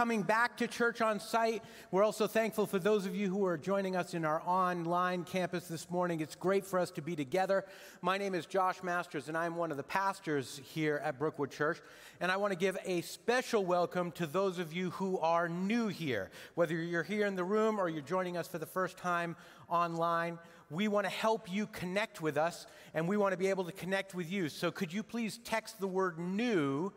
coming 0.00 0.22
back 0.22 0.56
to 0.56 0.66
church 0.66 1.02
on 1.02 1.20
site. 1.20 1.62
We're 1.90 2.04
also 2.04 2.26
thankful 2.26 2.64
for 2.64 2.78
those 2.78 3.04
of 3.04 3.14
you 3.14 3.28
who 3.28 3.44
are 3.44 3.58
joining 3.58 3.96
us 3.96 4.14
in 4.14 4.24
our 4.24 4.40
online 4.46 5.24
campus 5.24 5.68
this 5.68 5.90
morning. 5.90 6.20
It's 6.22 6.34
great 6.34 6.64
for 6.64 6.78
us 6.78 6.90
to 6.92 7.02
be 7.02 7.14
together. 7.14 7.66
My 8.00 8.16
name 8.16 8.34
is 8.34 8.46
Josh 8.46 8.82
Masters, 8.82 9.28
and 9.28 9.36
I'm 9.36 9.56
one 9.56 9.70
of 9.70 9.76
the 9.76 9.82
pastors 9.82 10.58
here 10.64 11.02
at 11.04 11.18
Brookwood 11.18 11.50
Church. 11.50 11.82
And 12.18 12.32
I 12.32 12.38
want 12.38 12.50
to 12.50 12.58
give 12.58 12.78
a 12.86 13.02
special 13.02 13.62
welcome 13.62 14.10
to 14.12 14.26
those 14.26 14.58
of 14.58 14.72
you 14.72 14.88
who 14.88 15.18
are 15.18 15.50
new 15.50 15.88
here, 15.88 16.30
whether 16.54 16.74
you're 16.74 17.02
here 17.02 17.26
in 17.26 17.36
the 17.36 17.44
room 17.44 17.78
or 17.78 17.90
you're 17.90 18.00
joining 18.00 18.38
us 18.38 18.48
for 18.48 18.56
the 18.56 18.64
first 18.64 18.96
time 18.96 19.36
online. 19.68 20.38
We 20.70 20.88
want 20.88 21.04
to 21.04 21.12
help 21.12 21.52
you 21.52 21.66
connect 21.66 22.22
with 22.22 22.38
us, 22.38 22.66
and 22.94 23.06
we 23.06 23.18
want 23.18 23.32
to 23.32 23.36
be 23.36 23.48
able 23.48 23.64
to 23.64 23.72
connect 23.72 24.14
with 24.14 24.32
you. 24.32 24.48
So, 24.48 24.70
could 24.70 24.94
you 24.94 25.02
please 25.02 25.40
text 25.44 25.78
the 25.78 25.88
word 25.88 26.18
new 26.18 26.90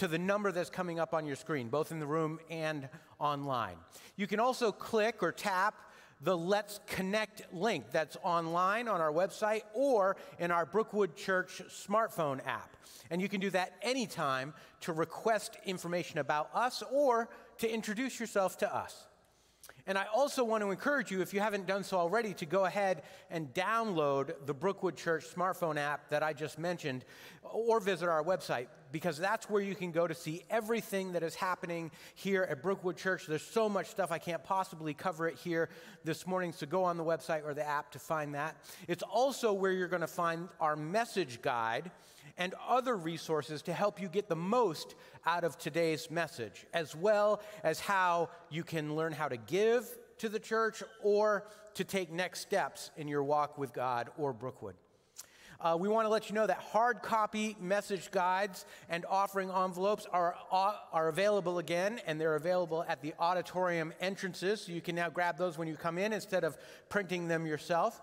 to 0.00 0.08
the 0.08 0.18
number 0.18 0.50
that's 0.50 0.70
coming 0.70 0.98
up 0.98 1.12
on 1.12 1.26
your 1.26 1.36
screen, 1.36 1.68
both 1.68 1.92
in 1.92 2.00
the 2.00 2.06
room 2.06 2.40
and 2.48 2.88
online? 3.18 3.76
You 4.16 4.26
can 4.26 4.40
also 4.40 4.72
click 4.72 5.22
or 5.22 5.30
tap 5.30 5.74
the 6.22 6.34
Let's 6.34 6.80
Connect 6.86 7.52
link 7.52 7.90
that's 7.92 8.16
online 8.22 8.88
on 8.88 9.02
our 9.02 9.12
website 9.12 9.60
or 9.74 10.16
in 10.38 10.50
our 10.50 10.64
Brookwood 10.64 11.16
Church 11.16 11.60
smartphone 11.68 12.40
app. 12.46 12.78
And 13.10 13.20
you 13.20 13.28
can 13.28 13.42
do 13.42 13.50
that 13.50 13.74
anytime 13.82 14.54
to 14.80 14.94
request 14.94 15.58
information 15.66 16.18
about 16.18 16.48
us 16.54 16.82
or 16.90 17.28
to 17.58 17.70
introduce 17.70 18.18
yourself 18.18 18.56
to 18.58 18.74
us. 18.74 19.06
And 19.90 19.98
I 19.98 20.04
also 20.14 20.44
want 20.44 20.62
to 20.62 20.70
encourage 20.70 21.10
you, 21.10 21.20
if 21.20 21.34
you 21.34 21.40
haven't 21.40 21.66
done 21.66 21.82
so 21.82 21.98
already, 21.98 22.32
to 22.34 22.46
go 22.46 22.64
ahead 22.64 23.02
and 23.28 23.52
download 23.52 24.32
the 24.46 24.54
Brookwood 24.54 24.96
Church 24.96 25.26
smartphone 25.34 25.76
app 25.76 26.10
that 26.10 26.22
I 26.22 26.32
just 26.32 26.60
mentioned 26.60 27.04
or 27.42 27.80
visit 27.80 28.08
our 28.08 28.22
website 28.22 28.68
because 28.92 29.18
that's 29.18 29.50
where 29.50 29.60
you 29.60 29.74
can 29.74 29.90
go 29.90 30.06
to 30.06 30.14
see 30.14 30.44
everything 30.48 31.14
that 31.14 31.24
is 31.24 31.34
happening 31.34 31.90
here 32.14 32.46
at 32.48 32.62
Brookwood 32.62 32.98
Church. 32.98 33.26
There's 33.26 33.42
so 33.42 33.68
much 33.68 33.88
stuff 33.88 34.12
I 34.12 34.18
can't 34.18 34.44
possibly 34.44 34.94
cover 34.94 35.26
it 35.26 35.34
here 35.34 35.68
this 36.04 36.24
morning, 36.24 36.52
so 36.52 36.66
go 36.66 36.84
on 36.84 36.96
the 36.96 37.04
website 37.04 37.44
or 37.44 37.52
the 37.52 37.66
app 37.66 37.90
to 37.90 37.98
find 37.98 38.32
that. 38.36 38.54
It's 38.86 39.02
also 39.02 39.52
where 39.52 39.72
you're 39.72 39.88
going 39.88 40.02
to 40.02 40.06
find 40.06 40.48
our 40.60 40.76
message 40.76 41.42
guide 41.42 41.90
and 42.40 42.54
other 42.66 42.96
resources 42.96 43.62
to 43.62 43.72
help 43.72 44.00
you 44.00 44.08
get 44.08 44.28
the 44.28 44.34
most 44.34 44.94
out 45.26 45.44
of 45.44 45.58
today's 45.58 46.10
message, 46.10 46.66
as 46.72 46.96
well 46.96 47.42
as 47.62 47.78
how 47.78 48.30
you 48.48 48.64
can 48.64 48.96
learn 48.96 49.12
how 49.12 49.28
to 49.28 49.36
give 49.36 49.86
to 50.18 50.28
the 50.28 50.40
church 50.40 50.82
or 51.02 51.46
to 51.74 51.84
take 51.84 52.10
next 52.10 52.40
steps 52.40 52.90
in 52.96 53.06
your 53.06 53.22
walk 53.22 53.58
with 53.58 53.74
God 53.74 54.08
or 54.16 54.32
Brookwood. 54.32 54.74
Uh, 55.60 55.76
we 55.78 55.88
want 55.88 56.06
to 56.06 56.08
let 56.08 56.30
you 56.30 56.34
know 56.34 56.46
that 56.46 56.56
hard 56.56 57.02
copy 57.02 57.54
message 57.60 58.10
guides 58.10 58.64
and 58.88 59.04
offering 59.10 59.50
envelopes 59.50 60.06
are, 60.10 60.34
uh, 60.50 60.72
are 60.90 61.08
available 61.08 61.58
again, 61.58 62.00
and 62.06 62.18
they're 62.18 62.36
available 62.36 62.82
at 62.88 63.02
the 63.02 63.12
auditorium 63.18 63.92
entrances. 64.00 64.62
So 64.62 64.72
you 64.72 64.80
can 64.80 64.94
now 64.94 65.10
grab 65.10 65.36
those 65.36 65.58
when 65.58 65.68
you 65.68 65.76
come 65.76 65.98
in 65.98 66.14
instead 66.14 66.44
of 66.44 66.56
printing 66.88 67.28
them 67.28 67.46
yourself. 67.46 68.00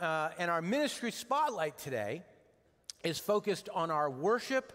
Uh, 0.00 0.30
and 0.38 0.50
our 0.50 0.62
ministry 0.62 1.10
spotlight 1.10 1.76
today 1.76 2.22
is 3.06 3.18
focused 3.18 3.68
on 3.72 3.90
our 3.90 4.10
worship 4.10 4.72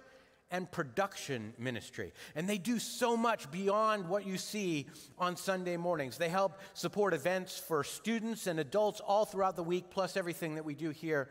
and 0.50 0.70
production 0.72 1.54
ministry. 1.58 2.14
And 2.36 2.48
they 2.48 2.58
do 2.58 2.80
so 2.80 3.16
much 3.16 3.50
beyond 3.52 4.08
what 4.08 4.26
you 4.26 4.38
see 4.38 4.88
on 5.18 5.36
Sunday 5.36 5.78
mornings. 5.78 6.18
They 6.18 6.30
help 6.30 6.60
support 6.74 7.14
events 7.14 7.58
for 7.58 7.84
students 7.84 8.48
and 8.48 8.60
adults 8.60 9.00
all 9.00 9.26
throughout 9.26 9.56
the 9.56 9.64
week, 9.64 9.90
plus 9.90 10.18
everything 10.18 10.56
that 10.56 10.66
we 10.66 10.76
do 10.76 10.90
here 10.90 11.30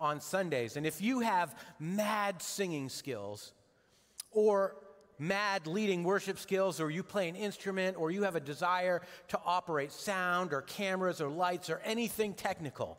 on 0.00 0.20
Sundays. 0.20 0.76
And 0.76 0.86
if 0.86 1.00
you 1.00 1.20
have 1.20 1.54
mad 1.78 2.42
singing 2.42 2.88
skills 2.88 3.52
or 4.30 4.76
mad 5.18 5.66
leading 5.66 6.02
worship 6.02 6.38
skills, 6.38 6.80
or 6.80 6.90
you 6.90 7.02
play 7.02 7.28
an 7.28 7.36
instrument, 7.36 7.96
or 7.96 8.10
you 8.10 8.22
have 8.22 8.34
a 8.34 8.40
desire 8.40 9.02
to 9.28 9.40
operate 9.44 9.92
sound 9.92 10.52
or 10.52 10.62
cameras 10.62 11.20
or 11.20 11.28
lights 11.28 11.70
or 11.70 11.80
anything 11.84 12.34
technical, 12.34 12.98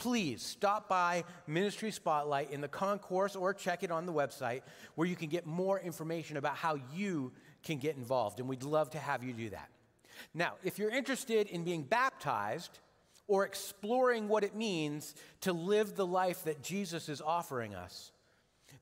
please 0.00 0.42
stop 0.42 0.88
by 0.88 1.24
Ministry 1.46 1.90
Spotlight 1.90 2.50
in 2.50 2.62
the 2.62 2.68
concourse 2.68 3.36
or 3.36 3.52
check 3.52 3.82
it 3.82 3.90
on 3.90 4.06
the 4.06 4.12
website 4.14 4.62
where 4.94 5.06
you 5.06 5.14
can 5.14 5.28
get 5.28 5.44
more 5.44 5.78
information 5.78 6.38
about 6.38 6.56
how 6.56 6.78
you 6.94 7.32
can 7.62 7.76
get 7.76 7.96
involved. 7.96 8.40
And 8.40 8.48
we'd 8.48 8.62
love 8.62 8.88
to 8.90 8.98
have 8.98 9.22
you 9.22 9.34
do 9.34 9.50
that. 9.50 9.68
Now, 10.32 10.54
if 10.64 10.78
you're 10.78 10.90
interested 10.90 11.48
in 11.48 11.64
being 11.64 11.82
baptized, 11.82 12.78
or 13.28 13.44
exploring 13.44 14.26
what 14.26 14.42
it 14.42 14.56
means 14.56 15.14
to 15.40 15.52
live 15.52 15.94
the 15.94 16.06
life 16.06 16.42
that 16.42 16.62
Jesus 16.64 17.08
is 17.08 17.20
offering 17.20 17.76
us, 17.76 18.10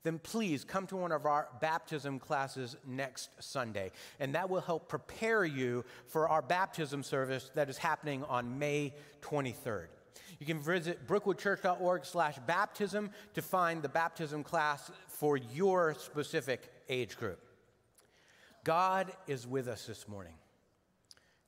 then 0.04 0.18
please 0.18 0.64
come 0.64 0.86
to 0.86 0.96
one 0.96 1.12
of 1.12 1.26
our 1.26 1.48
baptism 1.60 2.18
classes 2.18 2.74
next 2.86 3.28
Sunday. 3.40 3.90
And 4.18 4.34
that 4.34 4.48
will 4.48 4.62
help 4.62 4.88
prepare 4.88 5.44
you 5.44 5.84
for 6.06 6.30
our 6.30 6.40
baptism 6.40 7.02
service 7.02 7.50
that 7.56 7.68
is 7.68 7.76
happening 7.76 8.24
on 8.24 8.58
May 8.58 8.94
23rd. 9.20 9.88
You 10.38 10.46
can 10.46 10.60
visit 10.60 11.06
brookwoodchurch.org 11.06 12.04
slash 12.04 12.38
baptism 12.46 13.10
to 13.34 13.42
find 13.42 13.82
the 13.82 13.88
baptism 13.88 14.44
class 14.44 14.90
for 15.08 15.36
your 15.36 15.94
specific 15.94 16.70
age 16.88 17.16
group. 17.16 17.40
God 18.64 19.12
is 19.26 19.46
with 19.46 19.68
us 19.68 19.86
this 19.86 20.06
morning. 20.08 20.34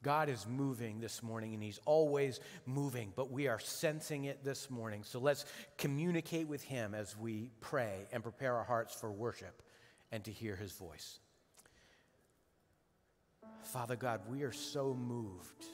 God 0.02 0.30
is 0.30 0.46
moving 0.48 1.00
this 1.00 1.22
morning 1.22 1.52
and 1.52 1.62
He's 1.62 1.80
always 1.84 2.40
moving, 2.64 3.12
but 3.14 3.30
we 3.30 3.48
are 3.48 3.58
sensing 3.58 4.24
it 4.24 4.42
this 4.42 4.70
morning. 4.70 5.04
So 5.04 5.20
let's 5.20 5.44
communicate 5.76 6.48
with 6.48 6.62
Him 6.62 6.94
as 6.94 7.16
we 7.16 7.50
pray 7.60 8.06
and 8.12 8.22
prepare 8.22 8.56
our 8.56 8.64
hearts 8.64 8.94
for 8.94 9.12
worship 9.12 9.62
and 10.10 10.24
to 10.24 10.32
hear 10.32 10.56
His 10.56 10.72
voice. 10.72 11.18
Father 13.62 13.96
God, 13.96 14.22
we 14.28 14.42
are 14.42 14.52
so 14.52 14.94
moved 14.94 15.66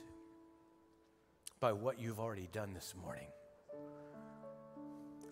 by 1.60 1.72
what 1.72 1.98
you've 1.98 2.20
already 2.20 2.48
done 2.52 2.74
this 2.74 2.94
morning. 3.00 3.28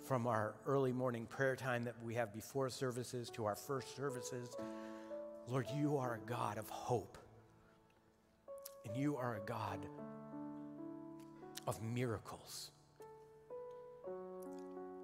From 0.07 0.26
our 0.26 0.54
early 0.66 0.93
morning 0.93 1.26
prayer 1.26 1.57
time 1.57 1.85
that 1.85 1.95
we 2.04 2.14
have 2.14 2.33
before 2.33 2.69
services 2.71 3.31
to 3.31 3.47
our 3.47 3.57
first 3.57 3.97
services, 3.97 4.50
Lord, 5.49 5.66
you 5.75 5.97
are 5.97 6.14
a 6.14 6.28
God 6.28 6.59
of 6.59 6.69
hope 6.69 7.19
and 8.87 8.97
you 8.97 9.16
are 9.16 9.37
a 9.37 9.47
God 9.47 9.87
of 11.66 11.83
miracles. 11.83 12.71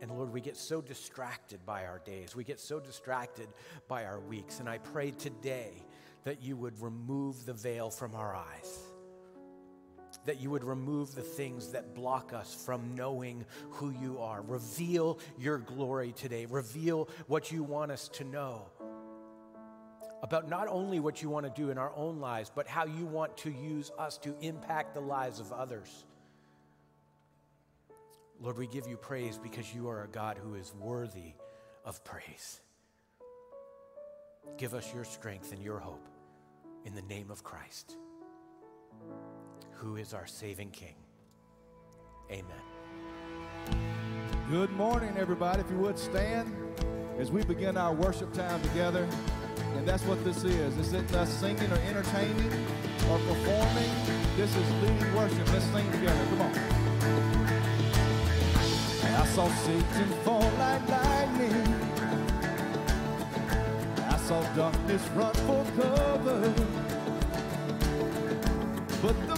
And 0.02 0.10
Lord, 0.10 0.32
we 0.32 0.40
get 0.40 0.56
so 0.56 0.80
distracted 0.80 1.64
by 1.66 1.84
our 1.84 1.98
days. 1.98 2.34
We 2.34 2.44
get 2.44 2.58
so 2.58 2.80
distracted 2.80 3.48
by 3.88 4.04
our 4.04 4.20
weeks. 4.20 4.60
And 4.60 4.68
I 4.68 4.78
pray 4.78 5.10
today 5.10 5.72
that 6.24 6.42
you 6.42 6.56
would 6.56 6.80
remove 6.80 7.44
the 7.44 7.52
veil 7.52 7.90
from 7.90 8.14
our 8.14 8.34
eyes, 8.34 8.78
that 10.26 10.40
you 10.40 10.50
would 10.50 10.64
remove 10.64 11.14
the 11.14 11.22
things 11.22 11.72
that 11.72 11.94
block 11.94 12.32
us 12.32 12.54
from 12.54 12.94
knowing 12.94 13.44
who 13.70 13.90
you 13.90 14.18
are. 14.18 14.42
Reveal 14.42 15.18
your 15.38 15.58
glory 15.58 16.12
today, 16.12 16.46
reveal 16.46 17.08
what 17.26 17.50
you 17.50 17.62
want 17.62 17.90
us 17.90 18.08
to 18.08 18.24
know 18.24 18.66
about 20.22 20.48
not 20.48 20.68
only 20.68 21.00
what 21.00 21.22
you 21.22 21.30
want 21.30 21.46
to 21.46 21.62
do 21.62 21.70
in 21.70 21.78
our 21.78 21.92
own 21.96 22.20
lives, 22.20 22.50
but 22.54 22.66
how 22.66 22.84
you 22.84 23.06
want 23.06 23.36
to 23.38 23.50
use 23.50 23.90
us 23.98 24.18
to 24.18 24.34
impact 24.40 24.94
the 24.94 25.00
lives 25.00 25.40
of 25.40 25.50
others. 25.52 26.04
Lord, 28.40 28.58
we 28.58 28.66
give 28.66 28.86
you 28.86 28.96
praise 28.96 29.38
because 29.38 29.74
you 29.74 29.88
are 29.88 30.04
a 30.04 30.08
God 30.08 30.38
who 30.38 30.54
is 30.54 30.72
worthy 30.78 31.34
of 31.84 32.02
praise. 32.04 32.60
Give 34.56 34.74
us 34.74 34.92
your 34.94 35.04
strength 35.04 35.52
and 35.52 35.62
your 35.62 35.78
hope 35.78 36.06
in 36.84 36.94
the 36.94 37.02
name 37.02 37.30
of 37.30 37.44
Christ, 37.44 37.96
who 39.80 39.96
is 39.96 40.12
our 40.12 40.26
saving 40.26 40.70
King. 40.70 40.94
Amen. 42.30 42.44
Good 44.50 44.70
morning, 44.72 45.14
everybody. 45.16 45.62
If 45.62 45.70
you 45.70 45.78
would 45.78 45.99
stand 45.99 46.54
as 47.18 47.30
we 47.30 47.42
begin 47.44 47.78
our 47.78 47.94
worship 47.94 48.32
time 48.34 48.60
together. 48.60 49.08
And 49.76 49.88
that's 49.88 50.02
what 50.04 50.22
this 50.22 50.44
is. 50.44 50.76
This 50.76 50.88
isn't 50.88 51.14
us 51.14 51.30
singing 51.30 51.72
or 51.72 51.78
entertaining 51.88 52.52
or 53.08 53.18
performing. 53.20 53.90
This 54.37 54.54
is 54.54 54.70
leading 54.82 55.14
worship. 55.14 55.50
Let's 55.50 55.64
sing 55.66 55.90
together. 55.92 56.26
Come 56.28 56.42
on. 56.42 56.52
I 59.02 59.26
saw 59.26 59.49
Satan 59.49 60.08
fall 60.25 60.50
like 60.58 60.88
lightning. 60.88 61.75
I 64.08 64.16
saw 64.18 64.42
darkness 64.54 65.08
run 65.14 65.34
for 65.34 65.64
cover. 65.80 66.54
But 69.02 69.29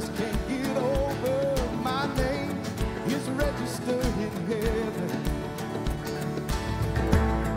just 0.00 0.14
can't 0.14 0.48
get 0.48 0.76
over, 0.76 1.76
my 1.82 2.06
name 2.14 2.56
is 3.08 3.28
registered 3.30 4.04
in 4.04 4.30
heaven. 4.46 5.10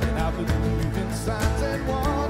And 0.02 0.20
I 0.20 0.32
believe 0.32 0.98
in 0.98 1.14
signs 1.14 1.62
and 1.62 1.88
wonders. 1.88 2.21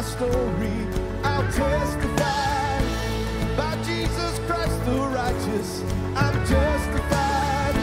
My 0.00 0.06
story. 0.06 0.86
I'll 1.22 1.52
testify 1.52 2.80
by 3.56 3.82
Jesus 3.82 4.38
Christ 4.46 4.84
the 4.86 4.98
righteous. 5.12 5.82
I'm 6.16 6.34
justified. 6.46 7.74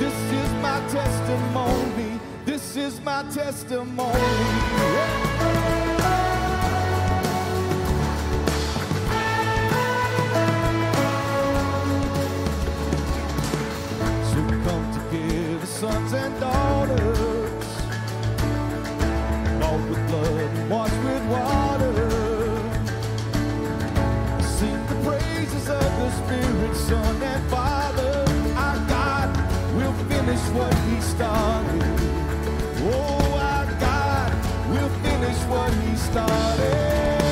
This 0.00 0.18
is 0.40 0.50
my 0.60 0.80
testimony. 0.88 2.20
This 2.44 2.76
is 2.76 3.00
my 3.00 3.22
testimony. 3.30 4.18
Yeah. 4.18 5.22
Sons 15.66 16.14
and 16.14 16.40
daughters, 16.40 17.66
bought 19.60 19.88
with 19.90 20.08
blood 20.08 20.70
washed 20.70 20.95
the 25.98 26.10
Spirit, 26.10 26.76
Son 26.76 27.22
and 27.22 27.50
Father. 27.50 28.24
Our 28.56 28.78
God 28.88 29.28
will 29.76 29.94
finish 30.10 30.42
what 30.56 30.74
He 30.88 31.00
started. 31.00 31.82
Oh, 32.92 33.38
our 33.52 33.66
God 33.80 34.32
will 34.70 34.90
finish 35.04 35.38
what 35.50 35.72
He 35.74 35.96
started. 35.96 37.25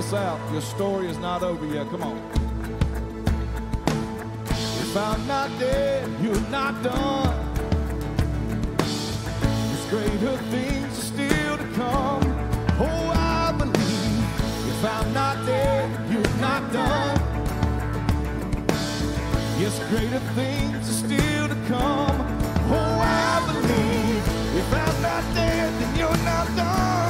This 0.00 0.14
out. 0.14 0.40
Your 0.50 0.62
story 0.62 1.08
is 1.08 1.18
not 1.18 1.42
over 1.42 1.66
yet. 1.66 1.86
Come 1.90 2.02
on. 2.02 2.16
If 4.56 4.96
I'm 4.96 5.26
not 5.26 5.50
dead, 5.58 6.08
you're 6.22 6.48
not 6.48 6.82
done. 6.82 7.36
There's 8.78 9.86
greater 9.90 10.38
things 10.48 10.98
are 10.98 11.02
still 11.02 11.58
to 11.58 11.64
come. 11.74 12.22
Oh, 12.80 13.12
I 13.14 13.52
believe. 13.58 14.72
If 14.72 14.82
I'm 14.86 15.12
not 15.12 15.44
dead, 15.44 15.90
you're 16.10 16.36
not 16.40 16.72
done. 16.72 17.20
Yes, 19.60 19.78
greater 19.90 20.20
things 20.32 20.88
are 20.88 20.98
still 21.06 21.48
to 21.48 21.58
come. 21.68 22.16
Oh, 22.72 23.00
I 23.04 23.36
believe. 23.52 24.24
If 24.62 24.72
I'm 24.72 25.02
not 25.02 25.34
dead, 25.34 25.68
then 25.78 25.98
you're 25.98 26.24
not 26.24 26.46
done. 26.56 27.09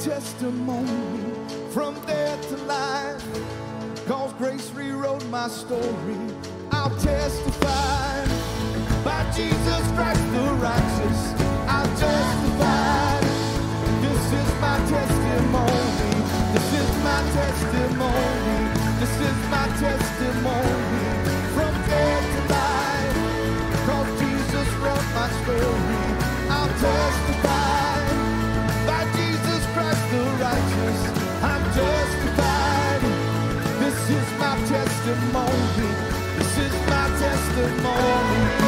Testimony 0.00 1.32
from 1.70 1.94
death 2.06 2.48
to 2.48 2.56
life. 2.64 3.24
Cause 4.06 4.32
grace 4.34 4.70
rewrote 4.70 5.24
my 5.26 5.48
story. 5.48 6.16
I'll 6.70 6.96
testify 6.98 7.55
testimony. 35.06 35.88
This 36.36 36.58
is 36.58 36.72
my 36.88 37.08
testimony. 37.18 38.65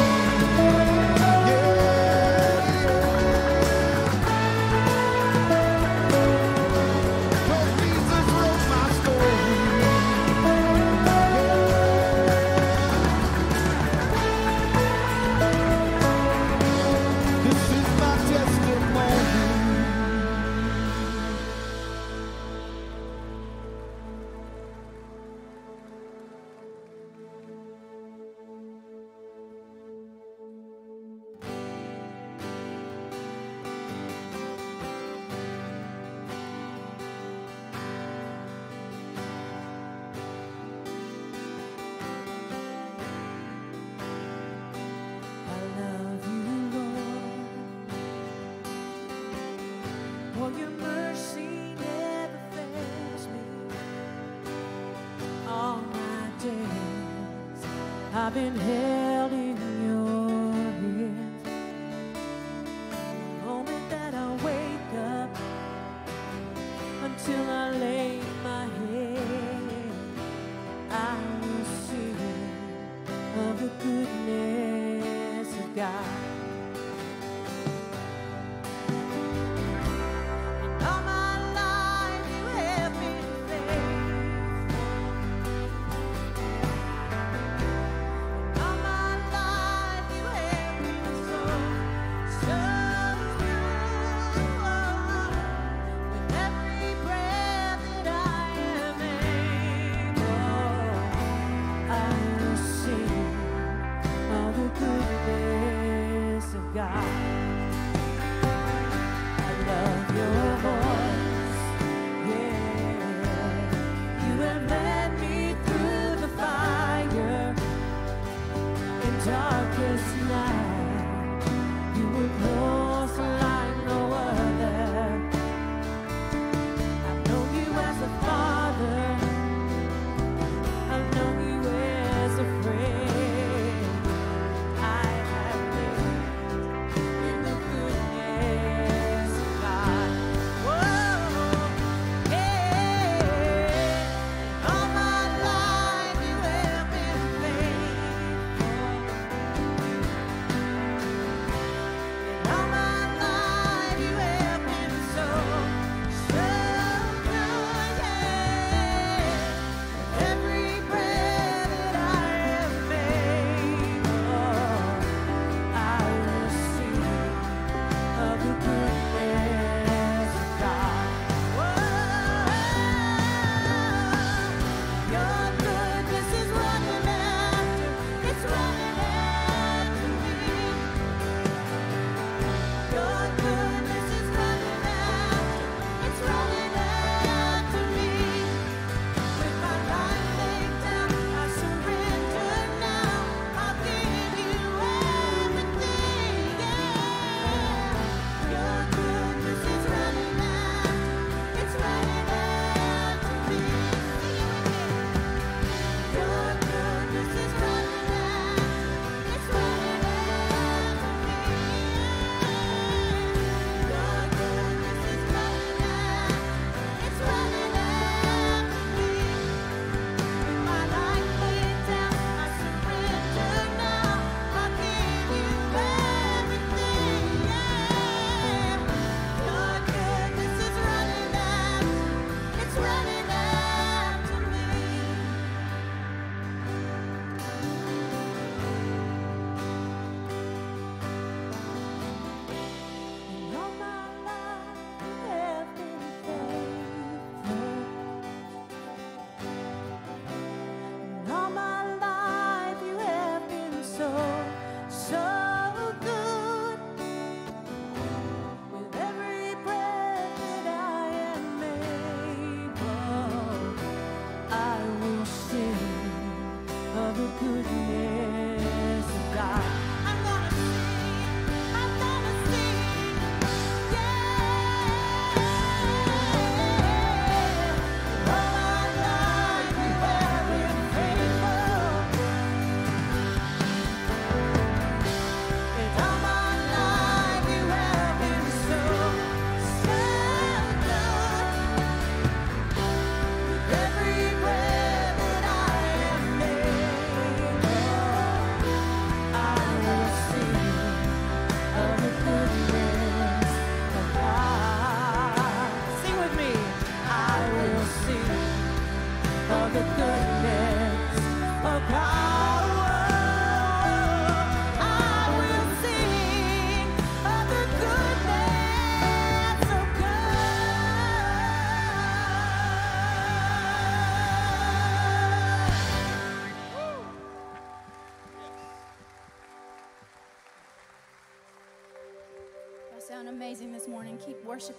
Morning. 333.99 334.17
Keep 334.25 334.45
worshiping 334.45 334.78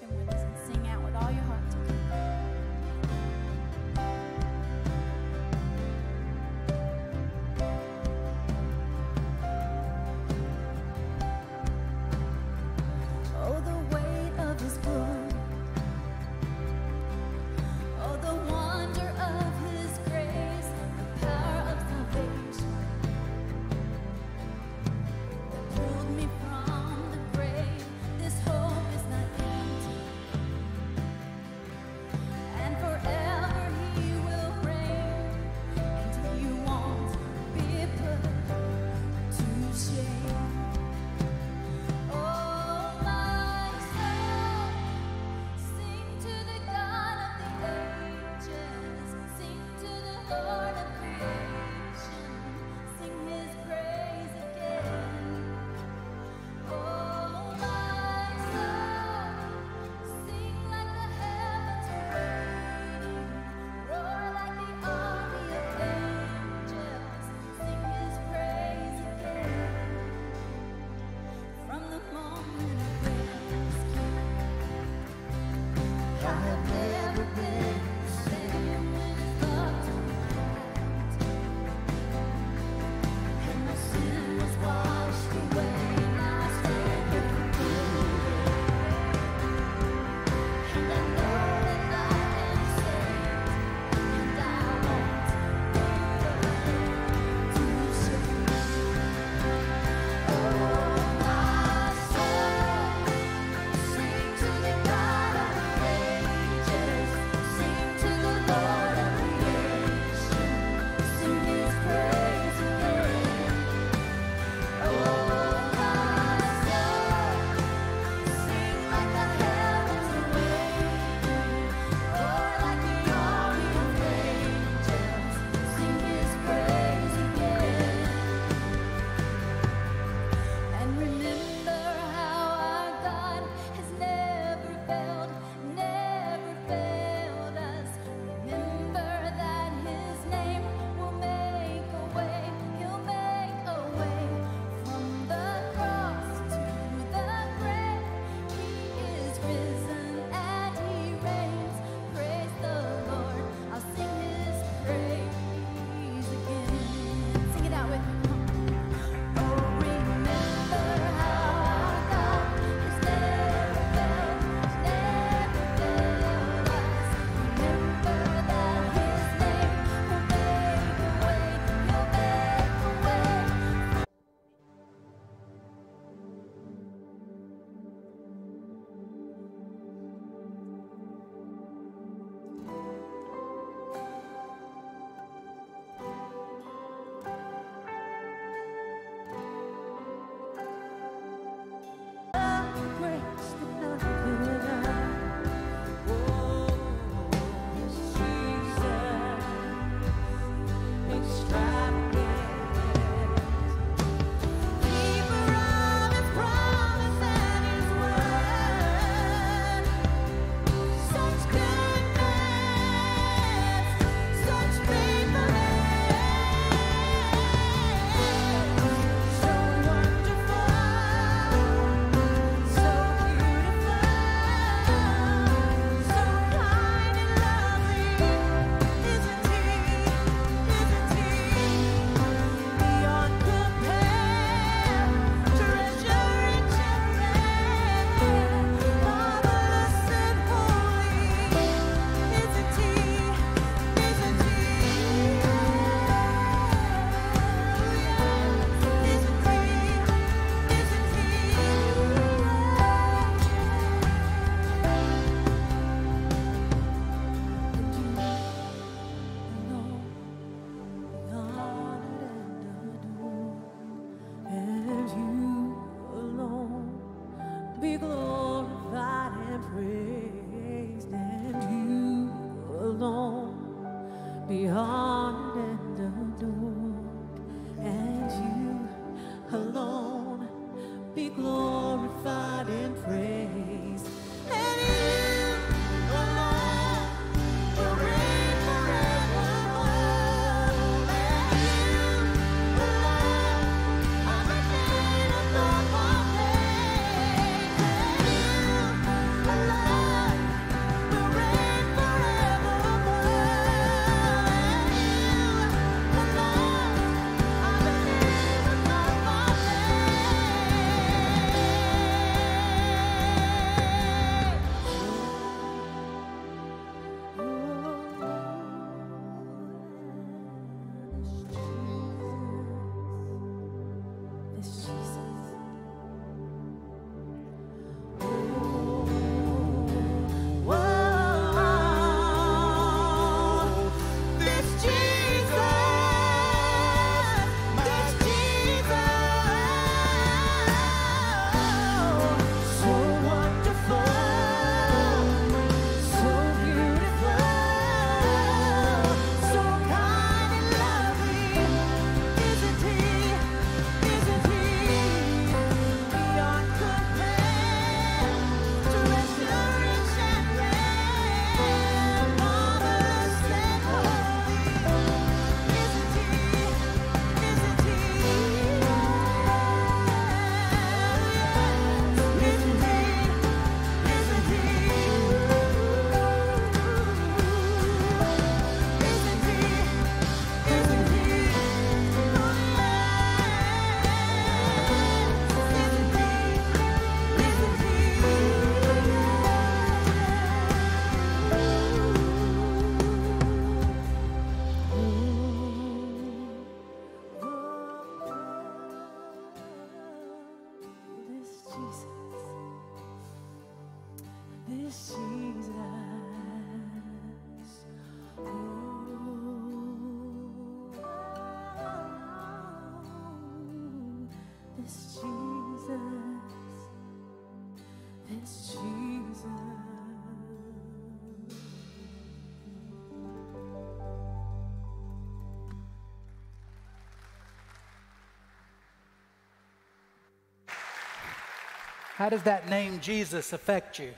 How 432.21 432.29
does 432.29 432.43
that 432.43 432.69
name 432.69 433.01
Jesus 433.01 433.55
affect 433.55 433.99
you? 433.99 434.13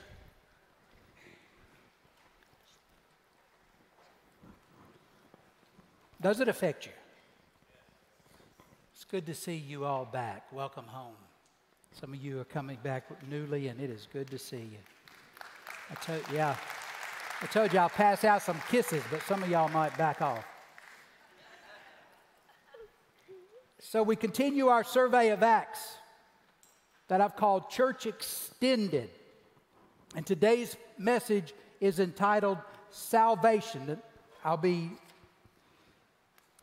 Does 6.21 6.41
it 6.41 6.49
affect 6.49 6.85
you? 6.85 6.91
It's 8.93 9.05
good 9.05 9.25
to 9.27 9.33
see 9.33 9.55
you 9.55 9.85
all 9.85 10.03
back. 10.03 10.43
Welcome 10.51 10.83
home. 10.85 11.15
Some 11.93 12.11
of 12.11 12.21
you 12.21 12.41
are 12.41 12.43
coming 12.43 12.77
back 12.83 13.05
newly, 13.29 13.69
and 13.69 13.79
it 13.79 13.89
is 13.89 14.05
good 14.11 14.29
to 14.31 14.37
see 14.37 14.57
you. 14.57 14.79
I 15.89 15.95
told, 16.03 16.23
yeah, 16.33 16.57
I 17.41 17.45
told 17.45 17.71
you 17.71 17.79
I'll 17.79 17.87
pass 17.87 18.25
out 18.25 18.41
some 18.41 18.59
kisses, 18.69 19.01
but 19.09 19.21
some 19.21 19.41
of 19.41 19.47
y'all 19.47 19.69
might 19.69 19.97
back 19.97 20.21
off. 20.21 20.43
So 23.79 24.03
we 24.03 24.17
continue 24.17 24.67
our 24.67 24.83
survey 24.83 25.29
of 25.29 25.41
Acts 25.41 25.99
that 27.07 27.21
I've 27.21 27.35
called 27.35 27.69
Church 27.69 28.05
Extended. 28.05 29.09
And 30.15 30.25
today's 30.25 30.75
message 30.97 31.53
is 31.79 31.99
entitled 31.99 32.57
Salvation. 32.89 33.97
I'll 34.43 34.57
be 34.57 34.91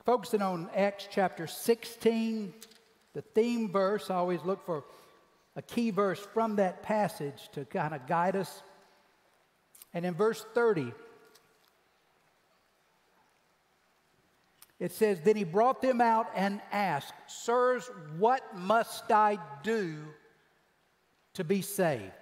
focusing 0.04 0.42
on 0.42 0.70
Acts 0.74 1.08
chapter 1.10 1.46
16, 1.46 2.54
the 3.14 3.22
theme 3.22 3.70
verse. 3.70 4.10
I 4.10 4.16
always 4.16 4.42
look 4.44 4.64
for 4.64 4.84
a 5.56 5.62
key 5.62 5.90
verse 5.90 6.20
from 6.32 6.56
that 6.56 6.82
passage 6.82 7.48
to 7.52 7.64
kind 7.64 7.94
of 7.94 8.06
guide 8.06 8.36
us. 8.36 8.62
And 9.92 10.06
in 10.06 10.14
verse 10.14 10.44
30, 10.54 10.92
it 14.78 14.92
says, 14.92 15.20
Then 15.20 15.36
he 15.36 15.44
brought 15.44 15.82
them 15.82 16.00
out 16.00 16.30
and 16.34 16.60
asked, 16.72 17.12
Sirs, 17.26 17.90
what 18.16 18.56
must 18.56 19.10
I 19.10 19.38
do 19.62 19.96
to 21.34 21.44
be 21.44 21.62
saved? 21.62 22.12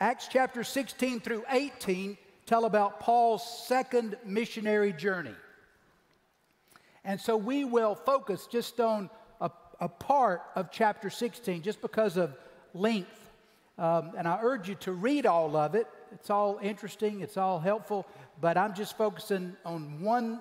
Acts 0.00 0.28
chapter 0.28 0.64
16 0.64 1.20
through 1.20 1.44
18 1.48 2.18
tell 2.46 2.64
about 2.64 2.98
Paul's 2.98 3.46
second 3.66 4.16
missionary 4.24 4.92
journey. 4.92 5.34
And 7.04 7.20
so 7.20 7.36
we 7.36 7.64
will 7.64 7.94
focus 7.94 8.48
just 8.50 8.80
on 8.80 9.10
a, 9.40 9.50
a 9.80 9.88
part 9.88 10.42
of 10.54 10.70
chapter 10.70 11.08
16 11.10 11.62
just 11.62 11.80
because 11.80 12.16
of 12.16 12.34
length. 12.74 13.30
Um, 13.78 14.12
and 14.16 14.28
I 14.28 14.38
urge 14.42 14.68
you 14.68 14.74
to 14.76 14.92
read 14.92 15.26
all 15.26 15.56
of 15.56 15.74
it. 15.74 15.86
It's 16.12 16.30
all 16.30 16.58
interesting, 16.62 17.20
it's 17.20 17.36
all 17.36 17.58
helpful, 17.58 18.06
but 18.40 18.58
I'm 18.58 18.74
just 18.74 18.98
focusing 18.98 19.56
on 19.64 20.02
one, 20.02 20.40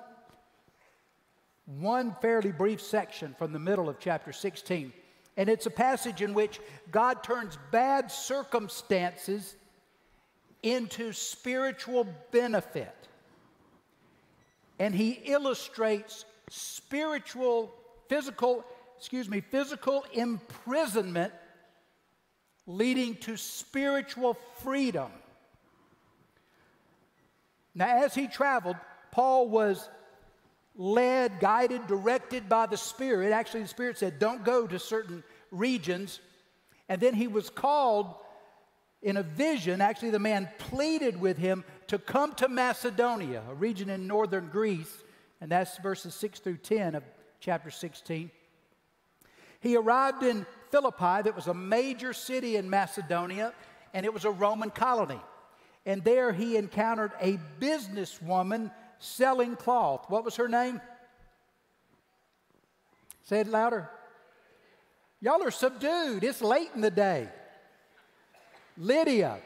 one 1.65 2.15
fairly 2.21 2.51
brief 2.51 2.81
section 2.81 3.35
from 3.37 3.53
the 3.53 3.59
middle 3.59 3.87
of 3.87 3.99
chapter 3.99 4.33
16. 4.33 4.91
And 5.37 5.49
it's 5.49 5.65
a 5.65 5.71
passage 5.71 6.21
in 6.21 6.33
which 6.33 6.59
God 6.91 7.23
turns 7.23 7.57
bad 7.71 8.11
circumstances 8.11 9.55
into 10.61 11.13
spiritual 11.13 12.07
benefit. 12.31 12.95
And 14.77 14.93
he 14.93 15.11
illustrates 15.25 16.25
spiritual, 16.49 17.73
physical, 18.09 18.65
excuse 18.97 19.29
me, 19.29 19.41
physical 19.41 20.05
imprisonment 20.13 21.33
leading 22.67 23.15
to 23.15 23.37
spiritual 23.37 24.37
freedom. 24.63 25.11
Now, 27.73 28.03
as 28.03 28.13
he 28.13 28.27
traveled, 28.27 28.75
Paul 29.11 29.49
was 29.49 29.89
led, 30.81 31.39
guided, 31.39 31.85
directed 31.85 32.49
by 32.49 32.65
the 32.65 32.77
Spirit. 32.77 33.31
Actually, 33.31 33.61
the 33.61 33.67
Spirit 33.67 33.99
said, 33.99 34.17
Don't 34.17 34.43
go 34.43 34.65
to 34.65 34.79
certain 34.79 35.23
regions. 35.51 36.19
And 36.89 36.99
then 36.99 37.13
he 37.13 37.27
was 37.27 37.49
called 37.51 38.15
in 39.01 39.15
a 39.15 39.23
vision. 39.23 39.79
Actually, 39.79 40.09
the 40.09 40.19
man 40.19 40.49
pleaded 40.57 41.19
with 41.21 41.37
him 41.37 41.63
to 41.87 41.99
come 41.99 42.33
to 42.35 42.49
Macedonia, 42.49 43.43
a 43.49 43.53
region 43.53 43.89
in 43.89 44.07
northern 44.07 44.49
Greece. 44.49 44.91
And 45.39 45.51
that's 45.51 45.77
verses 45.77 46.15
6 46.15 46.39
through 46.39 46.57
10 46.57 46.95
of 46.95 47.03
chapter 47.39 47.69
16. 47.69 48.31
He 49.59 49.77
arrived 49.77 50.23
in 50.23 50.47
Philippi, 50.71 51.21
that 51.23 51.35
was 51.35 51.47
a 51.47 51.53
major 51.53 52.13
city 52.13 52.55
in 52.55 52.69
Macedonia, 52.69 53.53
and 53.93 54.05
it 54.05 54.13
was 54.13 54.25
a 54.25 54.31
Roman 54.31 54.71
colony. 54.71 55.21
And 55.85 56.03
there 56.03 56.31
he 56.31 56.57
encountered 56.57 57.11
a 57.19 57.39
businesswoman 57.59 58.71
selling 59.01 59.55
cloth. 59.55 60.05
What 60.07 60.23
was 60.23 60.37
her 60.37 60.47
name? 60.47 60.79
Say 63.23 63.41
it 63.41 63.47
louder. 63.47 63.89
Y'all 65.19 65.43
are 65.43 65.51
subdued. 65.51 66.23
It's 66.23 66.41
late 66.41 66.69
in 66.73 66.81
the 66.81 66.91
day. 66.91 67.27
Lydia. 68.77 69.39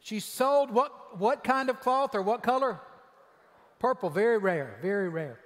She 0.00 0.18
sold 0.18 0.70
what, 0.70 1.18
what 1.18 1.44
kind 1.44 1.70
of 1.70 1.80
cloth 1.80 2.14
or 2.14 2.22
what 2.22 2.42
color? 2.42 2.80
Purple, 3.78 4.10
very 4.10 4.38
rare, 4.38 4.78
very 4.82 5.08
rare. 5.08 5.38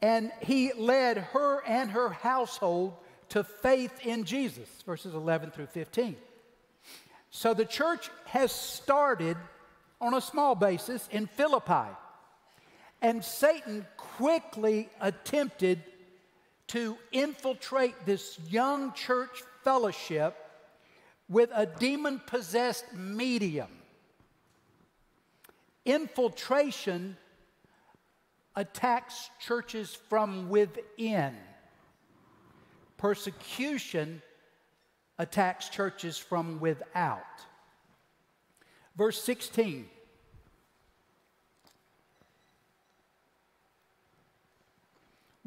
And 0.00 0.30
he 0.40 0.72
led 0.72 1.18
her 1.18 1.64
and 1.66 1.90
her 1.90 2.10
household 2.10 2.94
to 3.30 3.42
faith 3.42 4.06
in 4.06 4.24
Jesus, 4.24 4.68
verses 4.86 5.14
11 5.14 5.50
through 5.50 5.66
15. 5.66 6.16
So 7.30 7.52
the 7.52 7.64
church 7.64 8.10
has 8.26 8.52
started 8.52 9.36
on 10.00 10.14
a 10.14 10.20
small 10.20 10.54
basis 10.54 11.08
in 11.10 11.26
Philippi. 11.26 11.90
And 13.00 13.24
Satan 13.24 13.86
quickly 13.96 14.88
attempted 15.00 15.82
to 16.68 16.96
infiltrate 17.12 17.94
this 18.04 18.38
young 18.48 18.92
church 18.92 19.42
fellowship 19.64 20.36
with 21.28 21.50
a 21.54 21.66
demon 21.66 22.20
possessed 22.26 22.92
medium. 22.94 23.68
Infiltration 25.84 27.16
attacks 28.56 29.30
churches 29.40 29.96
from 30.08 30.48
within. 30.48 31.34
Persecution 32.96 34.20
attacks 35.18 35.68
churches 35.68 36.18
from 36.18 36.60
without. 36.60 37.22
Verse 38.96 39.22
16. 39.22 39.88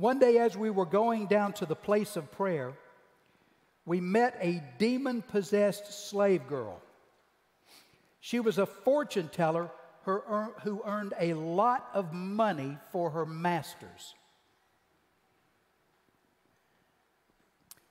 One 0.02 0.18
day, 0.18 0.40
as 0.40 0.58
we 0.58 0.72
were 0.72 0.88
going 0.88 1.28
down 1.28 1.54
to 1.54 1.68
the 1.68 1.76
place 1.76 2.16
of 2.16 2.32
prayer, 2.32 2.74
we 3.86 4.02
met 4.02 4.36
a 4.42 4.64
demon 4.80 5.22
possessed 5.22 6.10
slave 6.10 6.48
girl. 6.48 6.82
She 8.20 8.40
was 8.40 8.58
a 8.58 8.66
fortune 8.66 9.30
teller 9.32 9.70
who 10.06 10.82
earned 10.86 11.14
a 11.20 11.36
lot 11.36 11.88
of 11.94 12.14
money 12.14 12.80
for 12.92 13.12
her 13.12 13.28
masters. 13.28 14.16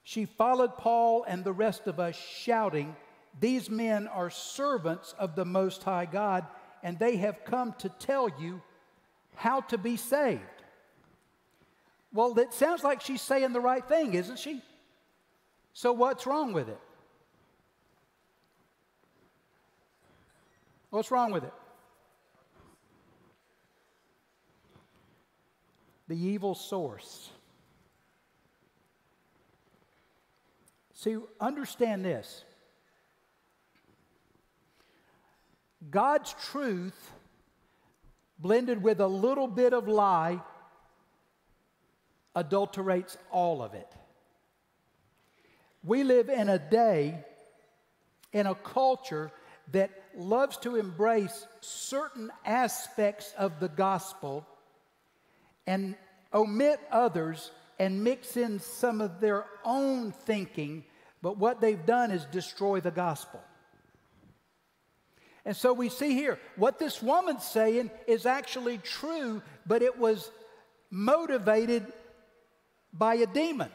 She 0.03 0.25
followed 0.25 0.77
Paul 0.79 1.25
and 1.29 1.45
the 1.45 1.53
rest 1.53 1.87
of 1.87 2.01
us, 2.01 2.17
shouting, 2.17 2.97
These 3.39 3.71
men 3.71 4.09
are 4.09 4.31
servants 4.31 5.15
of 5.17 5.37
the 5.37 5.45
Most 5.45 5.85
High 5.85 6.07
God, 6.07 6.45
and 6.83 6.99
they 6.99 7.19
have 7.19 7.45
come 7.45 7.73
to 7.79 7.89
tell 7.89 8.29
you 8.41 8.63
how 9.37 9.61
to 9.61 9.79
be 9.79 9.97
saved. 9.97 10.43
Well, 12.13 12.37
it 12.39 12.53
sounds 12.53 12.83
like 12.83 13.01
she's 13.01 13.23
saying 13.23 13.53
the 13.53 13.61
right 13.61 13.87
thing, 13.87 14.15
isn't 14.15 14.39
she? 14.39 14.63
So, 15.73 15.93
what's 15.93 16.27
wrong 16.27 16.53
with 16.53 16.69
it? 16.69 16.81
What's 20.91 21.11
wrong 21.13 21.31
with 21.31 21.45
it? 21.45 21.53
The 26.09 26.17
evil 26.17 26.57
source. 26.57 27.31
See, 30.95 31.17
understand 31.41 32.05
this 32.05 32.45
God's 35.89 36.35
truth 36.51 37.13
blended 38.39 38.83
with 38.83 39.01
a 39.01 39.07
little 39.07 39.47
bit 39.47 39.73
of 39.73 39.87
lie 39.87 40.43
adulterates 42.35 43.17
all 43.31 43.63
of 43.63 43.75
it. 43.75 43.89
We 45.83 46.05
live 46.05 46.29
in 46.29 46.49
a 46.49 46.59
day, 46.59 47.25
in 48.33 48.47
a 48.47 48.55
culture 48.55 49.33
that 49.73 49.91
loves 50.17 50.57
to 50.59 50.77
embrace 50.77 51.47
certain 51.61 52.31
aspects 52.45 53.33
of 53.39 53.61
the 53.61 53.69
gospel 53.69 54.47
and 55.67 55.97
omit 56.35 56.81
others 56.91 57.51
and 57.79 58.05
mix 58.05 58.37
in 58.37 58.59
some 58.59 59.01
of 59.01 59.21
their 59.21 59.47
own 59.65 60.13
thinking, 60.13 60.85
but 61.23 61.39
what 61.39 61.61
they've 61.61 61.87
done 61.87 62.11
is 62.11 62.25
destroy 62.27 62.81
the 62.81 62.91
gospel. 62.91 63.41
And 65.45 65.57
so 65.57 65.73
we 65.73 65.89
see 65.89 66.13
here 66.13 66.39
what 66.57 66.79
this 66.79 67.03
woman's 67.03 67.45
saying 67.45 67.91
is 68.07 68.27
actually 68.27 68.79
true, 68.79 69.43
but 69.67 69.83
it 69.83 69.99
was 69.99 70.31
motivated 70.91 71.91
by 72.93 73.15
a 73.15 73.27
demon. 73.27 73.71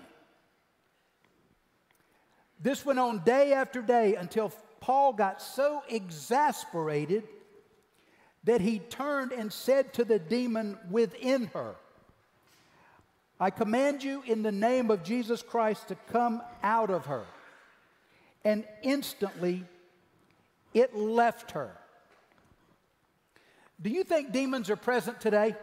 This 2.59 2.85
went 2.85 2.99
on 2.99 3.19
day 3.19 3.53
after 3.53 3.81
day 3.81 4.15
until 4.15 4.51
Paul 4.79 5.13
got 5.13 5.41
so 5.41 5.83
exasperated 5.89 7.23
that 8.43 8.61
he 8.61 8.79
turned 8.79 9.31
and 9.31 9.51
said 9.51 9.93
to 9.93 10.05
the 10.05 10.19
demon 10.19 10.77
within 10.89 11.47
her, 11.53 11.75
I 13.39 13.49
command 13.49 14.03
you 14.03 14.23
in 14.25 14.43
the 14.43 14.51
name 14.51 14.89
of 14.91 15.03
Jesus 15.03 15.41
Christ 15.41 15.89
to 15.89 15.95
come 16.11 16.41
out 16.63 16.89
of 16.89 17.07
her. 17.07 17.25
And 18.43 18.63
instantly 18.83 19.65
it 20.73 20.95
left 20.95 21.51
her. 21.51 21.75
Do 23.81 23.89
you 23.89 24.03
think 24.03 24.31
demons 24.31 24.69
are 24.69 24.75
present 24.75 25.19
today? 25.19 25.55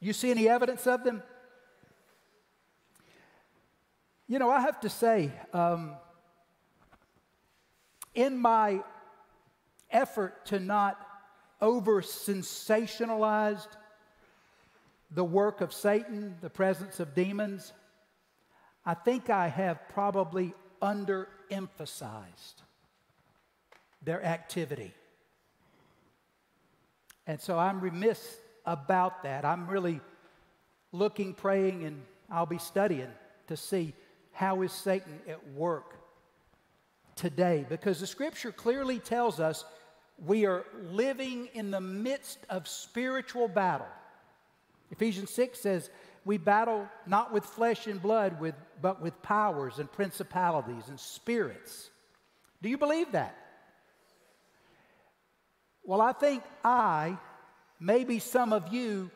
You 0.00 0.12
see 0.12 0.30
any 0.30 0.48
evidence 0.48 0.86
of 0.86 1.02
them? 1.04 1.22
You 4.28 4.38
know, 4.38 4.50
I 4.50 4.60
have 4.60 4.80
to 4.80 4.88
say, 4.88 5.32
um, 5.52 5.96
in 8.14 8.36
my 8.38 8.80
effort 9.90 10.46
to 10.46 10.60
not 10.60 10.98
over 11.60 12.02
sensationalize 12.02 13.66
the 15.10 15.24
work 15.24 15.60
of 15.60 15.72
Satan, 15.72 16.36
the 16.40 16.50
presence 16.50 17.00
of 17.00 17.14
demons, 17.14 17.72
I 18.84 18.94
think 18.94 19.30
I 19.30 19.48
have 19.48 19.88
probably 19.88 20.54
underemphasized 20.82 22.62
their 24.02 24.24
activity. 24.24 24.92
And 27.26 27.40
so 27.40 27.58
I'm 27.58 27.80
remiss 27.80 28.36
about 28.68 29.22
that. 29.22 29.44
I'm 29.44 29.66
really 29.66 30.00
looking, 30.92 31.32
praying, 31.32 31.84
and 31.84 32.02
I'll 32.30 32.46
be 32.46 32.58
studying 32.58 33.10
to 33.46 33.56
see 33.56 33.94
how 34.32 34.62
is 34.62 34.72
Satan 34.72 35.18
at 35.26 35.52
work 35.52 35.94
today 37.16 37.66
because 37.68 37.98
the 37.98 38.06
scripture 38.06 38.52
clearly 38.52 38.98
tells 38.98 39.40
us 39.40 39.64
we 40.24 40.44
are 40.46 40.64
living 40.90 41.48
in 41.54 41.70
the 41.70 41.80
midst 41.80 42.38
of 42.50 42.68
spiritual 42.68 43.48
battle. 43.48 43.86
Ephesians 44.90 45.30
6 45.30 45.58
says, 45.58 45.90
We 46.24 46.36
battle 46.36 46.88
not 47.06 47.32
with 47.32 47.44
flesh 47.44 47.86
and 47.86 48.00
blood, 48.00 48.38
with, 48.38 48.54
but 48.82 49.00
with 49.00 49.20
powers 49.22 49.78
and 49.78 49.90
principalities 49.90 50.88
and 50.88 51.00
spirits. 51.00 51.90
Do 52.60 52.68
you 52.68 52.76
believe 52.76 53.12
that? 53.12 53.36
Well, 55.84 56.02
I 56.02 56.12
think 56.12 56.42
I, 56.62 57.16
maybe 57.80 58.18
some 58.18 58.52
of 58.52 58.72
you, 58.72 59.10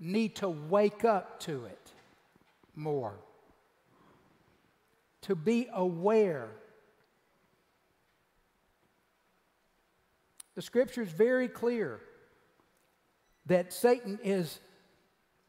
need 0.00 0.36
to 0.36 0.48
wake 0.48 1.04
up 1.04 1.40
to 1.40 1.64
it 1.64 1.92
more. 2.74 3.14
To 5.22 5.34
be 5.34 5.68
aware. 5.72 6.48
The 10.54 10.62
scripture 10.62 11.02
is 11.02 11.10
very 11.10 11.48
clear 11.48 12.00
that 13.46 13.72
Satan 13.72 14.18
is 14.22 14.60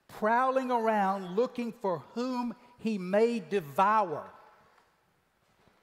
prowling 0.07 0.71
around 0.71 1.35
looking 1.35 1.71
for 1.71 2.03
whom 2.13 2.55
he 2.79 2.97
may 2.97 3.39
devour. 3.39 4.31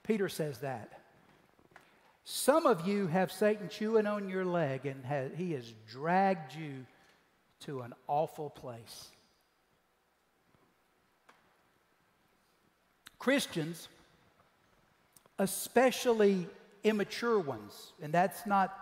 Peter 0.03 0.29
says 0.29 0.59
that. 0.59 0.93
Some 2.29 2.67
of 2.67 2.89
you 2.89 3.07
have 3.07 3.31
Satan 3.31 3.69
chewing 3.69 4.09
on 4.09 4.29
your 4.29 4.45
leg, 4.45 4.85
and 4.85 5.05
has, 5.05 5.31
he 5.37 5.53
has 5.53 5.73
dragged 5.89 6.57
you 6.57 6.85
to 7.61 7.83
an 7.83 7.95
awful 8.09 8.51
place. 8.51 9.11
Christians, 13.21 13.87
especially 15.39 16.49
immature 16.83 17.39
ones, 17.39 17.93
and 18.03 18.13
that's 18.13 18.45
not 18.45 18.77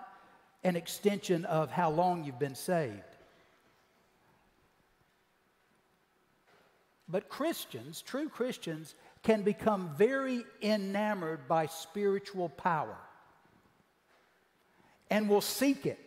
an 0.65 0.75
extension 0.75 1.45
of 1.45 1.71
how 1.71 1.91
long 1.91 2.25
you've 2.25 2.39
been 2.39 2.55
saved. 2.55 3.03
But 7.11 7.29
Christians, 7.29 8.01
true 8.01 8.31
Christians, 8.31 8.95
can 9.23 9.43
become 9.43 9.91
very 9.99 10.47
enamored 10.63 11.47
by 11.47 11.67
spiritual 11.67 12.49
power 12.49 12.97
and 15.15 15.29
will 15.29 15.41
seek 15.41 15.87
it 15.87 15.99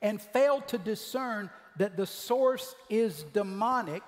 and 0.00 0.22
fail 0.22 0.60
to 0.60 0.78
discern 0.78 1.50
that 1.76 1.96
the 1.96 2.06
source 2.06 2.76
is 2.88 3.24
demonic 3.32 4.04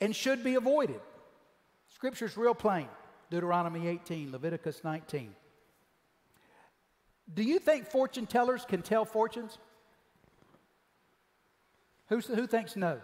and 0.00 0.16
should 0.16 0.42
be 0.42 0.54
avoided. 0.54 1.02
Scripture's 1.88 2.38
real 2.38 2.54
plain 2.54 2.88
Deuteronomy 3.28 3.88
18, 3.88 4.32
Leviticus 4.32 4.82
19. 4.82 5.34
Do 7.34 7.42
you 7.42 7.58
think 7.58 7.88
fortune 7.88 8.26
tellers 8.26 8.64
can 8.64 8.80
tell 8.80 9.04
fortunes? 9.04 9.58
Who's, 12.08 12.26
who 12.26 12.46
thinks 12.46 12.74
no? 12.74 13.00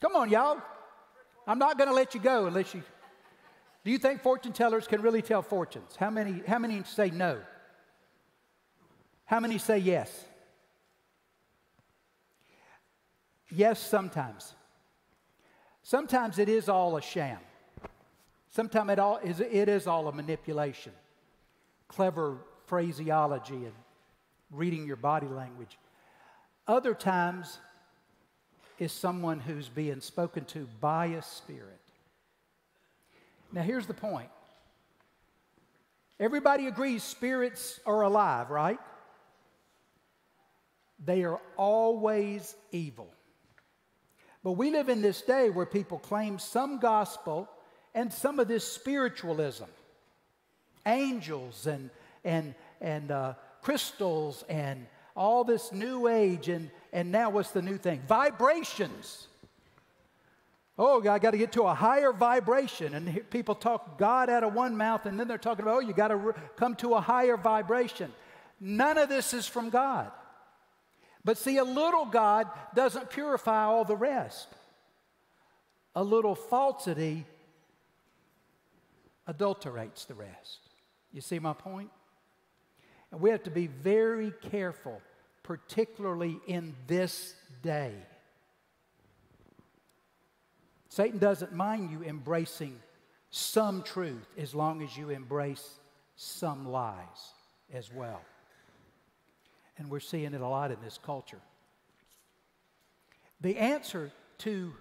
Come 0.00 0.16
on, 0.16 0.28
y'all. 0.28 0.60
I'm 1.46 1.60
not 1.60 1.78
going 1.78 1.88
to 1.88 1.94
let 1.94 2.14
you 2.14 2.20
go 2.20 2.46
unless 2.46 2.74
you. 2.74 2.82
Do 3.88 3.92
you 3.92 3.98
think 3.98 4.20
fortune 4.20 4.52
tellers 4.52 4.86
can 4.86 5.00
really 5.00 5.22
tell 5.22 5.40
fortunes? 5.40 5.96
How 5.96 6.10
many, 6.10 6.42
how 6.46 6.58
many 6.58 6.82
say 6.84 7.08
no? 7.08 7.40
How 9.24 9.40
many 9.40 9.56
say 9.56 9.78
yes? 9.78 10.26
Yes, 13.50 13.80
sometimes. 13.80 14.52
Sometimes 15.82 16.38
it 16.38 16.50
is 16.50 16.68
all 16.68 16.98
a 16.98 17.00
sham. 17.00 17.38
Sometimes 18.50 18.90
it, 18.90 18.98
all 18.98 19.20
is, 19.24 19.40
it 19.40 19.70
is 19.70 19.86
all 19.86 20.06
a 20.08 20.12
manipulation, 20.12 20.92
clever 21.88 22.36
phraseology, 22.66 23.54
and 23.54 23.72
reading 24.50 24.86
your 24.86 24.96
body 24.96 25.28
language. 25.28 25.78
Other 26.66 26.92
times 26.92 27.56
is 28.78 28.92
someone 28.92 29.40
who's 29.40 29.70
being 29.70 30.02
spoken 30.02 30.44
to 30.44 30.68
by 30.78 31.06
a 31.06 31.22
spirit. 31.22 31.87
Now, 33.52 33.62
here's 33.62 33.86
the 33.86 33.94
point 33.94 34.28
everybody 36.20 36.66
agrees 36.66 37.02
spirits 37.02 37.80
are 37.86 38.02
alive, 38.02 38.50
right? 38.50 38.78
They 41.04 41.24
are 41.24 41.40
always 41.56 42.56
evil. 42.72 43.08
But 44.42 44.52
we 44.52 44.70
live 44.70 44.88
in 44.88 45.02
this 45.02 45.22
day 45.22 45.50
where 45.50 45.66
people 45.66 45.98
claim 45.98 46.38
some 46.38 46.78
gospel 46.78 47.48
and 47.94 48.12
some 48.12 48.40
of 48.40 48.48
this 48.48 48.66
spiritualism 48.66 49.64
angels 50.86 51.66
and, 51.66 51.90
and, 52.24 52.54
and 52.80 53.10
uh, 53.10 53.34
crystals 53.62 54.44
and 54.48 54.86
all 55.16 55.44
this 55.44 55.72
new 55.72 56.06
age, 56.06 56.48
and, 56.48 56.70
and 56.92 57.10
now 57.10 57.30
what's 57.30 57.50
the 57.50 57.62
new 57.62 57.76
thing? 57.76 58.00
Vibrations. 58.06 59.27
Oh, 60.78 61.00
I 61.08 61.18
got 61.18 61.32
to 61.32 61.38
get 61.38 61.52
to 61.52 61.62
a 61.62 61.74
higher 61.74 62.12
vibration. 62.12 62.94
And 62.94 63.28
people 63.30 63.54
talk 63.54 63.98
God 63.98 64.30
out 64.30 64.44
of 64.44 64.54
one 64.54 64.76
mouth, 64.76 65.06
and 65.06 65.18
then 65.18 65.26
they're 65.26 65.36
talking 65.36 65.64
about, 65.64 65.76
oh, 65.76 65.80
you 65.80 65.92
got 65.92 66.08
to 66.08 66.16
re- 66.16 66.32
come 66.56 66.76
to 66.76 66.94
a 66.94 67.00
higher 67.00 67.36
vibration. 67.36 68.12
None 68.60 68.96
of 68.96 69.08
this 69.08 69.34
is 69.34 69.46
from 69.46 69.70
God. 69.70 70.10
But 71.24 71.36
see, 71.36 71.58
a 71.58 71.64
little 71.64 72.06
God 72.06 72.48
doesn't 72.74 73.10
purify 73.10 73.64
all 73.64 73.84
the 73.84 73.96
rest. 73.96 74.48
A 75.96 76.02
little 76.02 76.36
falsity 76.36 77.26
adulterates 79.26 80.06
the 80.06 80.14
rest. 80.14 80.60
You 81.12 81.20
see 81.20 81.38
my 81.40 81.54
point? 81.54 81.90
And 83.10 83.20
we 83.20 83.30
have 83.30 83.42
to 83.44 83.50
be 83.50 83.66
very 83.66 84.32
careful 84.50 85.02
particularly 85.42 86.38
in 86.46 86.76
this 86.86 87.34
day. 87.62 87.92
Satan 90.98 91.20
doesn't 91.20 91.52
mind 91.52 91.92
you 91.92 92.02
embracing 92.02 92.76
some 93.30 93.84
truth 93.84 94.26
as 94.36 94.52
long 94.52 94.82
as 94.82 94.96
you 94.96 95.10
embrace 95.10 95.78
some 96.16 96.66
lies 96.66 97.34
as 97.72 97.88
well. 97.94 98.20
And 99.76 99.90
we're 99.90 100.00
seeing 100.00 100.34
it 100.34 100.40
a 100.40 100.48
lot 100.48 100.72
in 100.72 100.78
this 100.82 100.98
culture. 100.98 101.38
The 103.40 103.56
answer 103.58 104.10
to 104.38 104.72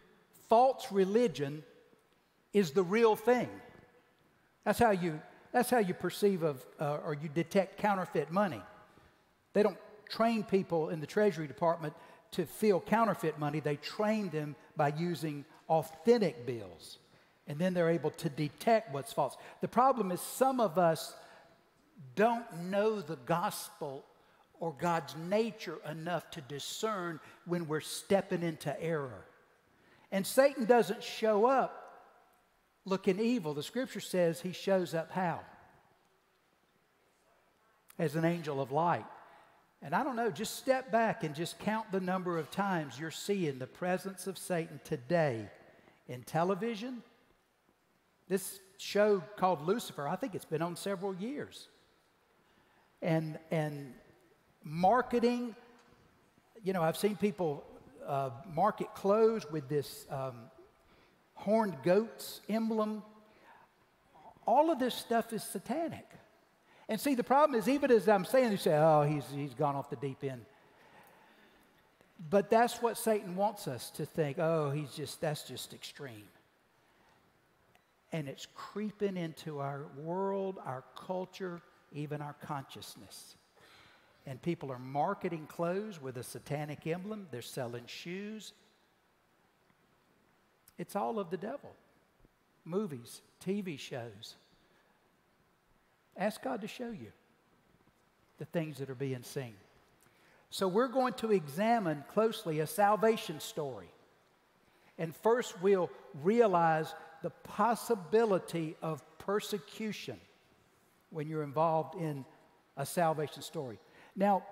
false 0.50 0.92
religion 0.92 1.62
is 2.52 2.72
the 2.72 2.82
real 2.82 3.16
thing. 3.16 3.50
That's 4.64 4.80
how 4.80 4.90
you, 4.90 5.22
that's 5.52 5.70
how 5.70 5.78
you 5.78 5.94
perceive 5.94 6.42
of, 6.42 6.66
uh, 6.80 6.98
or 7.06 7.14
you 7.14 7.30
detect 7.30 7.78
counterfeit 7.78 8.32
money. 8.32 8.64
They 9.54 9.62
don't 9.62 9.78
train 10.10 10.42
people 10.42 10.90
in 10.90 11.00
the 11.00 11.06
Treasury 11.06 11.46
Department 11.46 11.94
to 12.32 12.48
feel 12.48 12.80
counterfeit 12.80 13.38
money, 13.40 13.60
they 13.60 13.76
train 13.76 14.30
them 14.30 14.56
by 14.76 14.90
using 14.98 15.46
authentic 15.70 16.46
bills. 16.46 16.98
And 17.48 17.58
then 17.60 17.74
they're 17.74 17.90
able 17.90 18.12
to 18.12 18.30
detect 18.30 18.94
what's 18.94 19.14
false. 19.14 19.38
The 19.62 19.68
problem 19.68 20.12
is, 20.12 20.20
some 20.20 20.60
of 20.60 20.78
us 20.78 21.16
don't 22.16 22.46
know 22.64 23.00
the 23.00 23.16
gospel 23.26 24.04
or 24.60 24.74
God's 24.78 25.16
nature 25.30 25.78
enough 25.90 26.30
to 26.32 26.42
discern 26.42 27.20
when 27.46 27.68
we're 27.68 27.80
stepping 27.80 28.44
into 28.44 28.82
error. 28.82 29.26
And 30.12 30.26
Satan 30.26 30.66
doesn't 30.66 31.04
show 31.04 31.46
up 31.46 31.88
looking 32.86 33.20
evil. 33.20 33.54
The 33.54 33.64
scripture 33.64 34.00
says 34.00 34.42
he 34.42 34.52
shows 34.52 34.94
up 34.94 35.12
how? 35.12 35.42
As 38.00 38.16
an 38.16 38.26
angel 38.26 38.62
of 38.62 38.72
light. 38.72 39.06
And 39.82 39.94
I 39.94 40.04
don't 40.04 40.16
know, 40.16 40.32
just 40.32 40.56
step 40.56 40.92
back 40.92 41.24
and 41.24 41.36
just 41.36 41.60
count 41.60 41.92
the 41.92 42.00
number 42.00 42.38
of 42.38 42.50
times 42.50 43.00
you're 43.00 43.12
seeing 43.12 43.60
the 43.60 43.68
presence 43.68 44.26
of 44.26 44.38
Satan 44.38 44.80
today 44.84 45.50
in 46.08 46.24
television. 46.24 47.04
This 48.28 48.60
show 48.78 49.24
called 49.38 49.66
Lucifer, 49.66 50.08
I 50.08 50.16
think 50.16 50.36
it's 50.36 50.46
been 50.46 50.62
on 50.62 50.76
several 50.76 51.16
years. 51.16 51.68
And, 53.02 53.40
and 53.52 53.94
marketing, 54.64 55.56
you 56.64 56.74
know, 56.74 56.82
I've 56.82 56.98
seen 56.98 57.16
people 57.16 57.64
uh, 58.06 58.32
market 58.54 58.94
clothes 58.96 59.46
with 59.52 59.68
this 59.70 60.06
um, 60.10 60.36
horned 61.34 61.78
goats 61.84 62.42
emblem. 62.50 63.04
All 64.46 64.72
of 64.72 64.80
this 64.80 64.96
stuff 64.96 65.34
is 65.34 65.44
satanic. 65.44 66.06
And 66.90 67.00
see, 67.00 67.16
the 67.16 67.24
problem 67.24 67.60
is, 67.60 67.68
even 67.68 67.92
as 67.92 68.08
I'm 68.08 68.26
saying, 68.26 68.52
you 68.52 68.58
say, 68.58 68.76
oh, 68.78 69.04
he's, 69.04 69.26
he's 69.34 69.54
gone 69.54 69.76
off 69.76 69.90
the 69.90 69.98
deep 69.98 70.24
end. 70.24 70.46
But 72.30 72.50
that's 72.50 72.82
what 72.82 72.98
Satan 72.98 73.36
wants 73.36 73.68
us 73.68 73.92
to 73.92 74.06
think, 74.06 74.40
oh, 74.40 74.72
he's 74.72 74.92
just, 74.92 75.22
that's 75.22 75.44
just 75.44 75.74
extreme. 75.74 76.28
And 78.12 78.28
it's 78.28 78.48
creeping 78.56 79.18
into 79.18 79.60
our 79.60 79.86
world, 79.98 80.60
our 80.66 80.84
culture, 80.96 81.62
even 81.92 82.22
our 82.22 82.36
consciousness. 82.42 83.36
And 84.26 84.42
people 84.42 84.72
are 84.72 84.80
marketing 84.80 85.48
clothes 85.48 86.02
with 86.02 86.18
a 86.18 86.24
satanic 86.24 86.88
emblem, 86.88 87.28
they're 87.32 87.42
selling 87.42 87.86
shoes. 87.86 88.54
It's 90.78 90.96
all 90.96 91.20
of 91.20 91.30
the 91.30 91.38
devil. 91.38 91.74
Movies, 92.66 93.22
TV 93.46 93.80
shows. 93.80 94.36
Ask 96.16 96.42
God 96.42 96.62
to 96.62 96.68
show 96.68 96.90
you 96.90 97.12
the 98.38 98.46
things 98.46 98.78
that 98.78 98.90
are 98.90 98.96
being 98.96 99.24
seen. 99.24 99.54
So, 100.50 100.68
we're 100.68 100.88
going 100.88 101.14
to 101.16 101.32
examine 101.32 102.04
closely 102.14 102.60
a 102.60 102.68
salvation 102.68 103.40
story. 103.40 103.90
And 104.98 105.16
first, 105.16 105.62
we'll 105.62 105.90
realize 106.24 106.94
the 107.22 107.30
possibility 107.30 108.76
of 108.82 109.04
persecution 109.20 110.20
when 111.10 111.28
you're 111.28 111.44
involved 111.44 111.96
in 111.96 112.26
a 112.76 112.86
salvation 112.86 113.42
story. 113.42 113.78
Now, 114.16 114.44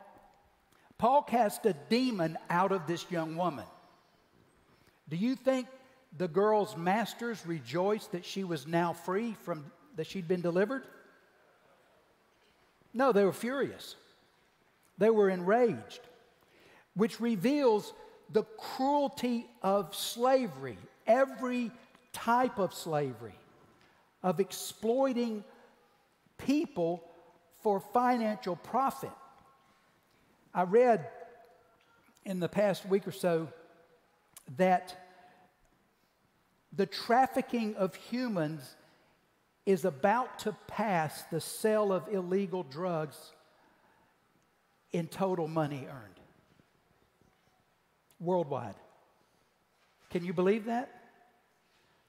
Paul 0.97 1.21
cast 1.23 1.65
a 1.65 1.73
demon 1.89 2.37
out 2.49 2.71
of 2.71 2.87
this 2.87 3.09
young 3.09 3.35
woman. 3.35 3.65
Do 5.09 5.17
you 5.17 5.35
think 5.35 5.67
the 6.17 6.27
girl's 6.27 6.77
masters 6.77 7.45
rejoiced 7.45 8.13
that 8.13 8.25
she 8.25 8.43
was 8.43 8.65
now 8.65 8.93
free 8.93 9.35
from 9.43 9.65
that 9.95 10.07
she'd 10.07 10.27
been 10.27 10.41
delivered? 10.41 10.83
No, 12.93 13.11
they 13.11 13.23
were 13.23 13.33
furious. 13.33 13.95
They 14.97 15.09
were 15.09 15.29
enraged, 15.29 16.01
which 16.95 17.19
reveals 17.19 17.93
the 18.31 18.43
cruelty 18.57 19.45
of 19.61 19.95
slavery, 19.95 20.77
every 21.05 21.71
type 22.13 22.59
of 22.59 22.73
slavery, 22.73 23.35
of 24.23 24.39
exploiting 24.39 25.43
people 26.37 27.03
for 27.61 27.79
financial 27.79 28.55
profit. 28.55 29.11
I 30.53 30.63
read 30.63 31.07
in 32.23 32.39
the 32.39 32.49
past 32.49 32.85
week 32.85 33.07
or 33.07 33.11
so 33.11 33.49
that 34.57 34.95
the 36.73 36.85
trafficking 36.85 37.75
of 37.75 37.95
humans 37.95 38.75
is 39.65 39.85
about 39.85 40.39
to 40.39 40.55
pass 40.67 41.23
the 41.31 41.41
sale 41.41 41.91
of 41.91 42.07
illegal 42.11 42.63
drugs 42.63 43.17
in 44.95 45.07
total 45.07 45.45
money 45.45 45.85
earned 45.89 46.19
worldwide. 48.21 48.75
Can 50.09 50.23
you 50.23 50.31
believe 50.31 50.65
that? 50.65 50.89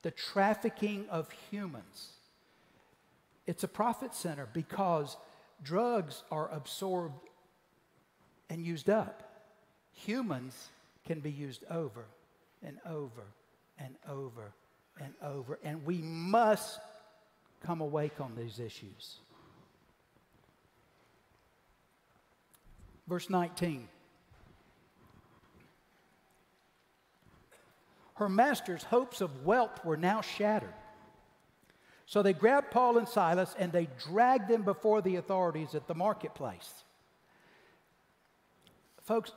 The 0.03 0.13
trafficking 0.13 1.07
of 1.11 1.29
humans. 1.51 2.13
It's 3.45 3.65
a 3.65 3.69
profit 3.69 4.15
center 4.15 4.47
because 4.53 5.17
drugs 5.65 6.23
are 6.31 6.49
absorbed 6.53 7.27
and 8.49 8.65
used 8.65 8.89
up. 8.89 9.45
Humans 9.95 10.69
can 11.05 11.19
be 11.19 11.33
used 11.33 11.65
over 11.69 12.05
and 12.63 12.79
over 12.87 13.25
and 13.81 13.97
over 14.09 14.53
and 15.01 15.13
over, 15.21 15.59
and 15.65 15.85
we 15.85 15.99
must 15.99 16.79
come 17.65 17.81
awake 17.81 18.21
on 18.21 18.37
these 18.37 18.61
issues. 18.61 19.17
Verse 23.09 23.31
19. 23.31 23.89
Her 28.15 28.29
master's 28.29 28.83
hopes 28.83 29.21
of 29.21 29.45
wealth 29.45 29.85
were 29.85 29.97
now 29.97 30.23
shattered. 30.23 30.73
So 32.07 32.23
they 32.23 32.33
grabbed 32.33 32.71
Paul 32.71 32.99
and 32.99 33.09
Silas 33.09 33.55
and 33.59 33.73
they 33.73 33.89
dragged 34.09 34.49
them 34.49 34.63
before 34.63 35.03
the 35.03 35.17
authorities 35.17 35.75
at 35.75 35.87
the 35.87 35.95
marketplace. 35.95 36.85
Folks, 39.03 39.33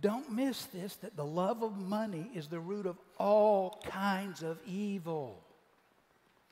don't 0.00 0.32
miss 0.32 0.64
this 0.66 0.96
that 0.96 1.16
the 1.16 1.24
love 1.24 1.62
of 1.62 1.76
money 1.78 2.30
is 2.34 2.48
the 2.48 2.60
root 2.60 2.86
of 2.86 2.96
all 3.18 3.80
kinds 3.88 4.42
of 4.42 4.58
evil. 4.66 5.42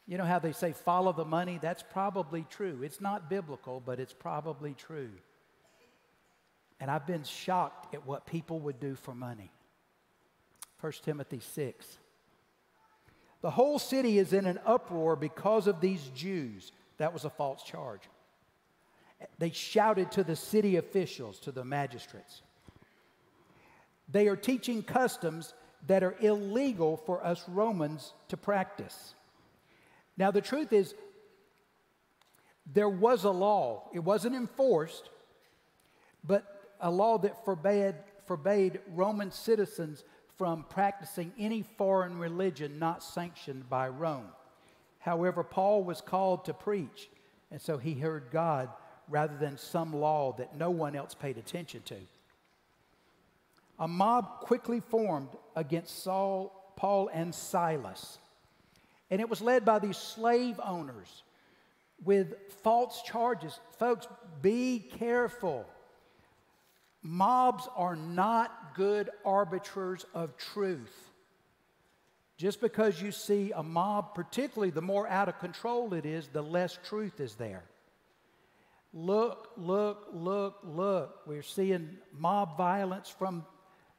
You 0.06 0.18
know 0.18 0.24
how 0.24 0.38
they 0.38 0.52
say 0.52 0.72
follow 0.72 1.12
the 1.12 1.24
money? 1.24 1.58
That's 1.60 1.82
probably 1.82 2.46
true. 2.48 2.80
It's 2.82 3.00
not 3.00 3.28
biblical, 3.28 3.82
but 3.84 3.98
it's 3.98 4.12
probably 4.12 4.74
true. 4.74 5.10
And 6.80 6.90
I've 6.90 7.06
been 7.06 7.24
shocked 7.24 7.94
at 7.94 8.06
what 8.06 8.26
people 8.26 8.60
would 8.60 8.80
do 8.80 8.94
for 8.94 9.14
money. 9.14 9.50
1 10.80 10.92
Timothy 11.02 11.40
6. 11.40 11.98
The 13.40 13.50
whole 13.50 13.78
city 13.78 14.18
is 14.18 14.32
in 14.32 14.46
an 14.46 14.58
uproar 14.66 15.16
because 15.16 15.66
of 15.66 15.80
these 15.80 16.10
Jews. 16.14 16.72
That 16.98 17.12
was 17.12 17.24
a 17.24 17.30
false 17.30 17.62
charge. 17.62 18.02
They 19.38 19.50
shouted 19.50 20.10
to 20.12 20.24
the 20.24 20.36
city 20.36 20.76
officials, 20.76 21.38
to 21.40 21.52
the 21.52 21.64
magistrates. 21.64 22.42
They 24.10 24.28
are 24.28 24.36
teaching 24.36 24.82
customs 24.82 25.54
that 25.86 26.02
are 26.02 26.14
illegal 26.20 26.96
for 26.96 27.24
us 27.24 27.44
Romans 27.48 28.12
to 28.28 28.36
practice. 28.36 29.14
Now, 30.16 30.30
the 30.30 30.40
truth 30.40 30.72
is, 30.72 30.94
there 32.72 32.88
was 32.88 33.24
a 33.24 33.30
law. 33.30 33.88
It 33.92 34.00
wasn't 34.00 34.34
enforced, 34.34 35.10
but 36.22 36.53
a 36.84 36.90
law 36.90 37.16
that 37.16 37.44
forbade, 37.46 37.94
forbade 38.26 38.78
Roman 38.94 39.32
citizens 39.32 40.04
from 40.36 40.66
practicing 40.68 41.32
any 41.38 41.62
foreign 41.62 42.18
religion 42.18 42.78
not 42.78 43.02
sanctioned 43.02 43.68
by 43.70 43.88
Rome. 43.88 44.28
However, 44.98 45.42
Paul 45.42 45.82
was 45.82 46.02
called 46.02 46.44
to 46.44 46.52
preach, 46.52 47.08
and 47.50 47.60
so 47.60 47.78
he 47.78 47.94
heard 47.94 48.24
God 48.30 48.68
rather 49.08 49.34
than 49.36 49.56
some 49.56 49.94
law 49.94 50.34
that 50.36 50.58
no 50.58 50.70
one 50.70 50.94
else 50.94 51.14
paid 51.14 51.38
attention 51.38 51.80
to. 51.86 51.96
A 53.78 53.88
mob 53.88 54.40
quickly 54.40 54.80
formed 54.80 55.30
against 55.56 56.02
Saul, 56.02 56.74
Paul, 56.76 57.08
and 57.14 57.34
Silas. 57.34 58.18
And 59.10 59.22
it 59.22 59.28
was 59.30 59.40
led 59.40 59.64
by 59.64 59.78
these 59.78 59.96
slave 59.96 60.60
owners 60.62 61.22
with 62.04 62.34
false 62.62 63.02
charges. 63.02 63.58
Folks, 63.78 64.06
be 64.42 64.78
careful. 64.98 65.66
Mobs 67.06 67.68
are 67.76 67.94
not 67.94 68.74
good 68.74 69.10
arbiters 69.26 70.06
of 70.14 70.38
truth. 70.38 71.10
Just 72.38 72.62
because 72.62 73.00
you 73.00 73.12
see 73.12 73.52
a 73.54 73.62
mob, 73.62 74.14
particularly 74.14 74.70
the 74.70 74.82
more 74.82 75.06
out 75.06 75.28
of 75.28 75.38
control 75.38 75.92
it 75.92 76.06
is, 76.06 76.28
the 76.28 76.42
less 76.42 76.78
truth 76.82 77.20
is 77.20 77.34
there. 77.34 77.62
Look, 78.94 79.50
look, 79.58 80.08
look, 80.14 80.60
look. 80.64 81.20
We're 81.26 81.42
seeing 81.42 81.98
mob 82.16 82.56
violence 82.56 83.10
from 83.10 83.44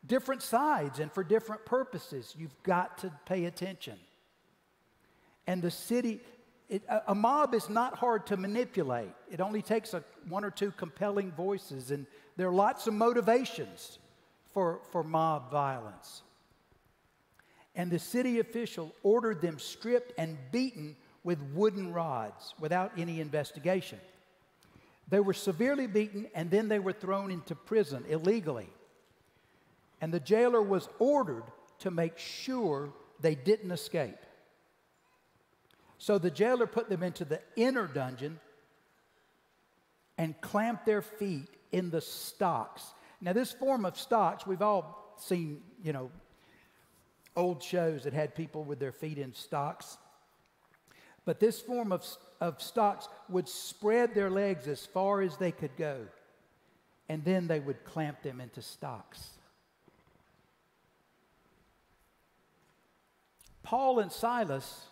different 0.06 0.42
sides 0.42 1.00
and 1.00 1.12
for 1.12 1.24
different 1.24 1.64
purposes. 1.64 2.34
You've 2.36 2.64
got 2.64 2.98
to 3.00 3.12
pay 3.28 3.46
attention. 3.46 4.00
And 5.46 5.62
the 5.62 5.70
city, 5.70 6.22
it, 6.70 6.82
a, 6.90 7.04
a, 7.10 7.16
mob 7.16 7.54
is 7.54 7.70
not 7.70 7.98
hard 7.98 8.26
to 8.28 8.38
manipulate. 8.38 9.12
It 9.30 9.42
only 9.42 9.62
takes 9.62 9.94
a, 9.94 10.04
one 10.28 10.44
or 10.44 10.50
two 10.50 10.72
compelling 10.72 11.32
voices, 11.32 11.92
and 11.92 12.08
there 12.38 12.48
are 12.48 12.54
lots 12.54 12.88
of 12.88 12.94
motivations 12.94 14.00
for, 14.54 14.80
for 14.92 15.04
mob 15.04 15.52
violence. 15.52 16.22
And 17.76 17.92
the 17.92 18.00
city 18.00 18.40
official 18.40 18.94
ordered 19.04 19.42
them 19.42 19.60
stripped 19.60 20.14
and 20.18 20.38
beaten 20.52 20.96
with 21.24 21.40
wooden 21.54 21.92
rods 21.92 22.54
without 22.60 22.92
any 22.98 23.20
investigation. 23.20 24.00
They 25.10 25.20
were 25.20 25.34
severely 25.34 25.88
beaten 25.88 26.28
and 26.34 26.50
then 26.50 26.68
they 26.68 26.80
were 26.80 26.94
thrown 26.94 27.32
into 27.32 27.56
prison 27.56 28.06
illegally. 28.08 28.70
And 30.02 30.14
the 30.14 30.20
jailer 30.20 30.62
was 30.62 30.88
ordered 31.00 31.44
to 31.80 31.92
make 31.92 32.18
sure 32.18 32.92
they 33.22 33.36
didn't 33.36 33.72
escape. 33.72 34.18
So 35.98 36.18
the 36.18 36.32
jailer 36.32 36.68
put 36.68 36.90
them 36.90 37.04
into 37.04 37.26
the 37.26 37.42
inner 37.56 37.88
dungeon 37.88 38.40
and 40.18 40.40
clamped 40.42 40.86
their 40.86 41.02
feet 41.02 41.50
in 41.76 41.90
the 41.90 42.00
stocks. 42.00 42.94
Now, 43.20 43.34
this 43.34 43.52
form 43.52 43.86
of 43.86 44.00
stocks, 44.00 44.48
we've 44.48 44.62
all 44.62 45.14
seen, 45.18 45.62
you 45.84 45.92
know, 45.92 46.10
old 47.36 47.62
shows 47.62 48.04
that 48.04 48.14
had 48.14 48.34
people 48.34 48.64
with 48.64 48.80
their 48.80 48.94
feet 48.94 49.18
in 49.18 49.34
stocks. 49.34 49.98
But 51.26 51.42
this 51.42 51.60
form 51.60 51.92
of, 51.92 52.06
of 52.40 52.62
stocks 52.62 53.10
would 53.28 53.50
spread 53.50 54.16
their 54.16 54.30
legs 54.30 54.70
as 54.70 54.86
far 54.86 55.22
as 55.22 55.36
they 55.36 55.52
could 55.52 55.76
go, 55.76 55.98
and 57.10 57.26
then 57.26 57.48
they 57.48 57.60
would 57.60 57.84
clamp 57.84 58.22
them 58.22 58.40
into 58.40 58.62
stocks. 58.62 59.32
Paul 63.64 64.00
and 64.00 64.12
Silas 64.12 64.86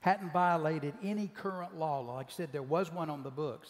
hadn't 0.00 0.32
violated 0.32 0.94
any 1.02 1.28
current 1.28 1.78
law. 1.78 2.00
Like 2.00 2.28
I 2.28 2.32
said, 2.32 2.52
there 2.52 2.62
was 2.62 2.90
one 2.90 3.10
on 3.10 3.22
the 3.22 3.30
books. 3.30 3.68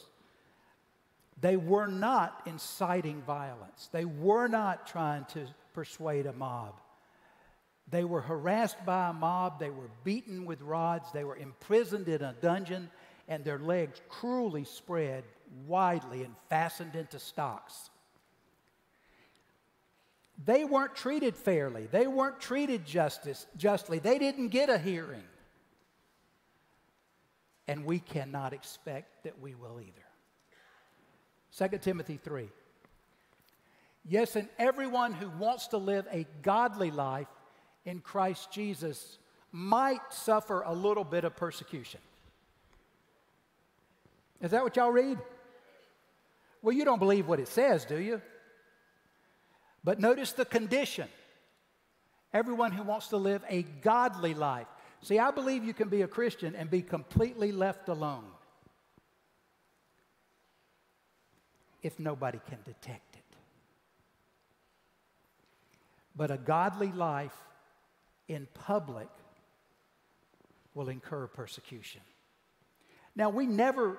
They 1.43 1.57
were 1.57 1.89
not 1.89 2.41
inciting 2.47 3.21
violence, 3.23 3.91
they 3.93 4.07
were 4.07 4.49
not 4.49 4.87
trying 4.87 5.27
to 5.35 5.47
persuade 5.75 6.27
a 6.27 6.33
mob. 6.33 6.81
They 7.91 8.05
were 8.05 8.23
harassed 8.23 8.83
by 8.87 9.11
a 9.11 9.13
mob, 9.13 9.59
they 9.59 9.69
were 9.69 9.91
beaten 10.05 10.47
with 10.47 10.63
rods, 10.63 11.11
they 11.13 11.25
were 11.25 11.37
imprisoned 11.37 12.09
in 12.09 12.23
a 12.23 12.33
dungeon, 12.41 12.89
and 13.29 13.45
their 13.45 13.59
legs 13.59 14.01
cruelly 14.09 14.65
spread 14.65 15.25
widely 15.67 16.23
and 16.23 16.35
fastened 16.49 16.95
into 16.95 17.19
stocks. 17.19 17.91
They 20.45 20.65
weren't 20.65 20.95
treated 20.95 21.37
fairly. 21.37 21.87
They 21.87 22.07
weren't 22.07 22.41
treated 22.41 22.85
justice, 22.87 23.47
justly. 23.57 23.99
They 23.99 24.19
didn't 24.19 24.49
get 24.49 24.71
a 24.71 24.79
hearing. 24.79 25.25
And 27.69 27.85
we 27.85 27.99
cannot 27.99 28.53
expect 28.53 29.25
that 29.25 29.41
we 29.41 29.55
will 29.55 29.81
either. 29.81 30.12
2 31.57 31.79
Timothy 31.79 32.19
3. 32.23 32.49
Yes, 34.09 34.37
and 34.37 34.49
everyone 34.59 35.13
who 35.13 35.29
wants 35.39 35.69
to 35.69 35.77
live 35.77 36.07
a 36.11 36.27
godly 36.43 36.91
life 36.91 37.29
in 37.85 38.01
Christ 38.01 38.51
Jesus 38.51 39.19
might 39.53 40.01
suffer 40.11 40.63
a 40.63 40.73
little 40.73 41.05
bit 41.05 41.25
of 41.25 41.37
persecution. 41.37 42.01
Is 44.41 44.51
that 44.51 44.65
what 44.65 44.77
y'all 44.77 44.91
read? 44.91 45.19
Well, 46.63 46.75
you 46.75 46.85
don't 46.85 46.99
believe 46.99 47.29
what 47.29 47.39
it 47.39 47.49
says, 47.49 47.85
do 47.85 47.99
you? 47.99 48.21
But 49.85 50.01
notice 50.01 50.33
the 50.33 50.45
condition 50.45 51.09
everyone 52.33 52.73
who 52.73 52.83
wants 52.83 53.09
to 53.09 53.19
live 53.19 53.45
a 53.49 53.63
godly 53.83 54.33
life. 54.33 54.67
See, 55.03 55.19
I 55.19 55.31
believe 55.33 55.65
you 55.65 55.75
can 55.75 55.89
be 55.89 56.03
a 56.03 56.09
Christian 56.09 56.55
and 56.57 56.71
be 56.71 56.81
completely 56.81 57.53
left 57.53 57.89
alone 57.89 58.25
if 61.83 61.99
nobody 61.99 62.41
can 62.49 62.59
detect 62.65 63.17
it. 63.17 63.37
But 66.15 66.31
a 66.31 66.37
godly 66.37 66.93
life 66.93 67.37
in 68.29 68.47
public 68.55 69.09
will 70.75 70.89
incur 70.89 71.27
persecution. 71.27 72.01
Now, 73.15 73.31
we 73.31 73.47
never 73.47 73.99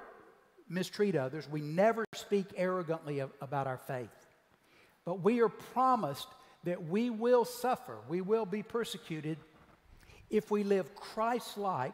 mistreat 0.69 1.15
others, 1.15 1.47
we 1.49 1.61
never 1.61 2.05
speak 2.15 2.47
arrogantly 2.55 3.19
of, 3.19 3.31
about 3.41 3.67
our 3.67 3.77
faith, 3.77 4.09
but 5.05 5.21
we 5.21 5.41
are 5.41 5.49
promised 5.49 6.27
that 6.63 6.87
we 6.87 7.09
will 7.09 7.45
suffer, 7.45 7.97
we 8.07 8.21
will 8.21 8.45
be 8.45 8.63
persecuted 8.63 9.37
if 10.29 10.49
we 10.49 10.63
live 10.63 10.95
Christ 10.95 11.57
like, 11.57 11.93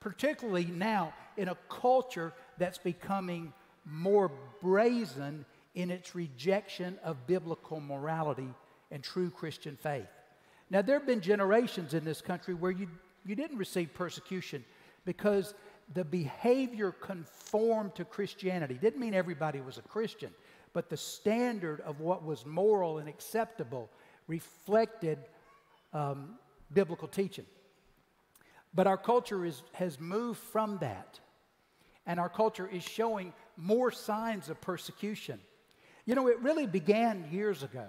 particularly 0.00 0.64
now 0.64 1.12
in 1.36 1.48
a 1.48 1.56
culture 1.68 2.32
that's 2.58 2.78
becoming 2.78 3.52
more 3.84 4.30
brazen 4.60 5.44
in 5.74 5.90
its 5.90 6.14
rejection 6.14 6.98
of 7.02 7.26
biblical 7.26 7.80
morality 7.80 8.48
and 8.90 9.02
true 9.02 9.30
Christian 9.30 9.76
faith. 9.76 10.06
Now, 10.70 10.82
there 10.82 10.98
have 10.98 11.06
been 11.06 11.20
generations 11.20 11.94
in 11.94 12.04
this 12.04 12.20
country 12.20 12.54
where 12.54 12.70
you, 12.70 12.88
you 13.24 13.34
didn't 13.34 13.58
receive 13.58 13.92
persecution 13.94 14.64
because 15.04 15.54
the 15.94 16.04
behavior 16.04 16.92
conformed 16.92 17.94
to 17.96 18.04
Christianity. 18.04 18.78
Didn't 18.80 19.00
mean 19.00 19.14
everybody 19.14 19.60
was 19.60 19.78
a 19.78 19.82
Christian, 19.82 20.30
but 20.72 20.88
the 20.88 20.96
standard 20.96 21.80
of 21.80 22.00
what 22.00 22.24
was 22.24 22.46
moral 22.46 22.98
and 22.98 23.08
acceptable 23.08 23.90
reflected 24.28 25.18
um, 25.92 26.36
biblical 26.72 27.08
teaching. 27.08 27.44
But 28.74 28.86
our 28.86 28.96
culture 28.96 29.44
is, 29.44 29.62
has 29.72 30.00
moved 30.00 30.38
from 30.38 30.78
that, 30.78 31.20
and 32.06 32.18
our 32.18 32.30
culture 32.30 32.66
is 32.66 32.82
showing 32.82 33.32
more 33.56 33.90
signs 33.90 34.48
of 34.48 34.60
persecution. 34.60 35.40
You 36.06 36.14
know, 36.14 36.28
it 36.28 36.40
really 36.40 36.66
began 36.66 37.28
years 37.30 37.62
ago. 37.62 37.86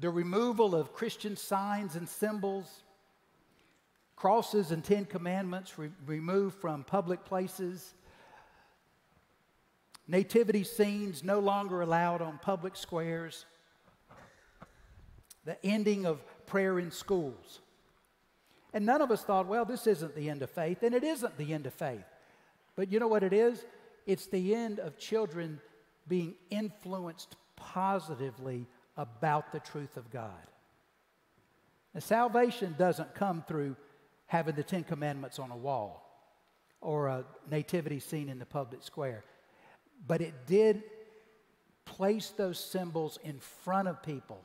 the 0.00 0.10
removal 0.10 0.74
of 0.74 0.92
Christian 0.92 1.36
signs 1.36 1.96
and 1.96 2.08
symbols, 2.08 2.82
crosses 4.16 4.70
and 4.70 4.84
Ten 4.84 5.04
Commandments 5.04 5.78
re- 5.78 5.90
removed 6.06 6.60
from 6.60 6.84
public 6.84 7.24
places, 7.24 7.94
nativity 10.06 10.64
scenes 10.64 11.24
no 11.24 11.40
longer 11.40 11.80
allowed 11.80 12.22
on 12.22 12.38
public 12.38 12.76
squares, 12.76 13.44
the 15.44 15.64
ending 15.64 16.06
of 16.06 16.20
prayer 16.46 16.78
in 16.78 16.90
schools. 16.90 17.60
And 18.72 18.84
none 18.84 19.00
of 19.00 19.10
us 19.10 19.22
thought, 19.22 19.46
well, 19.46 19.64
this 19.64 19.86
isn't 19.86 20.14
the 20.14 20.28
end 20.28 20.42
of 20.42 20.50
faith, 20.50 20.82
and 20.82 20.94
it 20.94 21.04
isn't 21.04 21.36
the 21.38 21.54
end 21.54 21.66
of 21.66 21.74
faith. 21.74 22.04
But 22.76 22.92
you 22.92 23.00
know 23.00 23.08
what 23.08 23.22
it 23.22 23.32
is? 23.32 23.64
It's 24.06 24.26
the 24.26 24.54
end 24.54 24.78
of 24.78 24.98
children 24.98 25.60
being 26.06 26.34
influenced 26.50 27.36
positively 27.56 28.66
about 28.96 29.52
the 29.52 29.60
truth 29.60 29.96
of 29.96 30.10
God. 30.10 30.32
Now, 31.94 32.00
salvation 32.00 32.74
doesn't 32.78 33.14
come 33.14 33.42
through 33.46 33.76
having 34.26 34.54
the 34.54 34.62
Ten 34.62 34.84
Commandments 34.84 35.38
on 35.38 35.50
a 35.50 35.56
wall 35.56 36.04
or 36.80 37.08
a 37.08 37.24
nativity 37.50 38.00
scene 38.00 38.28
in 38.28 38.38
the 38.38 38.46
public 38.46 38.82
square, 38.82 39.24
but 40.06 40.20
it 40.20 40.46
did 40.46 40.82
place 41.84 42.30
those 42.36 42.58
symbols 42.58 43.18
in 43.24 43.40
front 43.40 43.88
of 43.88 44.02
people 44.02 44.40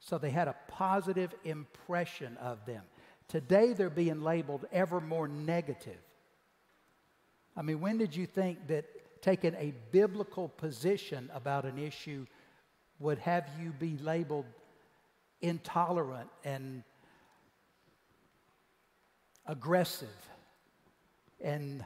so 0.00 0.16
they 0.18 0.30
had 0.30 0.48
a 0.48 0.56
positive 0.68 1.34
impression 1.44 2.36
of 2.38 2.64
them. 2.66 2.82
Today, 3.28 3.72
they're 3.72 3.90
being 3.90 4.22
labeled 4.22 4.66
ever 4.72 5.00
more 5.00 5.28
negative. 5.28 6.00
I 7.56 7.62
mean, 7.62 7.80
when 7.80 7.98
did 7.98 8.16
you 8.16 8.26
think 8.26 8.68
that 8.68 8.86
taking 9.20 9.54
a 9.54 9.72
biblical 9.90 10.48
position 10.48 11.30
about 11.34 11.64
an 11.64 11.78
issue 11.78 12.24
would 12.98 13.18
have 13.18 13.48
you 13.60 13.72
be 13.72 13.98
labeled 13.98 14.46
intolerant 15.40 16.28
and 16.44 16.82
aggressive 19.46 20.08
and 21.40 21.84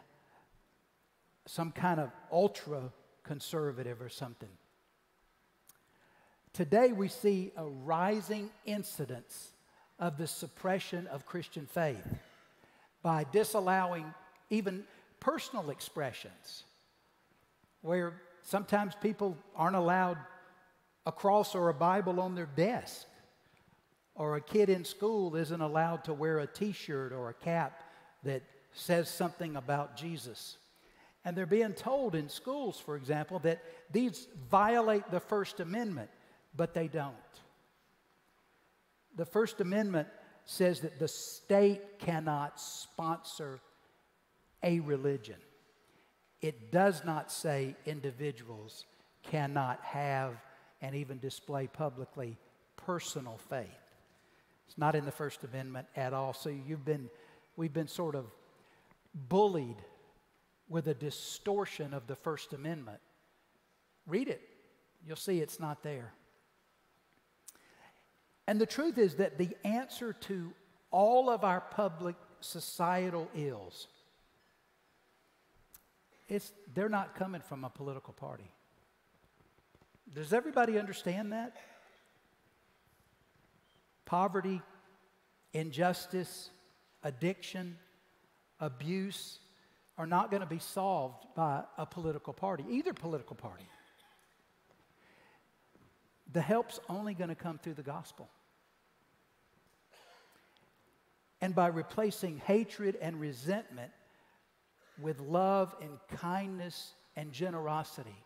some 1.46 1.70
kind 1.70 2.00
of 2.00 2.10
ultra 2.30 2.92
conservative 3.22 4.00
or 4.00 4.08
something. 4.08 4.48
Today 6.52 6.92
we 6.92 7.08
see 7.08 7.52
a 7.56 7.64
rising 7.64 8.50
incidence 8.66 9.51
of 10.02 10.18
the 10.18 10.26
suppression 10.26 11.06
of 11.06 11.24
Christian 11.24 11.64
faith 11.64 12.04
by 13.04 13.24
disallowing 13.30 14.12
even 14.50 14.82
personal 15.20 15.70
expressions, 15.70 16.64
where 17.82 18.20
sometimes 18.42 18.96
people 19.00 19.38
aren't 19.54 19.76
allowed 19.76 20.18
a 21.06 21.12
cross 21.12 21.54
or 21.54 21.68
a 21.68 21.74
Bible 21.74 22.20
on 22.20 22.34
their 22.34 22.48
desk. 22.56 23.06
Or 24.16 24.36
a 24.36 24.40
kid 24.40 24.68
in 24.68 24.84
school 24.84 25.36
isn't 25.36 25.60
allowed 25.60 26.04
to 26.04 26.12
wear 26.12 26.40
a 26.40 26.46
t 26.48 26.72
shirt 26.72 27.12
or 27.12 27.30
a 27.30 27.34
cap 27.34 27.82
that 28.24 28.42
says 28.72 29.08
something 29.08 29.54
about 29.54 29.96
Jesus. 29.96 30.58
And 31.24 31.36
they're 31.36 31.46
being 31.46 31.74
told 31.74 32.16
in 32.16 32.28
schools, 32.28 32.78
for 32.78 32.96
example, 32.96 33.38
that 33.40 33.62
these 33.92 34.26
violate 34.50 35.10
the 35.12 35.20
First 35.20 35.60
Amendment, 35.60 36.10
but 36.56 36.74
they 36.74 36.88
don't. 36.88 37.14
The 39.16 39.26
First 39.26 39.60
Amendment 39.60 40.08
says 40.44 40.80
that 40.80 40.98
the 40.98 41.08
state 41.08 41.98
cannot 41.98 42.60
sponsor 42.60 43.60
a 44.62 44.80
religion. 44.80 45.36
It 46.40 46.72
does 46.72 47.04
not 47.04 47.30
say 47.30 47.76
individuals 47.86 48.86
cannot 49.22 49.80
have 49.82 50.34
and 50.80 50.96
even 50.96 51.18
display 51.18 51.68
publicly 51.68 52.36
personal 52.76 53.38
faith. 53.48 53.68
It's 54.66 54.78
not 54.78 54.94
in 54.94 55.04
the 55.04 55.12
First 55.12 55.44
Amendment 55.44 55.86
at 55.96 56.12
all. 56.12 56.32
So 56.32 56.48
you've 56.48 56.84
been, 56.84 57.08
we've 57.56 57.72
been 57.72 57.88
sort 57.88 58.14
of 58.14 58.26
bullied 59.28 59.76
with 60.68 60.88
a 60.88 60.94
distortion 60.94 61.94
of 61.94 62.06
the 62.06 62.16
First 62.16 62.52
Amendment. 62.52 62.98
Read 64.06 64.28
it, 64.28 64.40
you'll 65.06 65.16
see 65.16 65.40
it's 65.40 65.60
not 65.60 65.82
there. 65.82 66.12
And 68.52 68.60
the 68.60 68.66
truth 68.66 68.98
is 68.98 69.14
that 69.14 69.38
the 69.38 69.56
answer 69.64 70.12
to 70.12 70.52
all 70.90 71.30
of 71.30 71.42
our 71.42 71.62
public 71.62 72.16
societal 72.40 73.26
ills, 73.34 73.86
it's, 76.28 76.52
they're 76.74 76.90
not 76.90 77.14
coming 77.14 77.40
from 77.40 77.64
a 77.64 77.70
political 77.70 78.12
party. 78.12 78.50
Does 80.14 80.34
everybody 80.34 80.78
understand 80.78 81.32
that? 81.32 81.56
Poverty, 84.04 84.60
injustice, 85.54 86.50
addiction, 87.02 87.78
abuse 88.60 89.38
are 89.96 90.06
not 90.06 90.30
going 90.30 90.42
to 90.42 90.46
be 90.46 90.58
solved 90.58 91.24
by 91.34 91.62
a 91.78 91.86
political 91.86 92.34
party, 92.34 92.66
either 92.68 92.92
political 92.92 93.34
party. 93.34 93.64
The 96.34 96.42
help's 96.42 96.80
only 96.90 97.14
going 97.14 97.30
to 97.30 97.34
come 97.34 97.56
through 97.56 97.76
the 97.76 97.82
gospel. 97.82 98.28
And 101.42 101.54
by 101.54 101.66
replacing 101.66 102.38
hatred 102.46 102.96
and 103.02 103.20
resentment 103.20 103.90
with 104.98 105.20
love 105.20 105.74
and 105.82 105.90
kindness 106.18 106.94
and 107.16 107.32
generosity. 107.32 108.16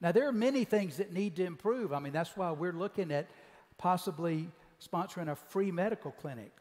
Now, 0.00 0.12
there 0.12 0.28
are 0.28 0.32
many 0.32 0.64
things 0.64 0.98
that 0.98 1.12
need 1.12 1.36
to 1.36 1.44
improve. 1.44 1.92
I 1.92 2.00
mean, 2.00 2.12
that's 2.12 2.36
why 2.36 2.50
we're 2.52 2.72
looking 2.72 3.10
at 3.10 3.28
possibly 3.78 4.50
sponsoring 4.84 5.30
a 5.30 5.36
free 5.36 5.70
medical 5.70 6.10
clinic. 6.10 6.52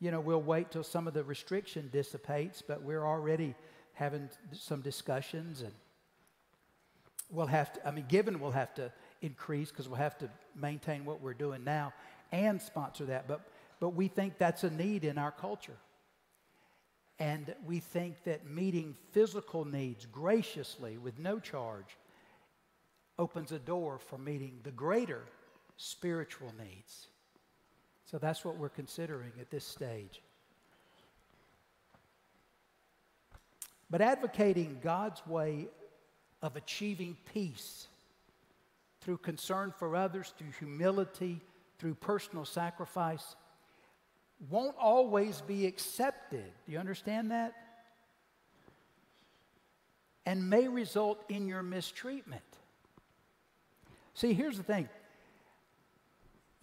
You 0.00 0.10
know, 0.10 0.20
we'll 0.20 0.42
wait 0.42 0.70
till 0.70 0.82
some 0.82 1.06
of 1.06 1.14
the 1.14 1.22
restriction 1.22 1.88
dissipates, 1.92 2.62
but 2.62 2.82
we're 2.82 3.04
already 3.04 3.54
having 3.94 4.28
some 4.52 4.80
discussions 4.80 5.60
and 5.62 5.72
we'll 7.30 7.46
have 7.46 7.72
to, 7.74 7.86
I 7.86 7.90
mean, 7.90 8.06
given 8.08 8.40
we'll 8.40 8.50
have 8.50 8.74
to 8.74 8.90
increase 9.20 9.70
because 9.70 9.88
we'll 9.88 9.98
have 9.98 10.18
to 10.18 10.28
maintain 10.54 11.04
what 11.04 11.20
we're 11.20 11.34
doing 11.34 11.62
now 11.62 11.92
and 12.32 12.60
sponsor 12.60 13.06
that. 13.06 13.28
But, 13.28 13.40
but 13.82 13.96
we 13.96 14.06
think 14.06 14.38
that's 14.38 14.62
a 14.62 14.70
need 14.70 15.02
in 15.02 15.18
our 15.18 15.32
culture. 15.32 15.76
And 17.18 17.52
we 17.66 17.80
think 17.80 18.22
that 18.22 18.48
meeting 18.48 18.94
physical 19.10 19.64
needs 19.64 20.06
graciously 20.06 20.98
with 20.98 21.18
no 21.18 21.40
charge 21.40 21.96
opens 23.18 23.50
a 23.50 23.58
door 23.58 23.98
for 23.98 24.18
meeting 24.18 24.60
the 24.62 24.70
greater 24.70 25.22
spiritual 25.78 26.54
needs. 26.56 27.08
So 28.04 28.18
that's 28.18 28.44
what 28.44 28.56
we're 28.56 28.68
considering 28.68 29.32
at 29.40 29.50
this 29.50 29.64
stage. 29.64 30.22
But 33.90 34.00
advocating 34.00 34.78
God's 34.80 35.26
way 35.26 35.66
of 36.40 36.54
achieving 36.54 37.16
peace 37.34 37.88
through 39.00 39.18
concern 39.18 39.74
for 39.76 39.96
others, 39.96 40.32
through 40.38 40.52
humility, 40.60 41.40
through 41.80 41.94
personal 41.94 42.44
sacrifice, 42.44 43.34
won't 44.50 44.76
always 44.78 45.40
be 45.42 45.66
accepted. 45.66 46.50
Do 46.66 46.72
you 46.72 46.78
understand 46.78 47.30
that? 47.30 47.54
And 50.26 50.48
may 50.48 50.68
result 50.68 51.22
in 51.28 51.46
your 51.46 51.62
mistreatment. 51.62 52.42
See, 54.14 54.32
here's 54.32 54.56
the 54.56 54.62
thing 54.62 54.88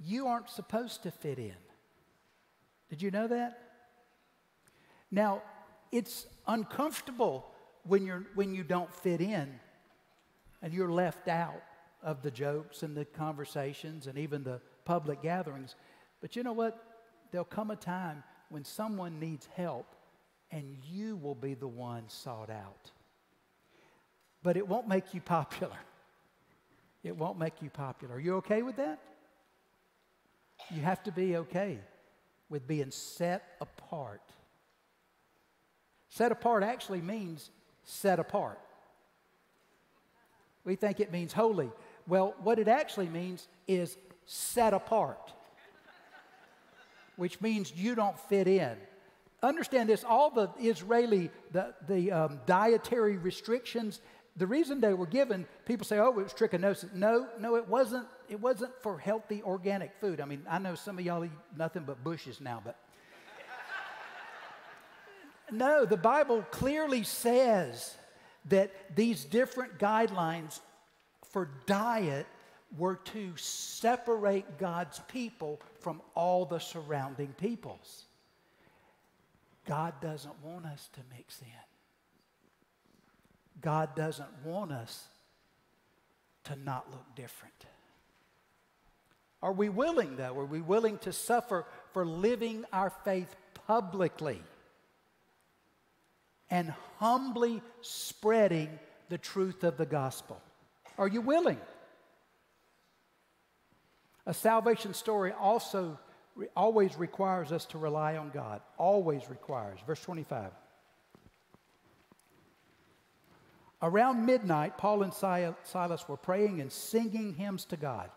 you 0.01 0.27
aren't 0.27 0.49
supposed 0.49 1.03
to 1.03 1.11
fit 1.11 1.39
in. 1.39 1.55
Did 2.89 3.01
you 3.01 3.11
know 3.11 3.27
that? 3.27 3.59
Now, 5.11 5.41
it's 5.91 6.25
uncomfortable 6.47 7.45
when, 7.83 8.05
you're, 8.05 8.25
when 8.35 8.53
you 8.53 8.63
don't 8.63 8.93
fit 8.93 9.21
in 9.21 9.59
and 10.61 10.73
you're 10.73 10.91
left 10.91 11.27
out 11.27 11.61
of 12.01 12.21
the 12.21 12.31
jokes 12.31 12.83
and 12.83 12.95
the 12.95 13.05
conversations 13.05 14.07
and 14.07 14.17
even 14.17 14.43
the 14.43 14.61
public 14.85 15.21
gatherings. 15.21 15.75
But 16.21 16.35
you 16.35 16.43
know 16.43 16.53
what? 16.53 16.88
There'll 17.31 17.45
come 17.45 17.71
a 17.71 17.75
time 17.75 18.23
when 18.49 18.63
someone 18.63 19.19
needs 19.19 19.47
help 19.55 19.85
and 20.51 20.75
you 20.89 21.15
will 21.17 21.35
be 21.35 21.53
the 21.53 21.67
one 21.67 22.03
sought 22.07 22.49
out. 22.49 22.91
But 24.41 24.57
it 24.57 24.67
won't 24.67 24.87
make 24.87 25.13
you 25.13 25.21
popular. 25.21 25.77
It 27.03 27.15
won't 27.15 27.37
make 27.37 27.61
you 27.61 27.69
popular. 27.69 28.15
Are 28.15 28.19
you 28.19 28.35
okay 28.37 28.61
with 28.61 28.77
that? 28.77 28.99
You 30.71 30.81
have 30.81 31.03
to 31.03 31.11
be 31.11 31.37
okay 31.37 31.79
with 32.49 32.67
being 32.67 32.91
set 32.91 33.43
apart. 33.61 34.21
Set 36.09 36.31
apart 36.31 36.63
actually 36.63 37.01
means 37.01 37.51
set 37.83 38.19
apart. 38.19 38.59
We 40.65 40.75
think 40.75 40.99
it 40.99 41.11
means 41.11 41.31
holy. 41.31 41.71
Well, 42.07 42.35
what 42.43 42.59
it 42.59 42.67
actually 42.67 43.07
means 43.07 43.47
is 43.67 43.97
set 44.25 44.73
apart, 44.73 45.33
which 47.19 47.41
means 47.41 47.73
you 47.75 47.95
don't 47.95 48.17
fit 48.17 48.47
in. 48.47 48.77
Understand 49.43 49.89
this 49.89 50.03
all 50.03 50.29
the 50.29 50.49
Israeli, 50.59 51.29
the, 51.51 51.73
the 51.87 52.11
um, 52.11 52.39
dietary 52.45 53.17
restrictions, 53.17 54.01
the 54.37 54.47
reason 54.47 54.79
they 54.79 54.93
were 54.93 55.05
given, 55.05 55.45
people 55.65 55.85
say, 55.85 55.99
oh, 55.99 56.07
it 56.07 56.15
was 56.15 56.33
trichinosis. 56.33 56.93
No, 56.93 57.27
no, 57.39 57.57
it 57.57 57.67
wasn't. 57.67 58.07
It 58.29 58.39
wasn't 58.39 58.71
for 58.81 58.97
healthy 58.97 59.41
organic 59.43 59.91
food. 59.99 60.21
I 60.21 60.25
mean, 60.25 60.43
I 60.49 60.59
know 60.59 60.75
some 60.75 60.97
of 60.97 61.03
y'all 61.03 61.25
eat 61.25 61.31
nothing 61.57 61.83
but 61.83 62.03
bushes 62.03 62.39
now, 62.39 62.61
but. 62.63 62.77
no, 65.51 65.83
the 65.83 65.97
Bible 65.97 66.45
clearly 66.51 67.03
says 67.03 67.95
that 68.45 68.71
these 68.95 69.25
different 69.25 69.77
guidelines 69.77 70.59
for 71.31 71.49
diet 71.65 72.27
were 72.77 72.95
to 72.95 73.35
separate 73.35 74.57
God's 74.57 74.99
people 75.07 75.59
from 75.79 76.01
all 76.15 76.45
the 76.45 76.59
surrounding 76.59 77.33
peoples. 77.33 78.05
God 79.65 79.93
doesn't 80.01 80.43
want 80.43 80.65
us 80.65 80.89
to 80.93 81.01
mix 81.15 81.41
in. 81.41 81.47
God 83.61 83.95
doesn't 83.95 84.29
want 84.43 84.71
us 84.71 85.07
to 86.45 86.55
not 86.55 86.89
look 86.91 87.05
different. 87.15 87.65
Are 89.41 89.53
we 89.53 89.69
willing, 89.69 90.15
though? 90.15 90.37
Are 90.37 90.45
we 90.45 90.61
willing 90.61 90.97
to 90.99 91.13
suffer 91.13 91.65
for 91.93 92.05
living 92.05 92.65
our 92.73 92.89
faith 92.89 93.35
publicly 93.67 94.41
and 96.49 96.73
humbly 96.97 97.61
spreading 97.81 98.79
the 99.09 99.17
truth 99.17 99.63
of 99.63 99.77
the 99.77 99.85
gospel? 99.85 100.41
Are 100.97 101.07
you 101.07 101.21
willing? 101.21 101.59
A 104.25 104.33
salvation 104.33 104.93
story 104.93 105.31
also 105.31 105.97
re- 106.35 106.47
always 106.55 106.95
requires 106.97 107.51
us 107.51 107.65
to 107.67 107.77
rely 107.77 108.17
on 108.17 108.29
God. 108.29 108.61
Always 108.77 109.29
requires. 109.29 109.79
Verse 109.85 110.01
25. 110.01 110.51
Around 113.81 114.25
midnight, 114.25 114.77
Paul 114.77 115.03
and 115.03 115.13
Silas 115.13 116.07
were 116.07 116.17
praying 116.17 116.59
and 116.59 116.71
singing 116.71 117.33
hymns 117.33 117.63
to 117.65 117.77
God. 117.77 118.09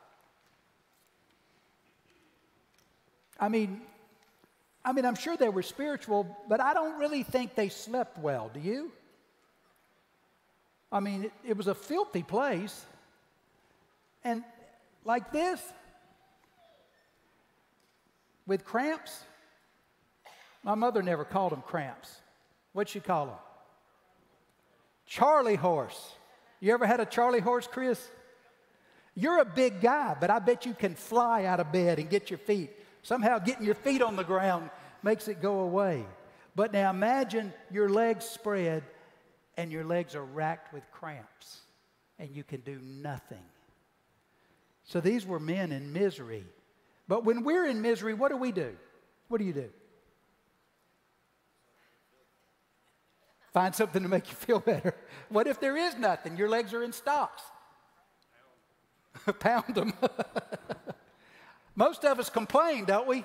I 3.38 3.48
mean, 3.48 3.82
I 4.84 4.92
mean, 4.92 5.04
I'm 5.04 5.14
sure 5.14 5.36
they 5.36 5.48
were 5.48 5.62
spiritual, 5.62 6.36
but 6.48 6.60
I 6.60 6.74
don't 6.74 6.98
really 6.98 7.22
think 7.22 7.54
they 7.54 7.68
slept 7.68 8.18
well. 8.18 8.50
Do 8.52 8.60
you? 8.60 8.90
I 10.90 11.00
mean, 11.00 11.24
it, 11.24 11.32
it 11.48 11.56
was 11.56 11.68
a 11.68 11.74
filthy 11.74 12.22
place. 12.22 12.84
And 14.24 14.42
like 15.04 15.32
this, 15.32 15.60
with 18.46 18.64
cramps. 18.64 19.24
My 20.62 20.74
mother 20.74 21.02
never 21.02 21.24
called 21.24 21.52
them 21.52 21.62
cramps. 21.62 22.20
What'd 22.72 22.90
she 22.90 23.00
call 23.00 23.26
them? 23.26 23.36
Charlie 25.06 25.56
horse. 25.56 26.12
You 26.60 26.72
ever 26.72 26.86
had 26.86 27.00
a 27.00 27.06
Charlie 27.06 27.40
horse, 27.40 27.66
Chris? 27.66 28.08
You're 29.14 29.40
a 29.40 29.44
big 29.44 29.80
guy, 29.80 30.16
but 30.18 30.30
I 30.30 30.38
bet 30.38 30.64
you 30.64 30.72
can 30.72 30.94
fly 30.94 31.44
out 31.44 31.60
of 31.60 31.72
bed 31.72 31.98
and 31.98 32.08
get 32.08 32.30
your 32.30 32.38
feet. 32.38 32.70
Somehow 33.02 33.38
getting 33.38 33.66
your 33.66 33.74
feet 33.74 34.00
on 34.00 34.16
the 34.16 34.22
ground 34.22 34.70
makes 35.02 35.28
it 35.28 35.42
go 35.42 35.60
away. 35.60 36.06
But 36.54 36.72
now 36.72 36.90
imagine 36.90 37.52
your 37.70 37.88
legs 37.88 38.24
spread 38.24 38.84
and 39.56 39.72
your 39.72 39.84
legs 39.84 40.14
are 40.14 40.24
racked 40.24 40.72
with 40.72 40.84
cramps 40.92 41.60
and 42.18 42.34
you 42.34 42.44
can 42.44 42.60
do 42.60 42.78
nothing. 42.80 43.42
So 44.84 45.00
these 45.00 45.26
were 45.26 45.40
men 45.40 45.72
in 45.72 45.92
misery. 45.92 46.44
But 47.08 47.24
when 47.24 47.44
we're 47.44 47.66
in 47.66 47.82
misery, 47.82 48.14
what 48.14 48.30
do 48.30 48.36
we 48.36 48.52
do? 48.52 48.76
What 49.28 49.38
do 49.38 49.44
you 49.44 49.52
do? 49.52 49.68
Find 53.52 53.74
something 53.74 54.02
to 54.02 54.08
make 54.08 54.28
you 54.30 54.34
feel 54.34 54.60
better. 54.60 54.94
What 55.28 55.46
if 55.46 55.60
there 55.60 55.76
is 55.76 55.96
nothing? 55.98 56.36
Your 56.36 56.48
legs 56.48 56.72
are 56.72 56.82
in 56.82 56.92
stocks. 56.92 57.42
Pound 59.40 59.74
them. 59.74 59.92
Most 61.74 62.04
of 62.04 62.18
us 62.18 62.30
complain, 62.30 62.86
don't 62.86 63.06
we? 63.06 63.24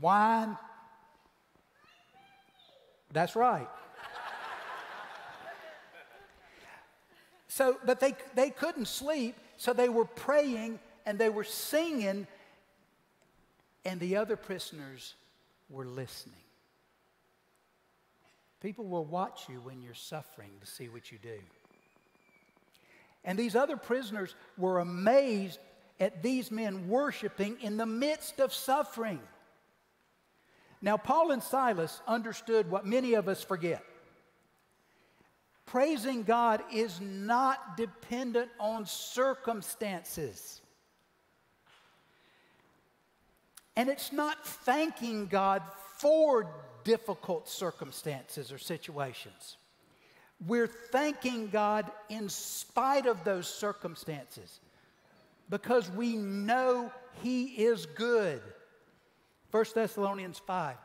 Whine. 0.00 0.56
That's 3.12 3.34
right. 3.36 3.68
So, 7.48 7.78
but 7.84 8.00
they, 8.00 8.14
they 8.34 8.50
couldn't 8.50 8.86
sleep, 8.86 9.36
so 9.56 9.72
they 9.72 9.88
were 9.88 10.04
praying 10.04 10.78
and 11.06 11.18
they 11.18 11.28
were 11.28 11.44
singing, 11.44 12.26
and 13.84 14.00
the 14.00 14.16
other 14.16 14.36
prisoners 14.36 15.14
were 15.68 15.86
listening. 15.86 16.34
People 18.60 18.84
will 18.84 19.04
watch 19.04 19.48
you 19.48 19.60
when 19.60 19.80
you're 19.80 19.94
suffering 19.94 20.50
to 20.60 20.66
see 20.66 20.88
what 20.88 21.10
you 21.10 21.18
do. 21.18 21.38
And 23.24 23.38
these 23.38 23.56
other 23.56 23.76
prisoners 23.76 24.34
were 24.56 24.80
amazed 24.80 25.58
at 25.98 26.22
these 26.22 26.50
men 26.50 26.88
worshiping 26.88 27.56
in 27.60 27.76
the 27.76 27.86
midst 27.86 28.40
of 28.40 28.52
suffering. 28.52 29.20
Now, 30.82 30.96
Paul 30.96 31.30
and 31.30 31.42
Silas 31.42 32.00
understood 32.06 32.70
what 32.70 32.86
many 32.86 33.14
of 33.14 33.28
us 33.28 33.44
forget. 33.44 33.84
Praising 35.66 36.24
God 36.24 36.62
is 36.72 37.00
not 37.00 37.76
dependent 37.76 38.50
on 38.58 38.86
circumstances. 38.86 40.59
And 43.80 43.88
it's 43.88 44.12
not 44.12 44.46
thanking 44.46 45.24
God 45.24 45.62
for 45.96 46.46
difficult 46.84 47.48
circumstances 47.48 48.52
or 48.52 48.58
situations. 48.58 49.56
We're 50.46 50.66
thanking 50.66 51.48
God 51.48 51.90
in 52.10 52.28
spite 52.28 53.06
of 53.06 53.24
those 53.24 53.48
circumstances 53.48 54.60
because 55.48 55.90
we 55.90 56.18
know 56.18 56.92
He 57.22 57.44
is 57.44 57.86
good. 57.86 58.42
1 59.50 59.64
Thessalonians 59.74 60.38
5. 60.40 60.76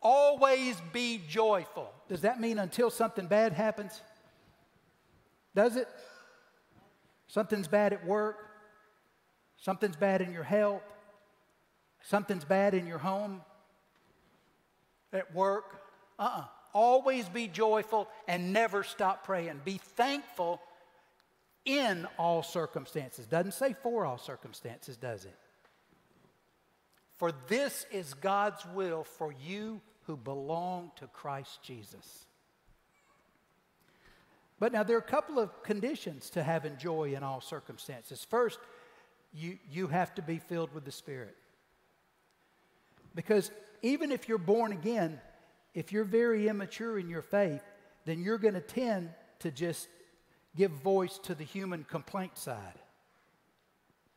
Always 0.00 0.80
be 0.92 1.20
joyful. 1.28 1.92
Does 2.08 2.20
that 2.20 2.40
mean 2.40 2.60
until 2.60 2.88
something 2.88 3.26
bad 3.26 3.52
happens? 3.52 4.00
Does 5.56 5.74
it? 5.74 5.88
Something's 7.26 7.66
bad 7.66 7.92
at 7.92 8.06
work, 8.06 8.47
something's 9.58 9.96
bad 9.96 10.20
in 10.22 10.32
your 10.32 10.44
health, 10.44 10.82
something's 12.02 12.44
bad 12.44 12.74
in 12.74 12.86
your 12.86 12.98
home, 12.98 13.42
at 15.12 15.34
work. 15.34 15.80
Uh 16.18 16.30
uh 16.34 16.44
Always 16.74 17.28
be 17.28 17.48
joyful 17.48 18.08
and 18.28 18.52
never 18.52 18.82
stop 18.82 19.24
praying. 19.24 19.62
Be 19.64 19.78
thankful 19.78 20.60
in 21.64 22.06
all 22.18 22.42
circumstances. 22.42 23.26
Doesn't 23.26 23.54
say 23.54 23.74
for 23.82 24.04
all 24.04 24.18
circumstances, 24.18 24.96
does 24.96 25.24
it? 25.24 25.34
For 27.16 27.32
this 27.48 27.86
is 27.90 28.14
God's 28.14 28.64
will 28.74 29.02
for 29.02 29.32
you 29.32 29.80
who 30.06 30.16
belong 30.16 30.92
to 30.96 31.06
Christ 31.08 31.62
Jesus. 31.62 32.26
But 34.60 34.72
now 34.72 34.82
there 34.82 34.96
are 34.96 35.00
a 35.00 35.02
couple 35.02 35.38
of 35.38 35.62
conditions 35.62 36.30
to 36.30 36.42
having 36.42 36.76
joy 36.76 37.14
in 37.14 37.22
all 37.22 37.40
circumstances. 37.40 38.26
First, 38.28 38.58
you, 39.32 39.58
you 39.70 39.86
have 39.88 40.14
to 40.16 40.22
be 40.22 40.38
filled 40.38 40.72
with 40.74 40.84
the 40.84 40.92
Spirit. 40.92 41.36
Because 43.14 43.50
even 43.82 44.12
if 44.12 44.28
you're 44.28 44.38
born 44.38 44.72
again, 44.72 45.20
if 45.74 45.92
you're 45.92 46.04
very 46.04 46.48
immature 46.48 46.98
in 46.98 47.08
your 47.08 47.22
faith, 47.22 47.62
then 48.04 48.22
you're 48.22 48.38
going 48.38 48.54
to 48.54 48.60
tend 48.60 49.10
to 49.40 49.50
just 49.50 49.88
give 50.56 50.70
voice 50.70 51.18
to 51.24 51.34
the 51.34 51.44
human 51.44 51.84
complaint 51.84 52.36
side. 52.36 52.78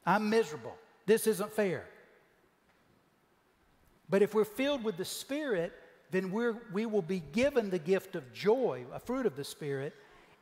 I'm 0.05 0.29
miserable. 0.29 0.75
This 1.05 1.27
isn't 1.27 1.51
fair. 1.51 1.85
But 4.09 4.21
if 4.21 4.33
we're 4.33 4.43
filled 4.45 4.83
with 4.83 4.97
the 4.97 5.05
Spirit, 5.05 5.73
then 6.11 6.31
we're, 6.31 6.57
we 6.73 6.85
will 6.85 7.01
be 7.01 7.21
given 7.31 7.69
the 7.69 7.79
gift 7.79 8.15
of 8.15 8.33
joy, 8.33 8.85
a 8.93 8.99
fruit 8.99 9.25
of 9.25 9.35
the 9.35 9.43
Spirit, 9.43 9.93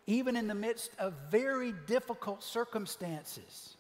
even 0.08 0.36
in 0.36 0.48
the 0.48 0.56
midst 0.56 0.92
of 0.98 1.14
very 1.30 1.74
difficult 1.86 2.44
circumstances. 2.44 3.76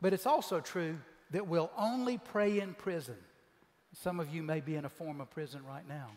But 0.00 0.12
it's 0.12 0.26
also 0.26 0.60
true 0.60 0.98
that 1.30 1.46
we'll 1.46 1.70
only 1.76 2.18
pray 2.18 2.60
in 2.60 2.74
prison. 2.74 3.16
Some 3.92 4.20
of 4.20 4.32
you 4.34 4.42
may 4.42 4.60
be 4.60 4.76
in 4.76 4.84
a 4.84 4.88
form 4.88 5.20
of 5.20 5.30
prison 5.30 5.62
right 5.66 5.86
now. 5.86 6.08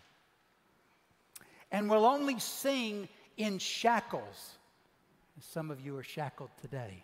And 1.72 1.90
we'll 1.90 2.06
only 2.06 2.40
sing 2.40 3.10
in 3.38 3.58
shackles. 3.58 4.58
Some 5.40 5.72
of 5.72 5.82
you 5.82 5.98
are 5.98 6.04
shackled 6.04 6.52
today. 6.62 7.04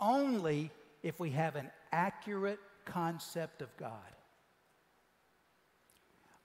Only 0.00 0.70
if 1.02 1.20
we 1.20 1.30
have 1.30 1.54
an 1.54 1.70
accurate 1.92 2.58
concept 2.84 3.62
of 3.62 3.74
God. 3.76 3.92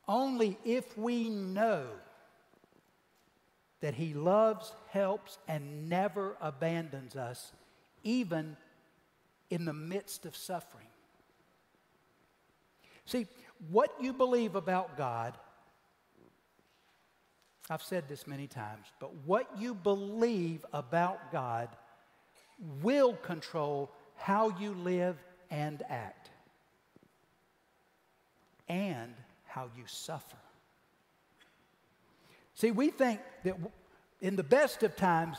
Only 0.08 0.58
if 0.64 0.98
we 0.98 1.30
know 1.30 1.88
that 3.82 3.96
He 3.96 4.14
loves, 4.14 4.74
helps, 4.90 5.38
and 5.48 5.90
never 5.90 6.38
abandons 6.40 7.16
us, 7.16 7.52
even 8.08 8.56
in 9.50 9.66
the 9.66 9.74
midst 9.74 10.26
of 10.26 10.34
suffering. 10.34 10.88
See, 13.06 13.28
what 13.70 13.94
you 14.00 14.14
believe 14.14 14.56
about 14.56 14.98
God, 14.98 15.38
I've 17.70 17.84
said 17.84 18.08
this 18.08 18.26
many 18.26 18.48
times, 18.48 18.86
but 19.02 19.14
what 19.26 19.50
you 19.60 19.74
believe 19.74 20.66
about 20.72 21.34
God 21.34 21.68
will 22.82 23.14
control 23.14 23.92
how 24.16 24.56
you 24.58 24.74
live 24.74 25.18
and 25.52 25.84
act, 25.90 26.30
and 28.70 29.14
how 29.46 29.70
you 29.78 29.84
suffer. 29.86 30.38
See, 32.56 32.72
we 32.72 32.90
think 32.90 33.20
that 33.44 33.58
in 34.22 34.38
the 34.38 34.44
best 34.44 34.84
of 34.84 34.96
times, 34.96 35.38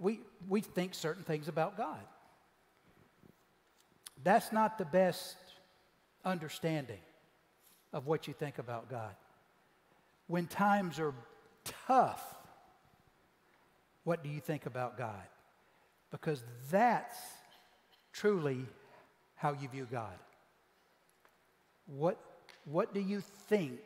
we, 0.00 0.20
we 0.48 0.62
think 0.62 0.94
certain 0.94 1.22
things 1.22 1.46
about 1.46 1.76
God. 1.76 2.00
That's 4.24 4.50
not 4.50 4.78
the 4.78 4.84
best 4.84 5.36
understanding 6.24 7.00
of 7.92 8.06
what 8.06 8.26
you 8.26 8.34
think 8.34 8.58
about 8.58 8.90
God. 8.90 9.14
When 10.26 10.46
times 10.46 10.98
are 10.98 11.14
tough, 11.86 12.22
what 14.04 14.22
do 14.22 14.30
you 14.30 14.40
think 14.40 14.66
about 14.66 14.96
God? 14.96 15.26
Because 16.10 16.42
that's 16.70 17.18
truly 18.12 18.64
how 19.36 19.52
you 19.52 19.68
view 19.68 19.86
God. 19.90 20.18
What, 21.86 22.18
what 22.64 22.94
do 22.94 23.00
you 23.00 23.20
think 23.20 23.80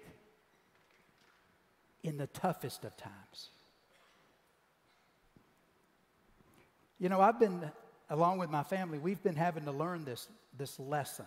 in 2.03 2.19
the 2.19 2.27
toughest 2.29 2.85
of 2.85 2.97
times? 2.97 3.51
You 6.99 7.09
know, 7.09 7.21
I've 7.21 7.39
been 7.39 7.71
along 8.11 8.39
with 8.39 8.51
my 8.51 8.63
family, 8.63 8.99
we've 8.99 9.23
been 9.23 9.37
having 9.37 9.65
to 9.65 9.73
learn 9.73 10.05
this, 10.05 10.29
this 10.57 10.79
lesson. 10.79 11.27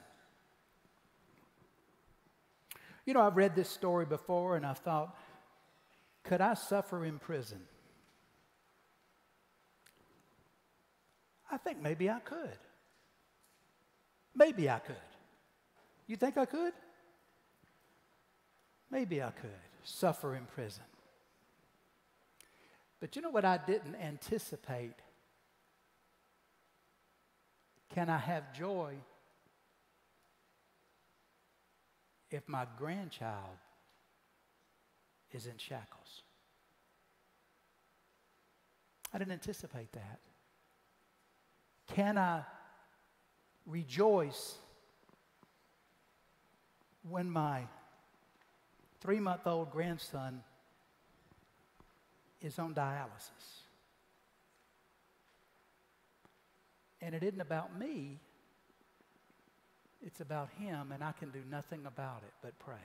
You 3.06 3.14
know, 3.14 3.22
I've 3.22 3.38
read 3.38 3.56
this 3.56 3.70
story 3.70 4.06
before 4.06 4.56
and 4.56 4.66
I 4.66 4.74
thought, 4.74 5.16
could 6.24 6.42
I 6.42 6.54
suffer 6.56 7.06
in 7.06 7.20
prison? 7.20 7.62
I 11.50 11.58
think 11.58 11.82
maybe 11.82 12.10
I 12.10 12.20
could. 12.20 12.58
Maybe 14.36 14.70
I 14.70 14.80
could. 14.80 14.96
You 16.06 16.18
think 16.18 16.38
I 16.38 16.46
could? 16.46 16.74
Maybe 18.92 19.24
I 19.24 19.32
could 19.32 19.50
suffer 19.84 20.36
in 20.36 20.46
prison. 20.46 20.84
But 23.00 23.16
you 23.16 23.22
know 23.22 23.30
what 23.30 23.46
I 23.46 23.58
didn't 23.58 23.96
anticipate 23.96 24.96
can 27.98 28.10
I 28.10 28.20
have 28.20 28.54
joy 28.54 28.94
if 32.30 32.48
my 32.48 32.68
grandchild 32.78 33.58
is 35.32 35.48
in 35.48 35.58
shackles? 35.58 36.22
I 39.12 39.18
didn't 39.18 39.32
anticipate 39.32 39.92
that. 39.94 40.20
Can 41.88 42.20
I 42.20 42.44
rejoice 43.66 44.58
when 47.10 47.28
my 47.28 47.64
three 49.02 49.20
month 49.20 49.48
old 49.48 49.72
grandson 49.72 50.44
is 52.42 52.60
on 52.60 52.76
dialysis? 52.76 53.57
And 57.02 57.14
it 57.14 57.24
isn't 57.24 57.42
about 57.42 57.78
me, 57.78 58.20
it's 60.06 60.22
about 60.22 60.50
him, 60.60 60.92
and 60.92 61.04
I 61.04 61.12
can 61.12 61.30
do 61.30 61.42
nothing 61.50 61.86
about 61.86 62.22
it 62.24 62.34
but 62.42 62.58
pray. 62.60 62.76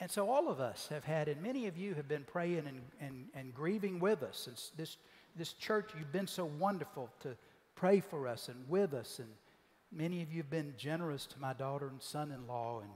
And 0.00 0.10
so 0.10 0.28
all 0.28 0.48
of 0.48 0.60
us 0.60 0.88
have 0.88 1.04
had, 1.04 1.28
and 1.28 1.40
many 1.42 1.66
of 1.66 1.76
you 1.76 1.94
have 1.94 2.08
been 2.08 2.24
praying 2.24 2.64
and, 2.66 2.80
and, 3.00 3.26
and 3.34 3.54
grieving 3.54 4.00
with 4.00 4.22
us. 4.22 4.46
And 4.46 4.60
this, 4.76 4.96
this 5.36 5.52
church, 5.52 5.90
you've 5.96 6.12
been 6.12 6.26
so 6.26 6.44
wonderful 6.44 7.10
to 7.20 7.36
pray 7.74 8.00
for 8.00 8.26
us 8.26 8.48
and 8.48 8.68
with 8.68 8.92
us. 8.92 9.18
And 9.18 9.28
many 9.92 10.20
of 10.22 10.32
you 10.32 10.38
have 10.38 10.50
been 10.50 10.74
generous 10.76 11.26
to 11.26 11.40
my 11.40 11.52
daughter 11.52 11.88
and 11.88 12.02
son 12.02 12.32
in 12.32 12.46
law 12.46 12.80
and 12.80 12.90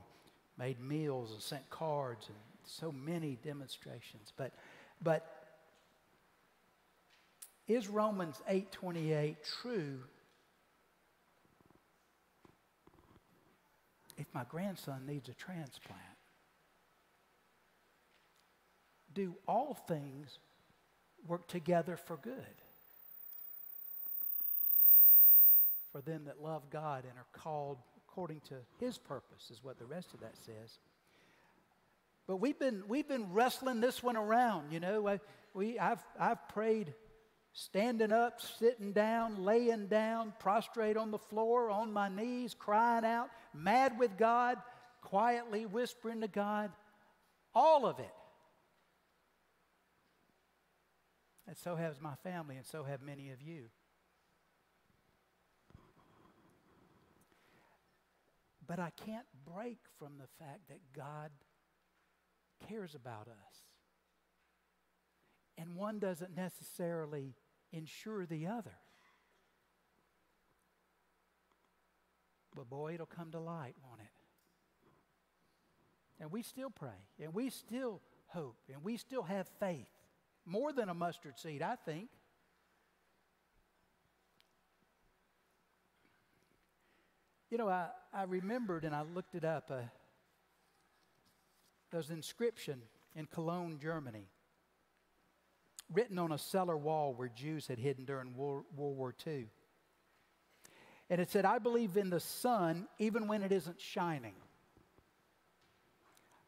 made 0.57 0.79
meals 0.81 1.31
and 1.31 1.41
sent 1.41 1.69
cards 1.69 2.27
and 2.27 2.37
so 2.65 2.91
many 2.91 3.37
demonstrations. 3.43 4.33
But, 4.35 4.51
but 5.01 5.38
is 7.69 7.87
Romans 7.87 8.41
8:28 8.47 9.37
true 9.61 10.03
if 14.17 14.25
my 14.33 14.43
grandson 14.43 15.05
needs 15.05 15.29
a 15.29 15.33
transplant? 15.33 16.01
Do 19.13 19.35
all 19.47 19.75
things 19.87 20.39
work 21.27 21.47
together 21.47 21.95
for 21.95 22.17
good? 22.17 22.61
For 25.91 26.01
them 26.01 26.25
that 26.25 26.41
love 26.41 26.69
God 26.69 27.05
and 27.05 27.17
are 27.17 27.25
called 27.31 27.77
according 28.07 28.41
to 28.41 28.55
his 28.79 28.97
purpose, 28.97 29.49
is 29.51 29.63
what 29.63 29.77
the 29.77 29.85
rest 29.85 30.13
of 30.13 30.19
that 30.21 30.35
says. 30.45 30.77
But 32.27 32.37
we've 32.37 32.59
been, 32.59 32.83
we've 32.87 33.07
been 33.07 33.33
wrestling 33.33 33.79
this 33.79 34.03
one 34.03 34.17
around, 34.17 34.71
you 34.71 34.79
know. 34.79 35.07
I, 35.07 35.19
we, 35.53 35.79
I've, 35.79 36.03
I've 36.19 36.47
prayed 36.49 36.93
standing 37.53 38.11
up, 38.11 38.41
sitting 38.41 38.93
down, 38.93 39.43
laying 39.43 39.87
down, 39.87 40.33
prostrate 40.39 40.97
on 40.97 41.11
the 41.11 41.17
floor, 41.17 41.69
on 41.69 41.91
my 41.91 42.09
knees, 42.09 42.53
crying 42.53 43.05
out, 43.05 43.29
mad 43.53 43.97
with 43.99 44.17
God, 44.17 44.57
quietly 45.01 45.65
whispering 45.65 46.21
to 46.21 46.27
God, 46.27 46.71
all 47.53 47.85
of 47.85 47.99
it. 47.99 48.13
And 51.47 51.57
so 51.57 51.75
has 51.75 51.99
my 51.99 52.13
family, 52.23 52.57
and 52.57 52.65
so 52.65 52.83
have 52.83 53.01
many 53.01 53.31
of 53.31 53.41
you. 53.41 53.65
But 58.67 58.77
I 58.77 58.91
can't 59.03 59.25
break 59.51 59.79
from 59.97 60.19
the 60.19 60.27
fact 60.37 60.67
that 60.69 60.79
God 60.95 61.31
cares 62.67 62.93
about 62.93 63.27
us. 63.27 63.68
And 65.59 65.75
one 65.75 65.99
doesn't 65.99 66.35
necessarily 66.35 67.35
ensure 67.73 68.25
the 68.25 68.47
other. 68.47 68.77
But 72.55 72.69
boy, 72.69 72.93
it'll 72.93 73.05
come 73.05 73.31
to 73.31 73.39
light, 73.39 73.75
won't 73.85 73.99
it? 73.99 74.07
And 76.21 76.31
we 76.31 76.43
still 76.43 76.69
pray, 76.69 76.97
and 77.21 77.33
we 77.33 77.49
still 77.49 78.01
hope, 78.27 78.57
and 78.73 78.83
we 78.83 78.97
still 78.97 79.23
have 79.23 79.47
faith. 79.59 79.87
More 80.45 80.71
than 80.71 80.89
a 80.89 80.93
mustard 80.93 81.37
seed, 81.37 81.61
I 81.61 81.75
think. 81.75 82.09
You 87.49 87.57
know, 87.57 87.67
I, 87.69 87.87
I 88.13 88.23
remembered 88.23 88.85
and 88.85 88.95
I 88.95 89.01
looked 89.01 89.35
it 89.35 89.43
up. 89.43 89.71
Uh, 89.71 89.81
there's 91.91 92.09
an 92.09 92.15
inscription 92.17 92.81
in 93.15 93.25
Cologne, 93.25 93.79
Germany, 93.81 94.27
written 95.91 96.19
on 96.19 96.31
a 96.31 96.37
cellar 96.37 96.77
wall 96.77 97.13
where 97.13 97.29
Jews 97.29 97.67
had 97.67 97.79
hidden 97.79 98.05
during 98.05 98.35
World, 98.35 98.65
War 98.75 99.13
II. 99.25 99.47
And 101.09 101.19
it 101.19 101.31
said, 101.31 101.45
I 101.45 101.57
believe 101.57 101.97
in 101.97 102.09
the 102.09 102.19
sun 102.19 102.87
even 102.99 103.27
when 103.27 103.41
it 103.41 103.51
isn't 103.51 103.81
shining. 103.81 104.35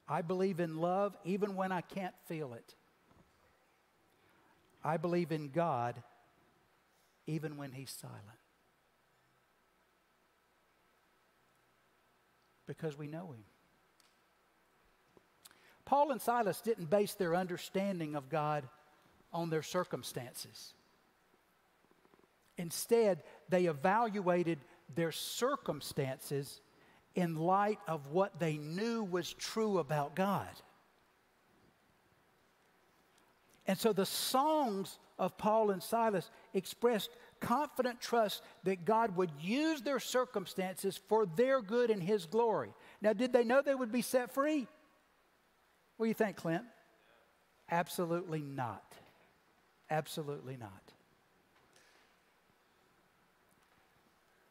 I 0.07 0.21
believe 0.21 0.59
in 0.59 0.77
love 0.77 1.15
even 1.23 1.55
when 1.55 1.71
I 1.71 1.81
can't 1.81 2.13
feel 2.27 2.53
it. 2.53 2.75
I 4.83 4.97
believe 4.97 5.31
in 5.31 5.49
God 5.49 5.95
even 7.27 7.57
when 7.57 7.71
He's 7.71 7.91
silent. 7.91 8.19
Because 12.67 12.97
we 12.97 13.07
know 13.07 13.31
Him. 13.31 13.43
Paul 15.85 16.11
and 16.11 16.21
Silas 16.21 16.61
didn't 16.61 16.89
base 16.89 17.15
their 17.15 17.35
understanding 17.35 18.15
of 18.15 18.29
God 18.29 18.63
on 19.33 19.49
their 19.49 19.63
circumstances. 19.63 20.73
Instead, 22.57 23.23
they 23.49 23.65
evaluated 23.65 24.59
their 24.93 25.11
circumstances 25.11 26.61
in 27.15 27.35
light 27.35 27.79
of 27.87 28.07
what 28.07 28.39
they 28.39 28.57
knew 28.57 29.03
was 29.03 29.33
true 29.33 29.79
about 29.79 30.15
God. 30.15 30.49
And 33.67 33.77
so 33.77 33.93
the 33.93 34.05
songs 34.05 34.99
of 35.17 35.37
Paul 35.37 35.71
and 35.71 35.81
Silas 35.81 36.29
expressed 36.53 37.09
confident 37.39 38.01
trust 38.01 38.41
that 38.63 38.85
God 38.85 39.15
would 39.15 39.31
use 39.39 39.81
their 39.81 39.99
circumstances 39.99 40.99
for 41.07 41.25
their 41.25 41.61
good 41.61 41.89
and 41.89 42.01
His 42.01 42.25
glory. 42.25 42.73
Now, 43.01 43.13
did 43.13 43.33
they 43.33 43.43
know 43.43 43.61
they 43.61 43.75
would 43.75 43.91
be 43.91 44.01
set 44.01 44.33
free? 44.33 44.67
What 45.97 46.05
do 46.05 46.07
you 46.07 46.15
think, 46.15 46.37
Clint? 46.37 46.63
Absolutely 47.69 48.41
not. 48.41 48.83
Absolutely 49.91 50.55
not. 50.55 50.93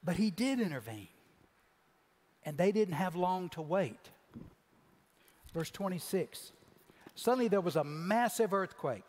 But 0.05 0.17
He 0.17 0.31
did 0.31 0.61
intervene, 0.61 1.09
and 2.45 2.59
they 2.59 2.71
didn't 2.71 2.95
have 2.95 3.17
long 3.17 3.49
to 3.51 3.63
wait. 3.63 4.11
Verse 5.55 5.71
26 5.71 6.53
Suddenly 7.15 7.49
there 7.49 7.61
was 7.61 7.77
a 7.77 7.85
massive 7.85 8.53
earthquake, 8.53 9.05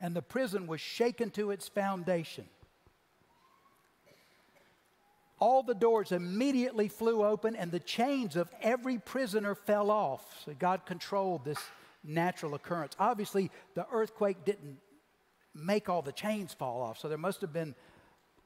and 0.00 0.14
the 0.14 0.22
prison 0.22 0.66
was 0.66 0.80
shaken 0.80 1.30
to 1.30 1.52
its 1.52 1.68
foundation. 1.68 2.44
All 5.38 5.62
the 5.62 5.74
doors 5.74 6.12
immediately 6.12 6.88
flew 6.88 7.24
open, 7.24 7.54
and 7.54 7.70
the 7.70 7.80
chains 7.80 8.36
of 8.36 8.50
every 8.60 8.98
prisoner 8.98 9.54
fell 9.54 9.90
off. 9.90 10.42
So 10.44 10.54
God 10.58 10.86
controlled 10.86 11.44
this 11.44 11.58
natural 12.02 12.54
occurrence. 12.54 12.94
Obviously, 12.98 13.50
the 13.74 13.86
earthquake 13.92 14.44
didn't 14.44 14.78
make 15.56 15.88
all 15.88 16.02
the 16.02 16.12
chains 16.12 16.52
fall 16.52 16.82
off, 16.82 16.98
so 16.98 17.08
there 17.08 17.18
must 17.18 17.40
have 17.40 17.52
been 17.52 17.74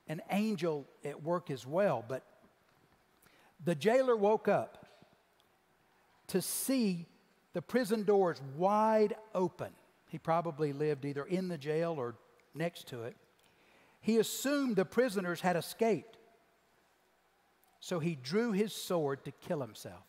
an 0.09 0.21
angel 0.31 0.87
at 1.05 1.23
work 1.23 1.51
as 1.51 1.67
well. 1.67 2.05
But 2.07 2.25
the 3.65 3.75
jailer 3.75 4.17
woke 4.17 4.49
up 4.49 4.87
to 6.29 6.41
see 6.41 7.07
the 7.53 7.63
prison 7.63 8.05
doors 8.05 8.41
wide 8.57 9.15
open. 9.35 9.71
He 10.09 10.19
probably 10.19 10.73
lived 10.73 11.05
either 11.05 11.25
in 11.25 11.49
the 11.49 11.59
jail 11.59 11.95
or 11.99 12.15
next 12.55 12.89
to 12.89 13.03
it. 13.03 13.17
He 14.01 14.19
assumed 14.19 14.77
the 14.77 14.85
prisoners 14.85 15.41
had 15.41 15.57
escaped. 15.57 16.17
So 17.81 17.99
he 17.99 18.15
drew 18.15 18.53
his 18.53 18.73
sword 18.73 19.25
to 19.25 19.33
kill 19.33 19.61
himself. 19.61 20.05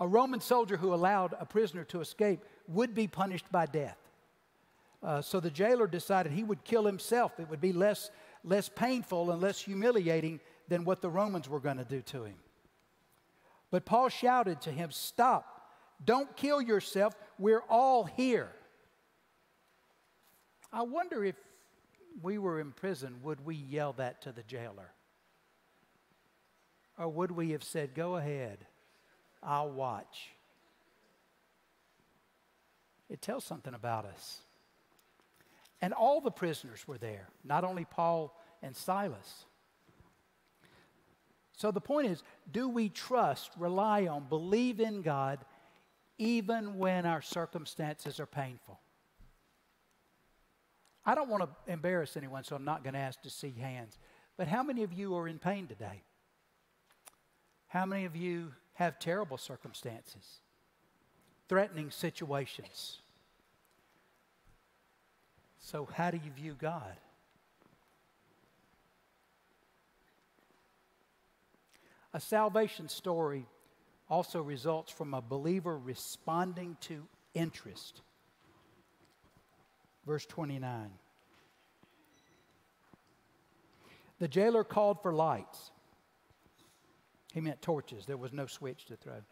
A 0.00 0.08
Roman 0.08 0.40
soldier 0.40 0.76
who 0.76 0.92
allowed 0.92 1.34
a 1.38 1.46
prisoner 1.46 1.84
to 1.84 2.00
escape 2.00 2.44
would 2.66 2.94
be 2.94 3.06
punished 3.06 3.50
by 3.52 3.66
death. 3.66 3.98
Uh, 5.04 5.20
so 5.20 5.38
the 5.38 5.50
jailer 5.50 5.86
decided 5.86 6.32
he 6.32 6.42
would 6.42 6.64
kill 6.64 6.86
himself. 6.86 7.38
It 7.38 7.50
would 7.50 7.60
be 7.60 7.74
less, 7.74 8.10
less 8.42 8.70
painful 8.70 9.30
and 9.30 9.40
less 9.40 9.60
humiliating 9.60 10.40
than 10.68 10.84
what 10.84 11.02
the 11.02 11.10
Romans 11.10 11.46
were 11.46 11.60
going 11.60 11.76
to 11.76 11.84
do 11.84 12.00
to 12.00 12.24
him. 12.24 12.36
But 13.70 13.84
Paul 13.84 14.08
shouted 14.08 14.62
to 14.62 14.70
him, 14.70 14.90
Stop, 14.90 15.68
don't 16.02 16.34
kill 16.36 16.62
yourself. 16.62 17.14
We're 17.38 17.62
all 17.68 18.04
here. 18.04 18.48
I 20.72 20.82
wonder 20.82 21.22
if 21.22 21.36
we 22.22 22.38
were 22.38 22.58
in 22.58 22.72
prison, 22.72 23.16
would 23.22 23.44
we 23.44 23.56
yell 23.56 23.92
that 23.94 24.22
to 24.22 24.32
the 24.32 24.42
jailer? 24.42 24.90
Or 26.96 27.08
would 27.08 27.30
we 27.30 27.50
have 27.50 27.64
said, 27.64 27.94
Go 27.94 28.16
ahead, 28.16 28.58
I'll 29.42 29.70
watch? 29.70 30.30
It 33.10 33.20
tells 33.20 33.44
something 33.44 33.74
about 33.74 34.06
us. 34.06 34.38
And 35.80 35.92
all 35.92 36.20
the 36.20 36.30
prisoners 36.30 36.86
were 36.86 36.98
there, 36.98 37.28
not 37.44 37.64
only 37.64 37.84
Paul 37.84 38.38
and 38.62 38.74
Silas. 38.74 39.44
So 41.56 41.70
the 41.70 41.80
point 41.80 42.08
is 42.08 42.22
do 42.50 42.68
we 42.68 42.88
trust, 42.88 43.50
rely 43.58 44.06
on, 44.06 44.24
believe 44.28 44.80
in 44.80 45.02
God 45.02 45.44
even 46.18 46.78
when 46.78 47.06
our 47.06 47.22
circumstances 47.22 48.20
are 48.20 48.26
painful. 48.26 48.78
I 51.04 51.14
don't 51.14 51.28
want 51.28 51.42
to 51.42 51.72
embarrass 51.72 52.16
anyone, 52.16 52.44
so 52.44 52.56
I'm 52.56 52.64
not 52.64 52.82
going 52.82 52.94
to 52.94 53.00
ask 53.00 53.20
to 53.22 53.30
see 53.30 53.54
hands. 53.58 53.98
But 54.36 54.48
how 54.48 54.62
many 54.62 54.82
of 54.84 54.92
you 54.92 55.14
are 55.16 55.28
in 55.28 55.38
pain 55.38 55.66
today? 55.66 56.02
How 57.66 57.84
many 57.84 58.04
of 58.04 58.16
you 58.16 58.52
have 58.74 58.98
terrible 58.98 59.36
circumstances, 59.36 60.40
threatening 61.48 61.90
situations? 61.90 63.00
So, 65.64 65.88
how 65.90 66.10
do 66.10 66.18
you 66.22 66.30
view 66.30 66.54
God? 66.60 66.94
A 72.12 72.20
salvation 72.20 72.90
story 72.90 73.46
also 74.10 74.42
results 74.42 74.92
from 74.92 75.14
a 75.14 75.22
believer 75.22 75.78
responding 75.78 76.76
to 76.82 77.06
interest. 77.32 78.02
Verse 80.06 80.26
29. 80.26 80.90
The 84.18 84.28
jailer 84.28 84.64
called 84.64 85.00
for 85.00 85.14
lights. 85.14 85.70
He 87.32 87.40
meant 87.40 87.62
torches, 87.62 88.04
there 88.04 88.18
was 88.18 88.34
no 88.34 88.46
switch 88.46 88.84
to 88.84 88.96
throw. 88.96 89.22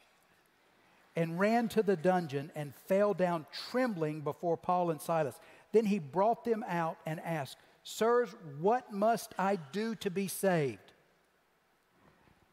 and 1.14 1.38
ran 1.38 1.68
to 1.68 1.82
the 1.82 1.94
dungeon 1.94 2.50
and 2.54 2.74
fell 2.86 3.12
down 3.12 3.44
trembling 3.70 4.22
before 4.22 4.56
Paul 4.56 4.90
and 4.90 4.98
Silas. 4.98 5.38
Then 5.72 5.86
he 5.86 5.98
brought 5.98 6.44
them 6.44 6.64
out 6.68 6.98
and 7.06 7.20
asked, 7.20 7.56
Sirs, 7.82 8.34
what 8.60 8.92
must 8.92 9.34
I 9.38 9.56
do 9.56 9.94
to 9.96 10.10
be 10.10 10.28
saved? 10.28 10.92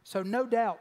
So, 0.03 0.24
no 0.24 0.45
doubt, 0.45 0.80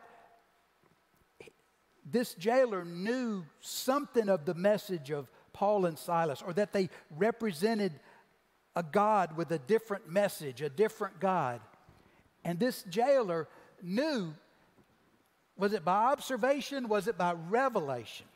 this 2.10 2.34
jailer 2.34 2.84
knew 2.84 3.44
something 3.60 4.28
of 4.28 4.46
the 4.46 4.54
message 4.54 5.10
of 5.10 5.30
Paul 5.52 5.84
and 5.84 5.98
Silas, 5.98 6.40
or 6.40 6.52
that 6.54 6.72
they 6.72 6.88
represented 7.16 7.92
a 8.74 8.82
God 8.82 9.36
with 9.36 9.50
a 9.50 9.58
different 9.58 10.08
message, 10.08 10.62
a 10.62 10.70
different 10.70 11.20
God. 11.20 11.60
And 12.44 12.58
this 12.58 12.84
jailer 12.84 13.48
knew 13.82 14.32
was 15.58 15.72
it 15.72 15.84
by 15.84 16.12
observation? 16.12 16.88
Was 16.88 17.08
it 17.08 17.18
by 17.18 17.32
revelation? 17.32 18.26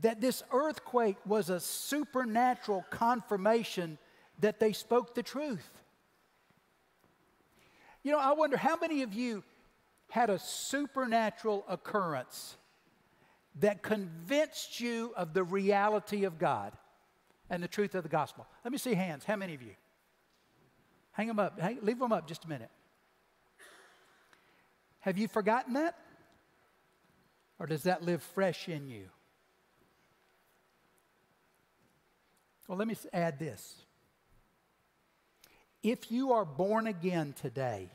That 0.00 0.20
this 0.20 0.42
earthquake 0.52 1.16
was 1.26 1.50
a 1.50 1.60
supernatural 1.60 2.84
confirmation 2.90 3.98
that 4.40 4.60
they 4.60 4.72
spoke 4.72 5.14
the 5.14 5.22
truth. 5.22 5.68
You 8.02 8.12
know, 8.12 8.18
I 8.18 8.32
wonder 8.32 8.56
how 8.56 8.76
many 8.76 9.02
of 9.02 9.12
you 9.12 9.44
had 10.08 10.30
a 10.30 10.38
supernatural 10.38 11.64
occurrence 11.68 12.56
that 13.58 13.82
convinced 13.82 14.80
you 14.80 15.12
of 15.16 15.34
the 15.34 15.44
reality 15.44 16.24
of 16.24 16.38
God 16.38 16.72
and 17.50 17.62
the 17.62 17.68
truth 17.68 17.94
of 17.94 18.02
the 18.02 18.08
gospel? 18.08 18.46
Let 18.64 18.72
me 18.72 18.78
see 18.78 18.94
hands. 18.94 19.24
How 19.24 19.36
many 19.36 19.54
of 19.54 19.62
you? 19.62 19.74
Hang 21.12 21.26
them 21.26 21.38
up. 21.38 21.60
Hang, 21.60 21.78
leave 21.82 21.98
them 21.98 22.12
up 22.12 22.26
just 22.26 22.44
a 22.44 22.48
minute. 22.48 22.70
Have 25.00 25.18
you 25.18 25.28
forgotten 25.28 25.74
that? 25.74 25.96
Or 27.58 27.66
does 27.66 27.82
that 27.82 28.02
live 28.02 28.22
fresh 28.22 28.68
in 28.68 28.88
you? 28.88 29.08
Well, 32.70 32.78
let 32.78 32.86
me 32.86 32.94
add 33.12 33.40
this. 33.40 33.74
If 35.82 36.12
you 36.12 36.34
are 36.34 36.44
born 36.44 36.86
again 36.86 37.34
today, 37.36 37.88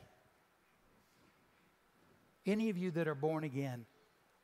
any 2.44 2.68
of 2.68 2.76
you 2.76 2.90
that 2.90 3.08
are 3.08 3.14
born 3.14 3.42
again 3.42 3.86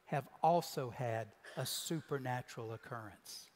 have 0.07 0.27
also 0.43 0.89
had 0.89 1.27
a 1.59 1.67
supernatural 1.67 2.73
occurrence. 2.73 3.51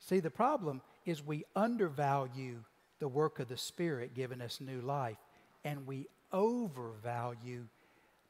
See, 0.00 0.18
the 0.18 0.28
problem 0.28 0.82
is 1.06 1.24
we 1.24 1.44
undervalue 1.54 2.64
the 2.98 3.06
work 3.06 3.38
of 3.38 3.46
the 3.46 3.56
Spirit 3.56 4.12
giving 4.12 4.40
us 4.40 4.60
new 4.60 4.80
life, 4.80 5.18
and 5.64 5.86
we 5.86 6.08
overvalue 6.32 7.62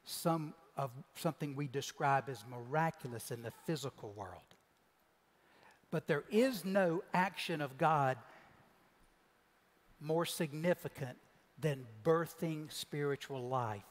some 0.03 0.53
of 0.77 0.91
something 1.15 1.55
we 1.55 1.67
describe 1.67 2.29
as 2.29 2.43
miraculous 2.47 3.31
in 3.31 3.41
the 3.41 3.53
physical 3.65 4.13
world. 4.15 4.54
But 5.91 6.07
there 6.07 6.23
is 6.29 6.65
no 6.65 7.03
action 7.13 7.61
of 7.61 7.77
God 7.77 8.17
more 9.99 10.25
significant 10.25 11.17
than 11.59 11.85
birthing 12.03 12.71
spiritual 12.71 13.47
life 13.47 13.83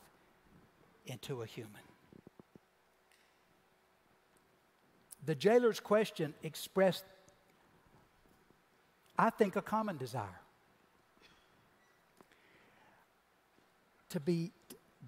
into 1.07 1.43
a 1.43 1.47
human. 1.47 1.73
The 5.25 5.35
jailer's 5.35 5.81
question 5.81 6.35
expressed, 6.43 7.05
I 9.19 9.31
think, 9.31 9.57
a 9.57 9.63
common 9.63 9.97
desire. 9.97 10.41
to 14.15 14.21
be 14.21 14.53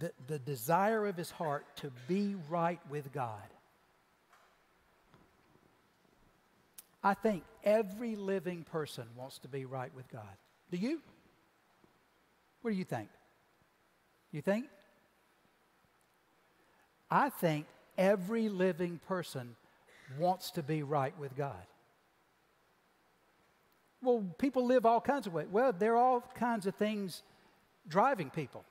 the, 0.00 0.10
the 0.26 0.40
desire 0.40 1.06
of 1.06 1.16
his 1.16 1.30
heart 1.30 1.64
to 1.76 1.92
be 2.08 2.34
right 2.50 2.80
with 2.90 3.12
God. 3.12 3.40
I 7.06 7.14
think 7.14 7.44
every 7.62 8.16
living 8.16 8.64
person 8.64 9.04
wants 9.14 9.38
to 9.38 9.48
be 9.48 9.64
right 9.64 9.94
with 9.94 10.08
God. 10.10 10.36
Do 10.72 10.76
you? 10.76 11.00
What 12.62 12.72
do 12.72 12.76
you 12.76 12.82
think? 12.82 13.08
You 14.32 14.42
think? 14.42 14.66
I 17.08 17.28
think 17.28 17.66
every 17.96 18.48
living 18.48 18.98
person 19.06 19.54
wants 20.18 20.50
to 20.50 20.64
be 20.64 20.82
right 20.82 21.16
with 21.16 21.36
God. 21.36 21.64
Well, 24.02 24.24
people 24.38 24.66
live 24.66 24.84
all 24.84 25.00
kinds 25.00 25.28
of 25.28 25.32
ways. 25.32 25.46
Well, 25.48 25.72
there 25.72 25.92
are 25.92 26.02
all 26.02 26.24
kinds 26.34 26.66
of 26.66 26.74
things 26.74 27.22
driving 27.86 28.30
people. 28.30 28.64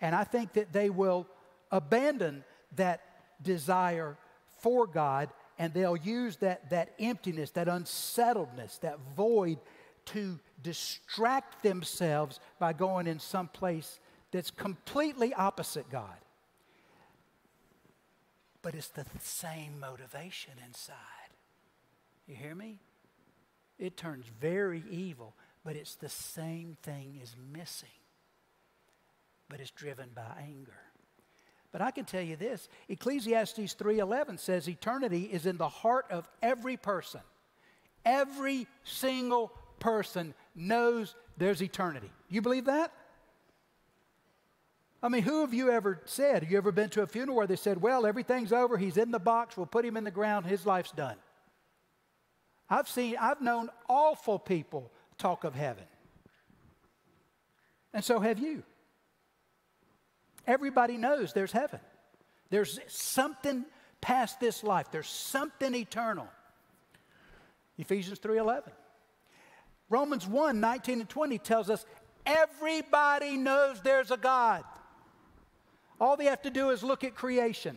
And 0.00 0.14
I 0.14 0.22
think 0.22 0.52
that 0.52 0.72
they 0.72 0.88
will 0.88 1.26
abandon 1.72 2.44
that 2.76 3.00
desire 3.42 4.16
for 4.60 4.86
God 4.86 5.30
and 5.60 5.72
they'll 5.74 5.96
use 5.96 6.36
that, 6.38 6.70
that 6.70 6.94
emptiness, 6.98 7.50
that 7.50 7.68
unsettledness, 7.68 8.78
that 8.78 8.98
void 9.16 9.58
to 10.06 10.40
distract 10.62 11.62
themselves 11.62 12.40
by 12.58 12.72
going 12.72 13.06
in 13.06 13.20
some 13.20 13.46
place 13.46 14.00
that's 14.32 14.50
completely 14.50 15.34
opposite 15.34 15.88
God. 15.90 16.16
But 18.62 18.74
it's 18.74 18.88
the 18.88 19.06
same 19.20 19.78
motivation 19.78 20.54
inside. 20.66 20.96
You 22.26 22.34
hear 22.34 22.54
me? 22.54 22.78
It 23.78 23.96
turns 23.96 24.26
very 24.40 24.82
evil, 24.90 25.34
but 25.62 25.76
it's 25.76 25.94
the 25.94 26.08
same 26.08 26.76
thing 26.82 27.20
is 27.22 27.36
missing 27.52 27.88
but 29.50 29.60
it's 29.60 29.72
driven 29.72 30.08
by 30.14 30.22
anger. 30.40 30.78
But 31.72 31.80
I 31.80 31.90
can 31.90 32.04
tell 32.04 32.22
you 32.22 32.36
this, 32.36 32.68
Ecclesiastes 32.88 33.74
3:11 33.74 34.38
says 34.38 34.68
eternity 34.68 35.24
is 35.24 35.46
in 35.46 35.56
the 35.56 35.68
heart 35.68 36.06
of 36.10 36.28
every 36.42 36.76
person. 36.76 37.20
Every 38.04 38.66
single 38.82 39.52
person 39.78 40.34
knows 40.54 41.14
there's 41.36 41.62
eternity. 41.62 42.10
You 42.28 42.42
believe 42.42 42.64
that? 42.64 42.92
I 45.02 45.08
mean, 45.08 45.22
who 45.22 45.40
have 45.40 45.54
you 45.54 45.70
ever 45.70 46.00
said? 46.04 46.42
Have 46.42 46.52
you 46.52 46.58
ever 46.58 46.72
been 46.72 46.90
to 46.90 47.02
a 47.02 47.06
funeral 47.06 47.38
where 47.38 47.46
they 47.46 47.56
said, 47.56 47.80
well, 47.80 48.04
everything's 48.04 48.52
over, 48.52 48.76
he's 48.76 48.98
in 48.98 49.10
the 49.10 49.18
box, 49.18 49.56
we'll 49.56 49.64
put 49.64 49.84
him 49.84 49.96
in 49.96 50.04
the 50.04 50.10
ground, 50.10 50.44
his 50.44 50.66
life's 50.66 50.92
done? 50.92 51.16
I've 52.68 52.88
seen, 52.88 53.16
I've 53.18 53.40
known 53.40 53.70
awful 53.88 54.38
people 54.38 54.92
talk 55.16 55.44
of 55.44 55.54
heaven. 55.54 55.84
And 57.94 58.04
so 58.04 58.20
have 58.20 58.38
you. 58.38 58.62
Everybody 60.46 60.96
knows 60.96 61.32
there's 61.32 61.52
heaven. 61.52 61.80
There's 62.50 62.80
something 62.88 63.64
past 64.00 64.40
this 64.40 64.64
life. 64.64 64.90
There's 64.90 65.08
something 65.08 65.74
eternal. 65.74 66.28
Ephesians 67.78 68.18
3:11. 68.18 68.72
Romans 69.88 70.26
1, 70.26 70.60
19 70.60 71.00
and 71.00 71.08
20 71.08 71.38
tells 71.38 71.68
us 71.68 71.84
everybody 72.24 73.36
knows 73.36 73.80
there's 73.82 74.10
a 74.10 74.16
God. 74.16 74.64
All 76.00 76.16
they 76.16 76.26
have 76.26 76.42
to 76.42 76.50
do 76.50 76.70
is 76.70 76.82
look 76.82 77.04
at 77.04 77.14
creation. 77.14 77.76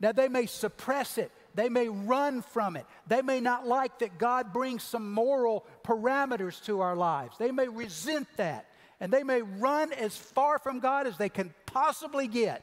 Now, 0.00 0.12
they 0.12 0.28
may 0.28 0.46
suppress 0.46 1.18
it, 1.18 1.30
they 1.54 1.68
may 1.68 1.88
run 1.88 2.40
from 2.40 2.76
it, 2.76 2.86
they 3.06 3.20
may 3.20 3.40
not 3.40 3.66
like 3.66 3.98
that 3.98 4.18
God 4.18 4.52
brings 4.52 4.82
some 4.82 5.12
moral 5.12 5.66
parameters 5.84 6.64
to 6.64 6.80
our 6.80 6.96
lives, 6.96 7.36
they 7.38 7.52
may 7.52 7.68
resent 7.68 8.26
that 8.36 8.66
and 9.00 9.10
they 9.10 9.22
may 9.22 9.40
run 9.40 9.92
as 9.94 10.14
far 10.16 10.58
from 10.58 10.78
God 10.78 11.06
as 11.06 11.16
they 11.16 11.30
can 11.30 11.54
possibly 11.66 12.28
get. 12.28 12.62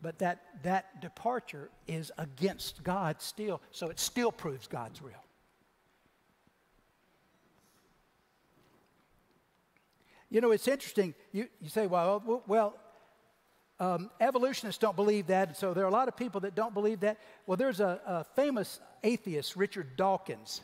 But 0.00 0.20
that, 0.20 0.42
that 0.62 1.00
departure 1.00 1.70
is 1.88 2.12
against 2.18 2.84
God 2.84 3.20
still, 3.20 3.60
so 3.72 3.88
it 3.88 3.98
still 3.98 4.30
proves 4.30 4.68
God's 4.68 5.02
real. 5.02 5.24
You 10.30 10.40
know, 10.40 10.52
it's 10.52 10.68
interesting. 10.68 11.14
You, 11.32 11.48
you 11.60 11.68
say, 11.68 11.88
well, 11.88 12.42
well 12.46 12.76
um, 13.80 14.10
evolutionists 14.20 14.78
don't 14.78 14.94
believe 14.94 15.26
that, 15.28 15.56
so 15.56 15.74
there 15.74 15.84
are 15.84 15.88
a 15.88 15.92
lot 15.92 16.06
of 16.06 16.16
people 16.16 16.42
that 16.42 16.54
don't 16.54 16.74
believe 16.74 17.00
that. 17.00 17.18
Well, 17.46 17.56
there's 17.56 17.80
a, 17.80 18.00
a 18.06 18.24
famous 18.36 18.78
atheist, 19.02 19.56
Richard 19.56 19.96
Dawkins 19.96 20.60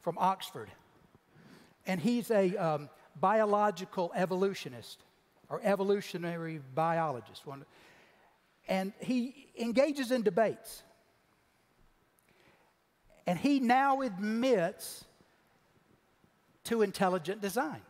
from 0.00 0.18
Oxford 0.18 0.70
and 1.86 2.00
he's 2.00 2.30
a 2.30 2.56
um, 2.56 2.88
biological 3.20 4.12
evolutionist 4.14 5.00
or 5.48 5.60
evolutionary 5.62 6.60
biologist. 6.74 7.42
And 8.68 8.92
he 9.00 9.46
engages 9.58 10.10
in 10.10 10.22
debates. 10.22 10.82
And 13.26 13.38
he 13.38 13.60
now 13.60 14.02
admits 14.02 15.04
to 16.64 16.82
intelligent 16.82 17.40
design. 17.40 17.80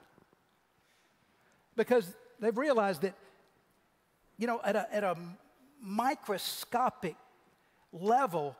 Because 1.76 2.12
they've 2.40 2.57
realized 2.57 3.03
that, 3.03 3.14
you 4.38 4.47
know, 4.47 4.61
at 4.64 4.76
a, 4.76 4.95
at 4.95 5.05
a 5.05 5.16
microscopic 5.80 7.16
level, 7.92 8.57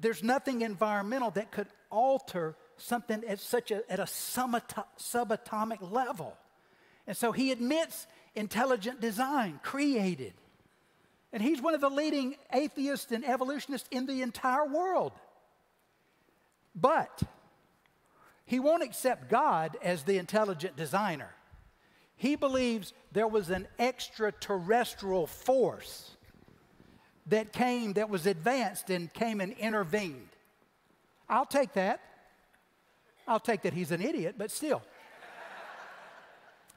there's 0.00 0.22
nothing 0.22 0.62
environmental 0.62 1.30
that 1.32 1.50
could 1.50 1.68
alter 1.90 2.56
something 2.82 3.22
at 3.26 3.40
such 3.40 3.70
a, 3.70 3.90
at 3.90 4.00
a 4.00 4.04
subatomic 4.04 5.92
level. 5.92 6.36
And 7.06 7.16
so 7.16 7.32
he 7.32 7.50
admits 7.52 8.06
intelligent 8.34 9.00
design, 9.00 9.60
created. 9.62 10.34
And 11.32 11.42
he's 11.42 11.62
one 11.62 11.74
of 11.74 11.80
the 11.80 11.88
leading 11.88 12.36
atheists 12.52 13.10
and 13.10 13.24
evolutionists 13.24 13.88
in 13.90 14.06
the 14.06 14.22
entire 14.22 14.66
world. 14.66 15.12
But 16.74 17.22
he 18.44 18.60
won't 18.60 18.82
accept 18.82 19.30
God 19.30 19.76
as 19.82 20.02
the 20.02 20.18
intelligent 20.18 20.76
designer. 20.76 21.30
He 22.16 22.36
believes 22.36 22.92
there 23.12 23.28
was 23.28 23.50
an 23.50 23.66
extraterrestrial 23.78 25.26
force 25.26 26.10
that 27.26 27.52
came, 27.52 27.94
that 27.94 28.10
was 28.10 28.26
advanced 28.26 28.90
and 28.90 29.12
came 29.12 29.40
and 29.40 29.52
intervened. 29.52 30.28
I'll 31.28 31.46
take 31.46 31.72
that. 31.74 32.00
I'll 33.26 33.40
take 33.40 33.62
that 33.62 33.72
he's 33.72 33.90
an 33.90 34.02
idiot, 34.02 34.34
but 34.38 34.50
still. 34.50 34.82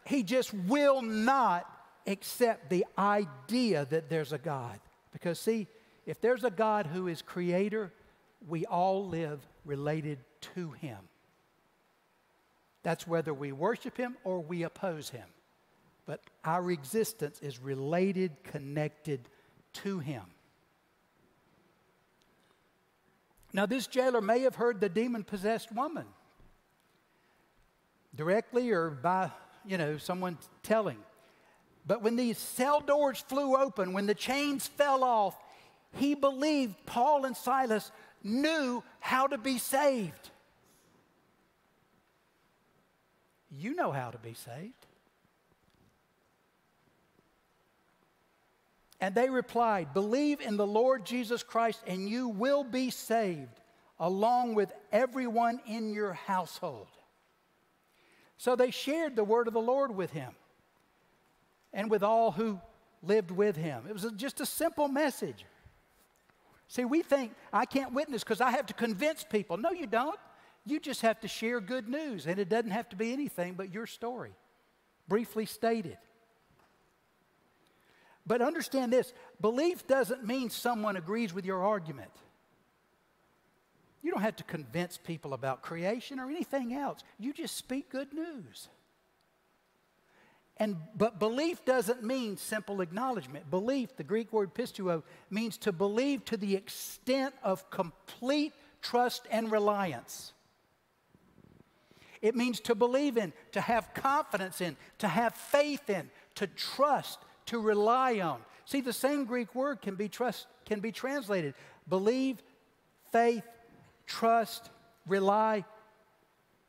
he 0.05 0.23
just 0.23 0.53
will 0.53 1.01
not 1.01 1.69
accept 2.07 2.69
the 2.69 2.85
idea 2.97 3.85
that 3.85 4.09
there's 4.09 4.31
a 4.31 4.37
God. 4.37 4.79
Because, 5.11 5.39
see, 5.39 5.67
if 6.05 6.21
there's 6.21 6.43
a 6.43 6.51
God 6.51 6.85
who 6.85 7.07
is 7.07 7.21
creator, 7.21 7.91
we 8.47 8.65
all 8.65 9.07
live 9.07 9.39
related 9.63 10.19
to 10.55 10.71
him. 10.71 10.99
That's 12.83 13.07
whether 13.07 13.33
we 13.33 13.51
worship 13.51 13.97
him 13.97 14.15
or 14.23 14.39
we 14.39 14.63
oppose 14.63 15.09
him. 15.09 15.27
But 16.05 16.21
our 16.43 16.69
existence 16.69 17.39
is 17.41 17.59
related, 17.59 18.43
connected 18.43 19.27
to 19.73 19.97
him. 19.97 20.21
Now, 23.53 23.65
this 23.65 23.87
jailer 23.87 24.21
may 24.21 24.41
have 24.41 24.55
heard 24.55 24.81
the 24.81 24.89
demon 24.89 25.23
possessed 25.23 25.71
woman 25.71 26.05
directly 28.15 28.71
or 28.71 28.89
by, 28.89 29.31
you 29.65 29.77
know, 29.77 29.97
someone 29.97 30.37
telling. 30.63 30.97
But 31.87 32.01
when 32.01 32.15
these 32.15 32.37
cell 32.37 32.81
doors 32.81 33.23
flew 33.27 33.55
open, 33.55 33.93
when 33.93 34.07
the 34.07 34.15
chains 34.15 34.67
fell 34.67 35.03
off, 35.03 35.35
he 35.93 36.15
believed 36.15 36.75
Paul 36.85 37.25
and 37.25 37.37
Silas 37.37 37.91
knew 38.23 38.83
how 38.99 39.27
to 39.27 39.37
be 39.37 39.57
saved. 39.57 40.31
You 43.51 43.75
know 43.75 43.91
how 43.91 44.11
to 44.11 44.17
be 44.17 44.33
saved. 44.33 44.73
And 48.99 49.13
they 49.13 49.29
replied, 49.29 49.93
Believe 49.93 50.41
in 50.41 50.57
the 50.57 50.67
Lord 50.67 51.05
Jesus 51.05 51.43
Christ, 51.43 51.81
and 51.85 52.09
you 52.09 52.29
will 52.29 52.63
be 52.63 52.89
saved, 52.89 53.61
along 53.99 54.55
with 54.55 54.71
everyone 54.91 55.59
in 55.67 55.93
your 55.93 56.13
household. 56.13 56.87
So 58.37 58.55
they 58.55 58.71
shared 58.71 59.15
the 59.15 59.23
word 59.23 59.47
of 59.47 59.53
the 59.53 59.61
Lord 59.61 59.95
with 59.95 60.11
him 60.11 60.31
and 61.73 61.89
with 61.89 62.03
all 62.03 62.31
who 62.31 62.59
lived 63.01 63.31
with 63.31 63.55
him. 63.55 63.83
It 63.87 63.93
was 63.93 64.05
just 64.15 64.41
a 64.41 64.45
simple 64.45 64.87
message. 64.87 65.45
See, 66.67 66.85
we 66.85 67.01
think 67.01 67.33
I 67.53 67.65
can't 67.65 67.93
witness 67.93 68.23
because 68.23 68.41
I 68.41 68.51
have 68.51 68.65
to 68.67 68.73
convince 68.73 69.23
people. 69.23 69.57
No, 69.57 69.71
you 69.71 69.87
don't. 69.87 70.19
You 70.65 70.79
just 70.79 71.01
have 71.01 71.19
to 71.21 71.27
share 71.27 71.61
good 71.61 71.87
news, 71.87 72.25
and 72.25 72.39
it 72.39 72.49
doesn't 72.49 72.71
have 72.71 72.89
to 72.89 72.95
be 72.95 73.13
anything 73.13 73.53
but 73.53 73.71
your 73.71 73.85
story, 73.85 74.31
briefly 75.07 75.45
stated. 75.45 75.97
But 78.25 78.41
understand 78.41 78.91
this 78.91 79.13
belief 79.39 79.85
doesn't 79.85 80.25
mean 80.25 80.49
someone 80.49 80.97
agrees 80.97 81.33
with 81.33 81.45
your 81.45 81.63
argument. 81.63 82.09
You 84.05 84.11
don't 84.11 84.21
have 84.21 84.35
to 84.35 84.43
convince 84.43 84.97
people 84.97 85.33
about 85.33 85.63
creation 85.63 86.19
or 86.19 86.29
anything 86.29 86.75
else. 86.75 87.03
You 87.17 87.33
just 87.33 87.57
speak 87.57 87.89
good 87.89 88.13
news. 88.13 88.67
And 90.57 90.77
but 90.95 91.17
belief 91.17 91.65
doesn't 91.65 92.03
mean 92.03 92.37
simple 92.37 92.81
acknowledgement. 92.81 93.49
Belief, 93.49 93.97
the 93.97 94.03
Greek 94.03 94.31
word 94.31 94.53
pisteuo, 94.53 95.01
means 95.31 95.57
to 95.57 95.71
believe 95.71 96.23
to 96.25 96.37
the 96.37 96.55
extent 96.55 97.33
of 97.41 97.67
complete 97.71 98.53
trust 98.79 99.23
and 99.31 99.51
reliance. 99.51 100.33
It 102.21 102.35
means 102.35 102.59
to 102.59 102.75
believe 102.75 103.17
in, 103.17 103.33
to 103.53 103.61
have 103.61 103.91
confidence 103.95 104.61
in, 104.61 104.77
to 104.99 105.07
have 105.07 105.33
faith 105.33 105.89
in, 105.89 106.11
to 106.35 106.45
trust, 106.45 107.17
to 107.47 107.59
rely 107.59 108.19
on. 108.19 108.39
See, 108.65 108.81
the 108.81 108.93
same 108.93 109.25
Greek 109.25 109.55
word 109.55 109.81
can 109.81 109.95
be 109.95 110.09
trust 110.09 110.45
can 110.63 110.79
be 110.79 110.91
translated 110.91 111.55
believe, 111.89 112.37
faith, 113.11 113.41
trust, 114.05 114.69
rely, 115.07 115.65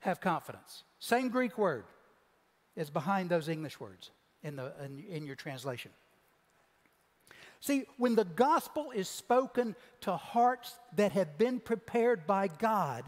have 0.00 0.20
confidence. 0.20 0.84
Same 0.98 1.28
Greek 1.28 1.58
word 1.58 1.84
is 2.76 2.90
behind 2.90 3.30
those 3.30 3.48
English 3.48 3.80
words 3.80 4.10
in, 4.42 4.56
the, 4.56 4.72
in, 4.84 5.04
in 5.08 5.26
your 5.26 5.36
translation. 5.36 5.90
See, 7.60 7.84
when 7.96 8.14
the 8.14 8.24
gospel 8.24 8.90
is 8.90 9.08
spoken 9.08 9.74
to 10.02 10.16
hearts 10.16 10.76
that 10.94 11.12
have 11.12 11.38
been 11.38 11.58
prepared 11.58 12.26
by 12.26 12.48
God, 12.48 13.04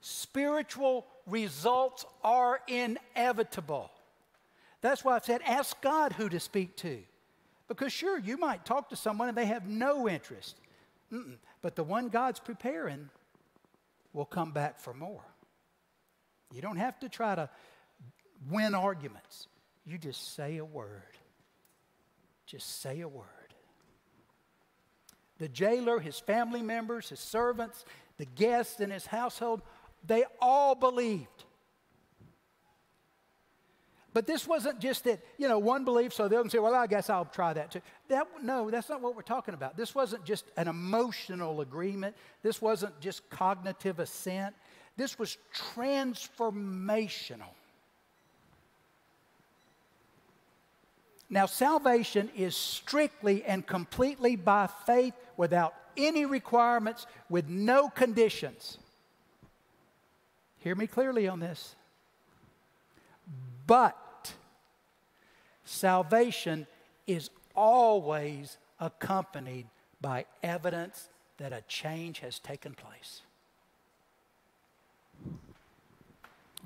spiritual 0.00 1.06
results 1.26 2.04
are 2.24 2.60
inevitable. 2.66 3.90
That's 4.80 5.04
why 5.04 5.16
I 5.16 5.20
said, 5.20 5.42
ask 5.46 5.80
God 5.80 6.14
who 6.14 6.28
to 6.28 6.40
speak 6.40 6.76
to. 6.78 6.98
Because 7.68 7.92
sure, 7.92 8.18
you 8.18 8.36
might 8.36 8.64
talk 8.64 8.88
to 8.90 8.96
someone 8.96 9.28
and 9.28 9.36
they 9.36 9.46
have 9.46 9.66
no 9.66 10.08
interest. 10.08 10.56
Mm-mm. 11.12 11.36
But 11.60 11.76
the 11.76 11.84
one 11.84 12.08
God's 12.08 12.40
preparing 12.40 13.10
will 14.12 14.24
come 14.24 14.52
back 14.52 14.80
for 14.80 14.94
more. 14.94 15.24
You 16.52 16.62
don't 16.62 16.76
have 16.76 16.98
to 17.00 17.08
try 17.08 17.34
to 17.34 17.48
win 18.50 18.74
arguments. 18.74 19.46
You 19.84 19.98
just 19.98 20.34
say 20.34 20.58
a 20.58 20.64
word. 20.64 21.02
Just 22.46 22.80
say 22.80 23.00
a 23.00 23.08
word. 23.08 23.26
The 25.38 25.48
jailer, 25.48 25.98
his 25.98 26.18
family 26.18 26.62
members, 26.62 27.08
his 27.08 27.20
servants, 27.20 27.84
the 28.18 28.26
guests 28.26 28.80
in 28.80 28.90
his 28.90 29.06
household, 29.06 29.62
they 30.06 30.24
all 30.40 30.74
believed. 30.74 31.44
But 34.14 34.26
this 34.26 34.46
wasn't 34.46 34.78
just 34.78 35.04
that, 35.04 35.20
you 35.38 35.48
know, 35.48 35.58
one 35.58 35.84
belief, 35.84 36.12
so 36.12 36.28
they'll 36.28 36.48
say, 36.48 36.58
well, 36.58 36.74
I 36.74 36.86
guess 36.86 37.08
I'll 37.08 37.24
try 37.24 37.54
that 37.54 37.70
too. 37.70 37.80
That, 38.08 38.26
no, 38.42 38.70
that's 38.70 38.90
not 38.90 39.00
what 39.00 39.16
we're 39.16 39.22
talking 39.22 39.54
about. 39.54 39.76
This 39.76 39.94
wasn't 39.94 40.24
just 40.24 40.44
an 40.56 40.68
emotional 40.68 41.62
agreement. 41.62 42.14
This 42.42 42.60
wasn't 42.60 43.00
just 43.00 43.28
cognitive 43.30 43.98
assent. 44.00 44.54
This 44.96 45.18
was 45.18 45.38
transformational. 45.74 47.48
Now, 51.30 51.46
salvation 51.46 52.28
is 52.36 52.54
strictly 52.54 53.42
and 53.44 53.66
completely 53.66 54.36
by 54.36 54.68
faith 54.84 55.14
without 55.38 55.74
any 55.96 56.26
requirements, 56.26 57.06
with 57.30 57.48
no 57.48 57.88
conditions. 57.88 58.76
Hear 60.58 60.74
me 60.74 60.86
clearly 60.86 61.28
on 61.28 61.40
this. 61.40 61.74
But 63.66 63.96
salvation 65.64 66.66
is 67.06 67.30
always 67.54 68.58
accompanied 68.80 69.66
by 70.00 70.26
evidence 70.42 71.08
that 71.38 71.52
a 71.52 71.62
change 71.68 72.20
has 72.20 72.38
taken 72.38 72.74
place. 72.74 73.22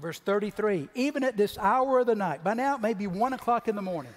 Verse 0.01 0.19
33 0.19 0.89
Even 0.95 1.25
at 1.25 1.37
this 1.37 1.57
hour 1.59 2.01
of 2.01 2.07
the 2.07 2.15
night, 2.15 2.45
by 2.45 2.55
now 2.55 2.77
it 2.77 2.81
may 2.81 2.95
be 2.95 3.07
one 3.07 3.33
o'clock 3.33 3.69
in 3.69 3.77
the 3.77 3.83
morning, 3.83 4.15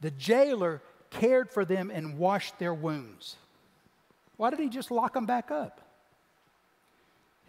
the 0.00 0.10
jailer 0.12 0.82
cared 1.10 1.50
for 1.50 1.64
them 1.64 1.90
and 1.90 2.18
washed 2.18 2.58
their 2.58 2.74
wounds. 2.74 3.36
Why 4.36 4.50
did 4.50 4.60
he 4.60 4.68
just 4.68 4.90
lock 4.90 5.14
them 5.14 5.26
back 5.26 5.50
up? 5.50 5.80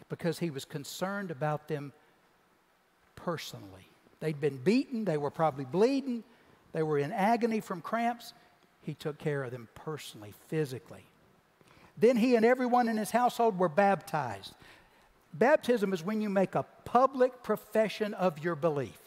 Because 0.10 0.40
he 0.40 0.50
was 0.50 0.66
concerned 0.66 1.32
about 1.32 1.68
them 1.70 1.94
personally. 3.16 3.91
They'd 4.22 4.40
been 4.40 4.58
beaten, 4.58 5.04
they 5.04 5.18
were 5.18 5.32
probably 5.32 5.66
bleeding, 5.66 6.24
they 6.72 6.84
were 6.84 6.98
in 6.98 7.12
agony 7.12 7.60
from 7.60 7.82
cramps. 7.82 8.34
He 8.84 8.94
took 8.94 9.18
care 9.18 9.44
of 9.44 9.52
them 9.52 9.68
personally, 9.76 10.34
physically. 10.48 11.04
Then 11.98 12.18
he 12.18 12.36
and 12.36 12.46
everyone 12.46 12.88
in 12.88 12.98
his 12.98 13.12
household 13.12 13.60
were 13.60 13.70
baptized. 13.70 14.54
Baptism 15.34 15.94
is 15.94 16.04
when 16.04 16.22
you 16.22 16.30
make 16.30 16.56
a 16.56 16.66
public 16.86 17.44
profession 17.44 18.14
of 18.14 18.40
your 18.40 18.56
belief. 18.56 18.98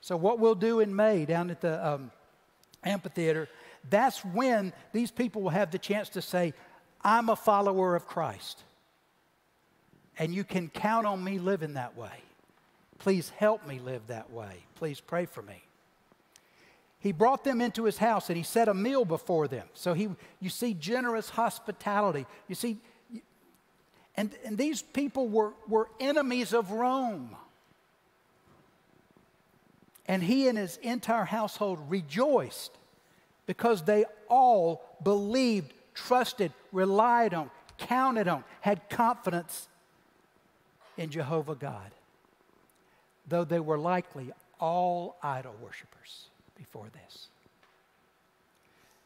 So, 0.00 0.16
what 0.16 0.38
we'll 0.38 0.54
do 0.54 0.80
in 0.80 0.94
May 0.94 1.24
down 1.24 1.50
at 1.50 1.60
the 1.60 1.86
um, 1.86 2.10
amphitheater, 2.84 3.48
that's 3.88 4.24
when 4.24 4.72
these 4.92 5.10
people 5.10 5.42
will 5.42 5.50
have 5.50 5.70
the 5.70 5.78
chance 5.78 6.08
to 6.10 6.22
say, 6.22 6.54
I'm 7.02 7.28
a 7.28 7.36
follower 7.36 7.96
of 7.96 8.06
Christ. 8.06 8.62
And 10.18 10.34
you 10.34 10.44
can 10.44 10.68
count 10.68 11.06
on 11.06 11.22
me 11.22 11.38
living 11.38 11.74
that 11.74 11.96
way. 11.96 12.20
Please 13.02 13.30
help 13.30 13.66
me 13.66 13.80
live 13.80 14.06
that 14.06 14.30
way. 14.30 14.64
Please 14.76 15.00
pray 15.00 15.26
for 15.26 15.42
me. 15.42 15.60
He 17.00 17.10
brought 17.10 17.42
them 17.42 17.60
into 17.60 17.82
his 17.82 17.98
house 17.98 18.28
and 18.28 18.36
he 18.36 18.44
set 18.44 18.68
a 18.68 18.74
meal 18.74 19.04
before 19.04 19.48
them. 19.48 19.66
So 19.74 19.92
he, 19.92 20.08
you 20.38 20.48
see 20.48 20.72
generous 20.72 21.28
hospitality. 21.30 22.26
You 22.46 22.54
see, 22.54 22.78
and, 24.16 24.30
and 24.44 24.56
these 24.56 24.82
people 24.82 25.26
were, 25.26 25.52
were 25.66 25.88
enemies 25.98 26.52
of 26.52 26.70
Rome. 26.70 27.34
And 30.06 30.22
he 30.22 30.46
and 30.46 30.56
his 30.56 30.76
entire 30.76 31.24
household 31.24 31.80
rejoiced 31.88 32.70
because 33.46 33.82
they 33.82 34.04
all 34.28 34.84
believed, 35.02 35.72
trusted, 35.92 36.52
relied 36.70 37.34
on, 37.34 37.50
counted 37.78 38.28
on, 38.28 38.44
had 38.60 38.88
confidence 38.88 39.66
in 40.96 41.10
Jehovah 41.10 41.56
God, 41.56 41.90
though 43.32 43.44
they 43.44 43.60
were 43.60 43.78
likely 43.78 44.30
all 44.60 45.16
idol 45.22 45.54
worshippers 45.62 46.26
before 46.54 46.86
this. 46.92 47.28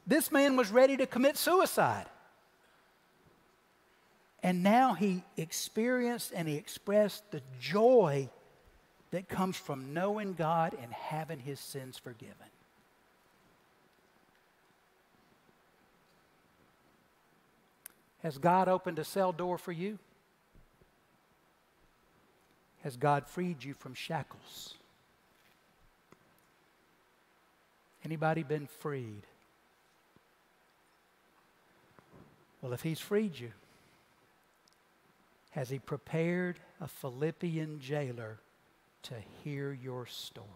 This 0.05 0.33
man 0.33 0.57
was 0.57 0.73
ready 0.73 0.97
to 0.97 1.07
commit 1.07 1.37
suicide. 1.37 2.07
And 4.43 4.65
now 4.65 4.95
he 4.95 5.23
experienced 5.37 6.33
and 6.35 6.49
he 6.49 6.57
expressed 6.57 7.31
the 7.31 7.41
joy 7.61 8.29
that 9.13 9.29
comes 9.29 9.57
from 9.57 9.95
knowing 9.95 10.35
God 10.35 10.77
and 10.83 10.93
having 10.93 11.39
his 11.39 11.61
sins 11.61 11.97
forgiven. 11.97 12.35
Has 18.25 18.39
God 18.39 18.67
opened 18.67 18.99
a 18.99 19.05
cell 19.05 19.31
door 19.31 19.57
for 19.57 19.71
you? 19.71 20.01
Has 22.87 22.97
God 22.97 23.27
freed 23.27 23.65
you 23.65 23.75
from 23.75 23.95
shackles? 23.95 24.75
Anybody 28.05 28.45
been 28.45 28.69
freed? 28.69 29.23
Well, 32.63 32.73
if 32.73 32.83
he's 32.83 33.01
freed 33.01 33.41
you, 33.41 33.51
has 35.51 35.69
he 35.69 35.81
prepared 35.81 36.61
a 36.81 36.87
Philippian 36.87 37.81
jailer 37.81 38.39
to 39.03 39.15
hear 39.43 39.73
your 39.73 40.07
story? 40.07 40.47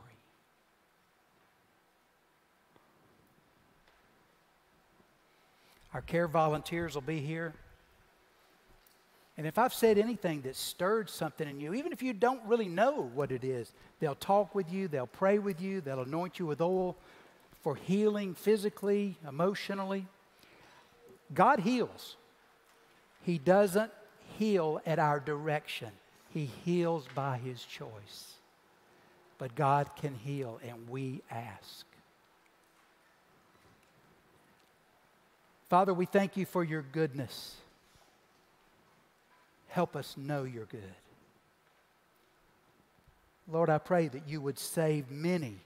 Our 5.93 6.03
care 6.03 6.29
volunteers 6.29 6.95
will 6.95 7.03
be 7.03 7.19
here. 7.19 7.55
And 9.41 9.47
if 9.47 9.57
I've 9.57 9.73
said 9.73 9.97
anything 9.97 10.43
that 10.43 10.55
stirred 10.55 11.09
something 11.09 11.49
in 11.49 11.61
you, 11.61 11.73
even 11.73 11.95
if 11.95 12.03
you 12.03 12.13
don't 12.13 12.45
really 12.45 12.69
know 12.69 13.11
what 13.15 13.33
it 13.33 13.43
is, 13.43 13.73
they'll 13.99 14.15
talk 14.15 14.55
with 14.55 14.71
you, 14.71 14.87
they'll 14.87 15.07
pray 15.07 15.39
with 15.39 15.63
you, 15.63 15.81
they'll 15.81 16.03
anoint 16.03 16.39
you 16.39 16.45
with 16.45 16.61
oil 16.61 16.95
for 17.63 17.75
healing 17.75 18.35
physically, 18.35 19.17
emotionally. 19.27 20.07
God 21.33 21.61
heals. 21.61 22.17
He 23.23 23.39
doesn't 23.39 23.91
heal 24.39 24.83
at 24.85 24.99
our 24.99 25.19
direction, 25.19 25.89
He 26.35 26.51
heals 26.67 27.07
by 27.15 27.39
His 27.39 27.65
choice. 27.65 28.35
But 29.39 29.55
God 29.55 29.89
can 29.97 30.15
heal, 30.17 30.61
and 30.69 30.87
we 30.87 31.23
ask. 31.31 31.87
Father, 35.71 35.95
we 35.95 36.05
thank 36.05 36.37
you 36.37 36.45
for 36.45 36.63
your 36.63 36.83
goodness. 36.83 37.57
Help 39.71 39.95
us 39.95 40.17
know 40.17 40.43
you're 40.43 40.67
good. 40.67 40.95
Lord, 43.51 43.71
I 43.71 43.79
pray 43.79 44.09
that 44.09 44.29
you 44.29 44.41
would 44.41 44.59
save 44.59 45.11
many. 45.11 45.57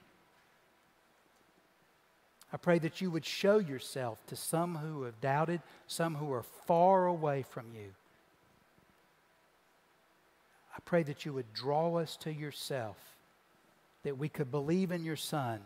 I 2.53 2.57
pray 2.57 2.79
that 2.79 3.01
you 3.01 3.11
would 3.11 3.25
show 3.25 3.57
yourself 3.57 4.19
to 4.27 4.35
some 4.35 4.75
who 4.75 5.03
have 5.03 5.19
doubted, 5.21 5.61
some 5.87 6.15
who 6.15 6.31
are 6.31 6.45
far 6.67 7.07
away 7.07 7.43
from 7.49 7.65
you. 7.75 7.91
I 10.75 10.79
pray 10.85 11.03
that 11.03 11.25
you 11.25 11.33
would 11.33 11.53
draw 11.53 11.95
us 11.95 12.15
to 12.17 12.31
yourself, 12.31 12.97
that 14.03 14.17
we 14.17 14.29
could 14.29 14.51
believe 14.51 14.91
in 14.91 15.03
your 15.03 15.15
Son, 15.15 15.59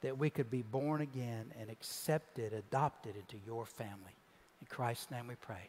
that 0.00 0.18
we 0.18 0.30
could 0.30 0.50
be 0.50 0.62
born 0.62 1.02
again 1.02 1.52
and 1.60 1.70
accepted, 1.70 2.52
adopted 2.52 3.14
into 3.14 3.36
your 3.46 3.66
family. 3.66 4.16
In 4.60 4.66
Christ's 4.68 5.10
name 5.10 5.28
we 5.28 5.34
pray. 5.34 5.68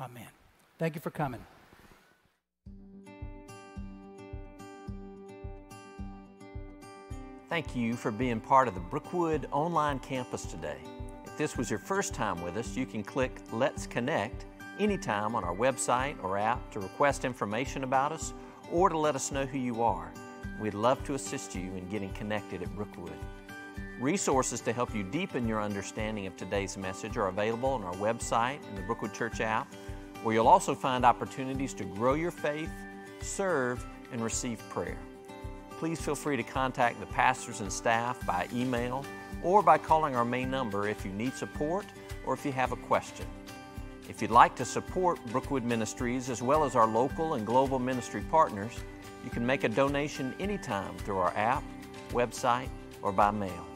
Amen. 0.00 0.28
Thank 0.78 0.94
you 0.94 1.00
for 1.00 1.10
coming. 1.10 1.40
Thank 7.48 7.76
you 7.76 7.94
for 7.94 8.10
being 8.10 8.40
part 8.40 8.68
of 8.68 8.74
the 8.74 8.80
Brookwood 8.80 9.46
online 9.52 10.00
campus 10.00 10.44
today. 10.44 10.78
If 11.24 11.38
this 11.38 11.56
was 11.56 11.70
your 11.70 11.78
first 11.78 12.12
time 12.12 12.42
with 12.42 12.56
us, 12.56 12.76
you 12.76 12.84
can 12.84 13.02
click 13.02 13.40
Let's 13.52 13.86
Connect 13.86 14.44
anytime 14.78 15.34
on 15.34 15.44
our 15.44 15.54
website 15.54 16.22
or 16.22 16.36
app 16.36 16.70
to 16.72 16.80
request 16.80 17.24
information 17.24 17.84
about 17.84 18.12
us 18.12 18.34
or 18.70 18.88
to 18.88 18.98
let 18.98 19.14
us 19.14 19.32
know 19.32 19.46
who 19.46 19.58
you 19.58 19.82
are. 19.82 20.12
We'd 20.60 20.74
love 20.74 21.02
to 21.04 21.14
assist 21.14 21.54
you 21.54 21.72
in 21.74 21.88
getting 21.88 22.12
connected 22.12 22.62
at 22.62 22.74
Brookwood. 22.74 23.16
Resources 24.00 24.60
to 24.62 24.72
help 24.72 24.94
you 24.94 25.02
deepen 25.02 25.48
your 25.48 25.62
understanding 25.62 26.26
of 26.26 26.36
today's 26.36 26.76
message 26.76 27.16
are 27.16 27.28
available 27.28 27.70
on 27.70 27.84
our 27.84 27.94
website 27.94 28.58
and 28.68 28.76
the 28.76 28.82
Brookwood 28.82 29.14
Church 29.14 29.40
app, 29.40 29.72
where 30.22 30.34
you'll 30.34 30.48
also 30.48 30.74
find 30.74 31.04
opportunities 31.04 31.74
to 31.74 31.84
grow 31.84 32.14
your 32.14 32.30
faith, 32.30 32.70
serve, 33.20 33.84
and 34.12 34.22
receive 34.22 34.58
prayer. 34.68 34.98
Please 35.78 36.00
feel 36.00 36.14
free 36.14 36.36
to 36.36 36.42
contact 36.42 37.00
the 37.00 37.06
pastors 37.06 37.60
and 37.60 37.72
staff 37.72 38.24
by 38.26 38.48
email 38.52 39.04
or 39.42 39.62
by 39.62 39.76
calling 39.76 40.16
our 40.16 40.24
main 40.24 40.50
number 40.50 40.88
if 40.88 41.04
you 41.04 41.12
need 41.12 41.34
support 41.34 41.84
or 42.24 42.34
if 42.34 42.44
you 42.44 42.52
have 42.52 42.72
a 42.72 42.76
question. 42.76 43.26
If 44.08 44.22
you'd 44.22 44.30
like 44.30 44.54
to 44.56 44.64
support 44.64 45.24
Brookwood 45.26 45.64
Ministries 45.64 46.30
as 46.30 46.40
well 46.40 46.64
as 46.64 46.76
our 46.76 46.86
local 46.86 47.34
and 47.34 47.44
global 47.44 47.78
ministry 47.78 48.22
partners, 48.30 48.72
you 49.24 49.30
can 49.30 49.44
make 49.44 49.64
a 49.64 49.68
donation 49.68 50.32
anytime 50.38 50.96
through 50.98 51.18
our 51.18 51.36
app, 51.36 51.64
website, 52.10 52.68
or 53.02 53.10
by 53.10 53.30
mail. 53.32 53.66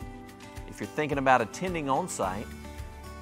If 0.68 0.80
you're 0.80 0.88
thinking 0.88 1.18
about 1.18 1.40
attending 1.40 1.90
on 1.90 2.08
site, 2.08 2.46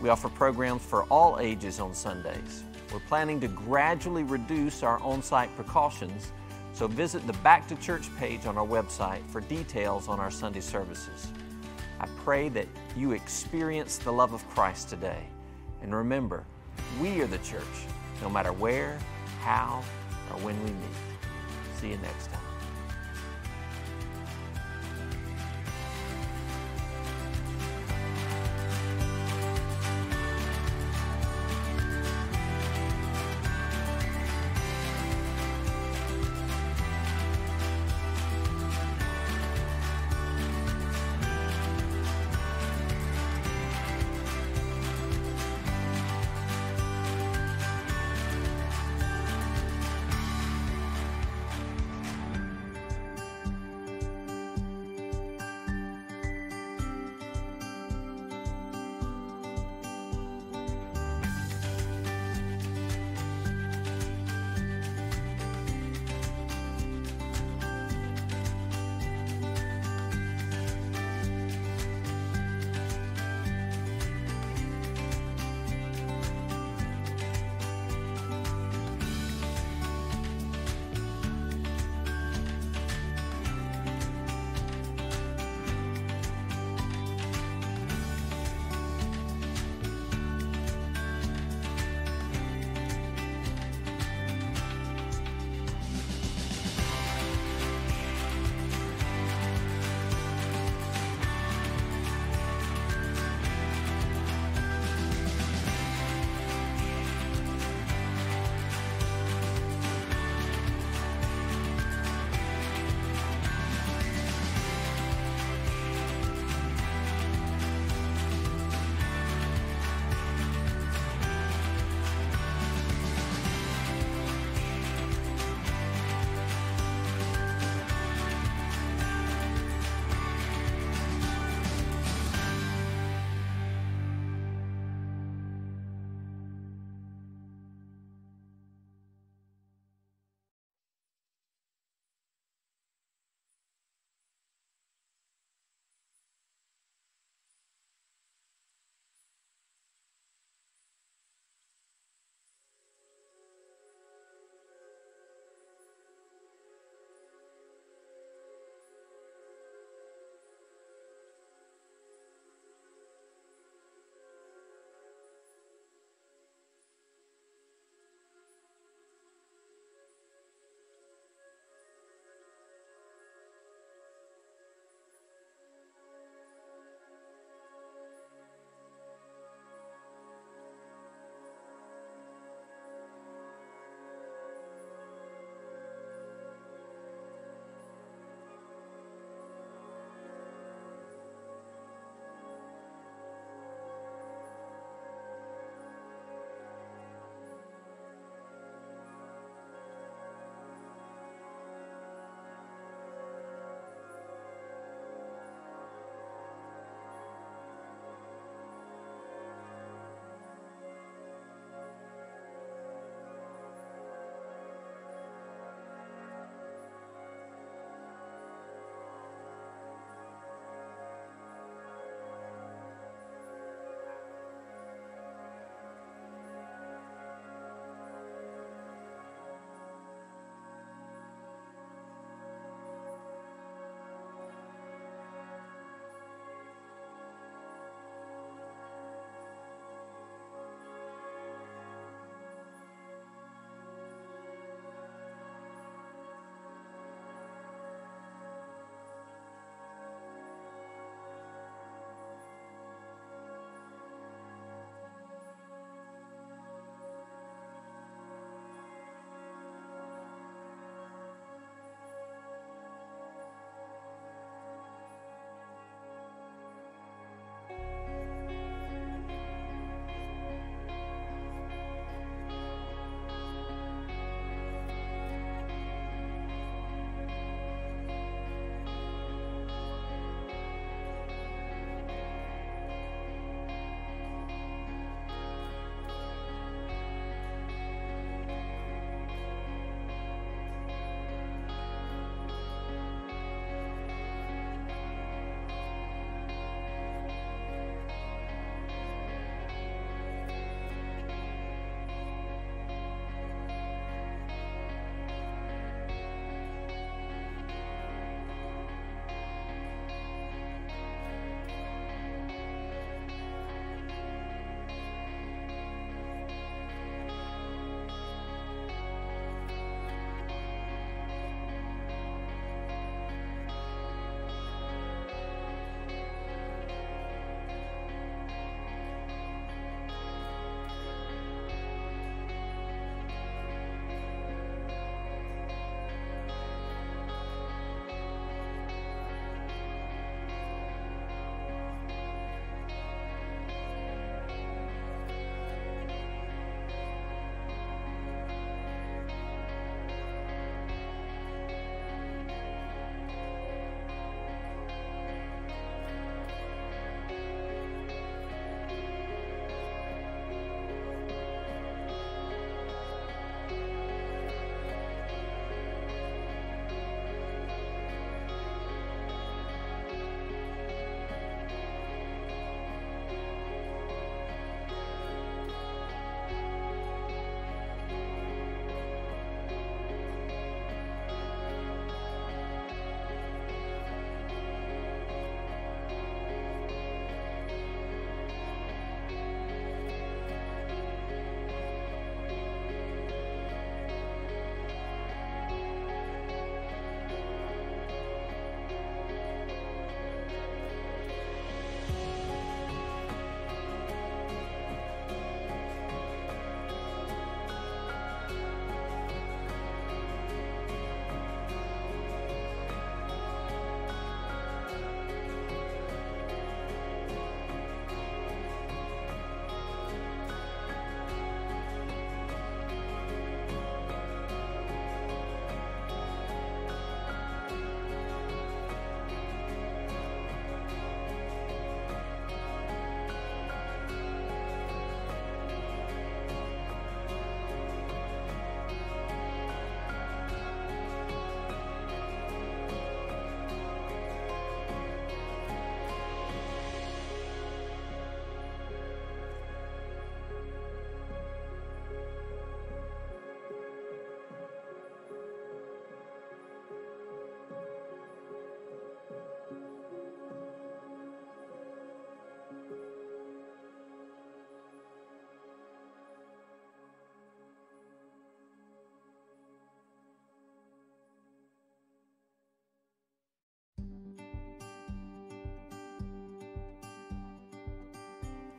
we 0.00 0.10
offer 0.10 0.28
programs 0.28 0.82
for 0.82 1.04
all 1.04 1.40
ages 1.40 1.80
on 1.80 1.94
Sundays. 1.94 2.62
We're 2.92 3.00
planning 3.00 3.38
to 3.40 3.48
gradually 3.48 4.22
reduce 4.22 4.82
our 4.82 4.98
on 5.00 5.22
site 5.22 5.54
precautions, 5.56 6.32
so 6.72 6.88
visit 6.88 7.26
the 7.26 7.34
Back 7.34 7.68
to 7.68 7.76
Church 7.76 8.08
page 8.16 8.46
on 8.46 8.56
our 8.56 8.66
website 8.66 9.26
for 9.28 9.42
details 9.42 10.08
on 10.08 10.18
our 10.18 10.30
Sunday 10.30 10.60
services. 10.60 11.28
I 12.00 12.06
pray 12.24 12.48
that 12.50 12.66
you 12.96 13.12
experience 13.12 13.98
the 13.98 14.12
love 14.12 14.32
of 14.32 14.48
Christ 14.50 14.88
today. 14.88 15.24
And 15.82 15.94
remember, 15.94 16.44
we 17.00 17.20
are 17.20 17.26
the 17.26 17.38
church, 17.38 17.62
no 18.22 18.30
matter 18.30 18.52
where, 18.52 18.98
how, 19.42 19.82
or 20.30 20.40
when 20.40 20.58
we 20.64 20.70
meet. 20.70 21.78
See 21.80 21.90
you 21.90 21.98
next 21.98 22.30
time. 22.30 22.47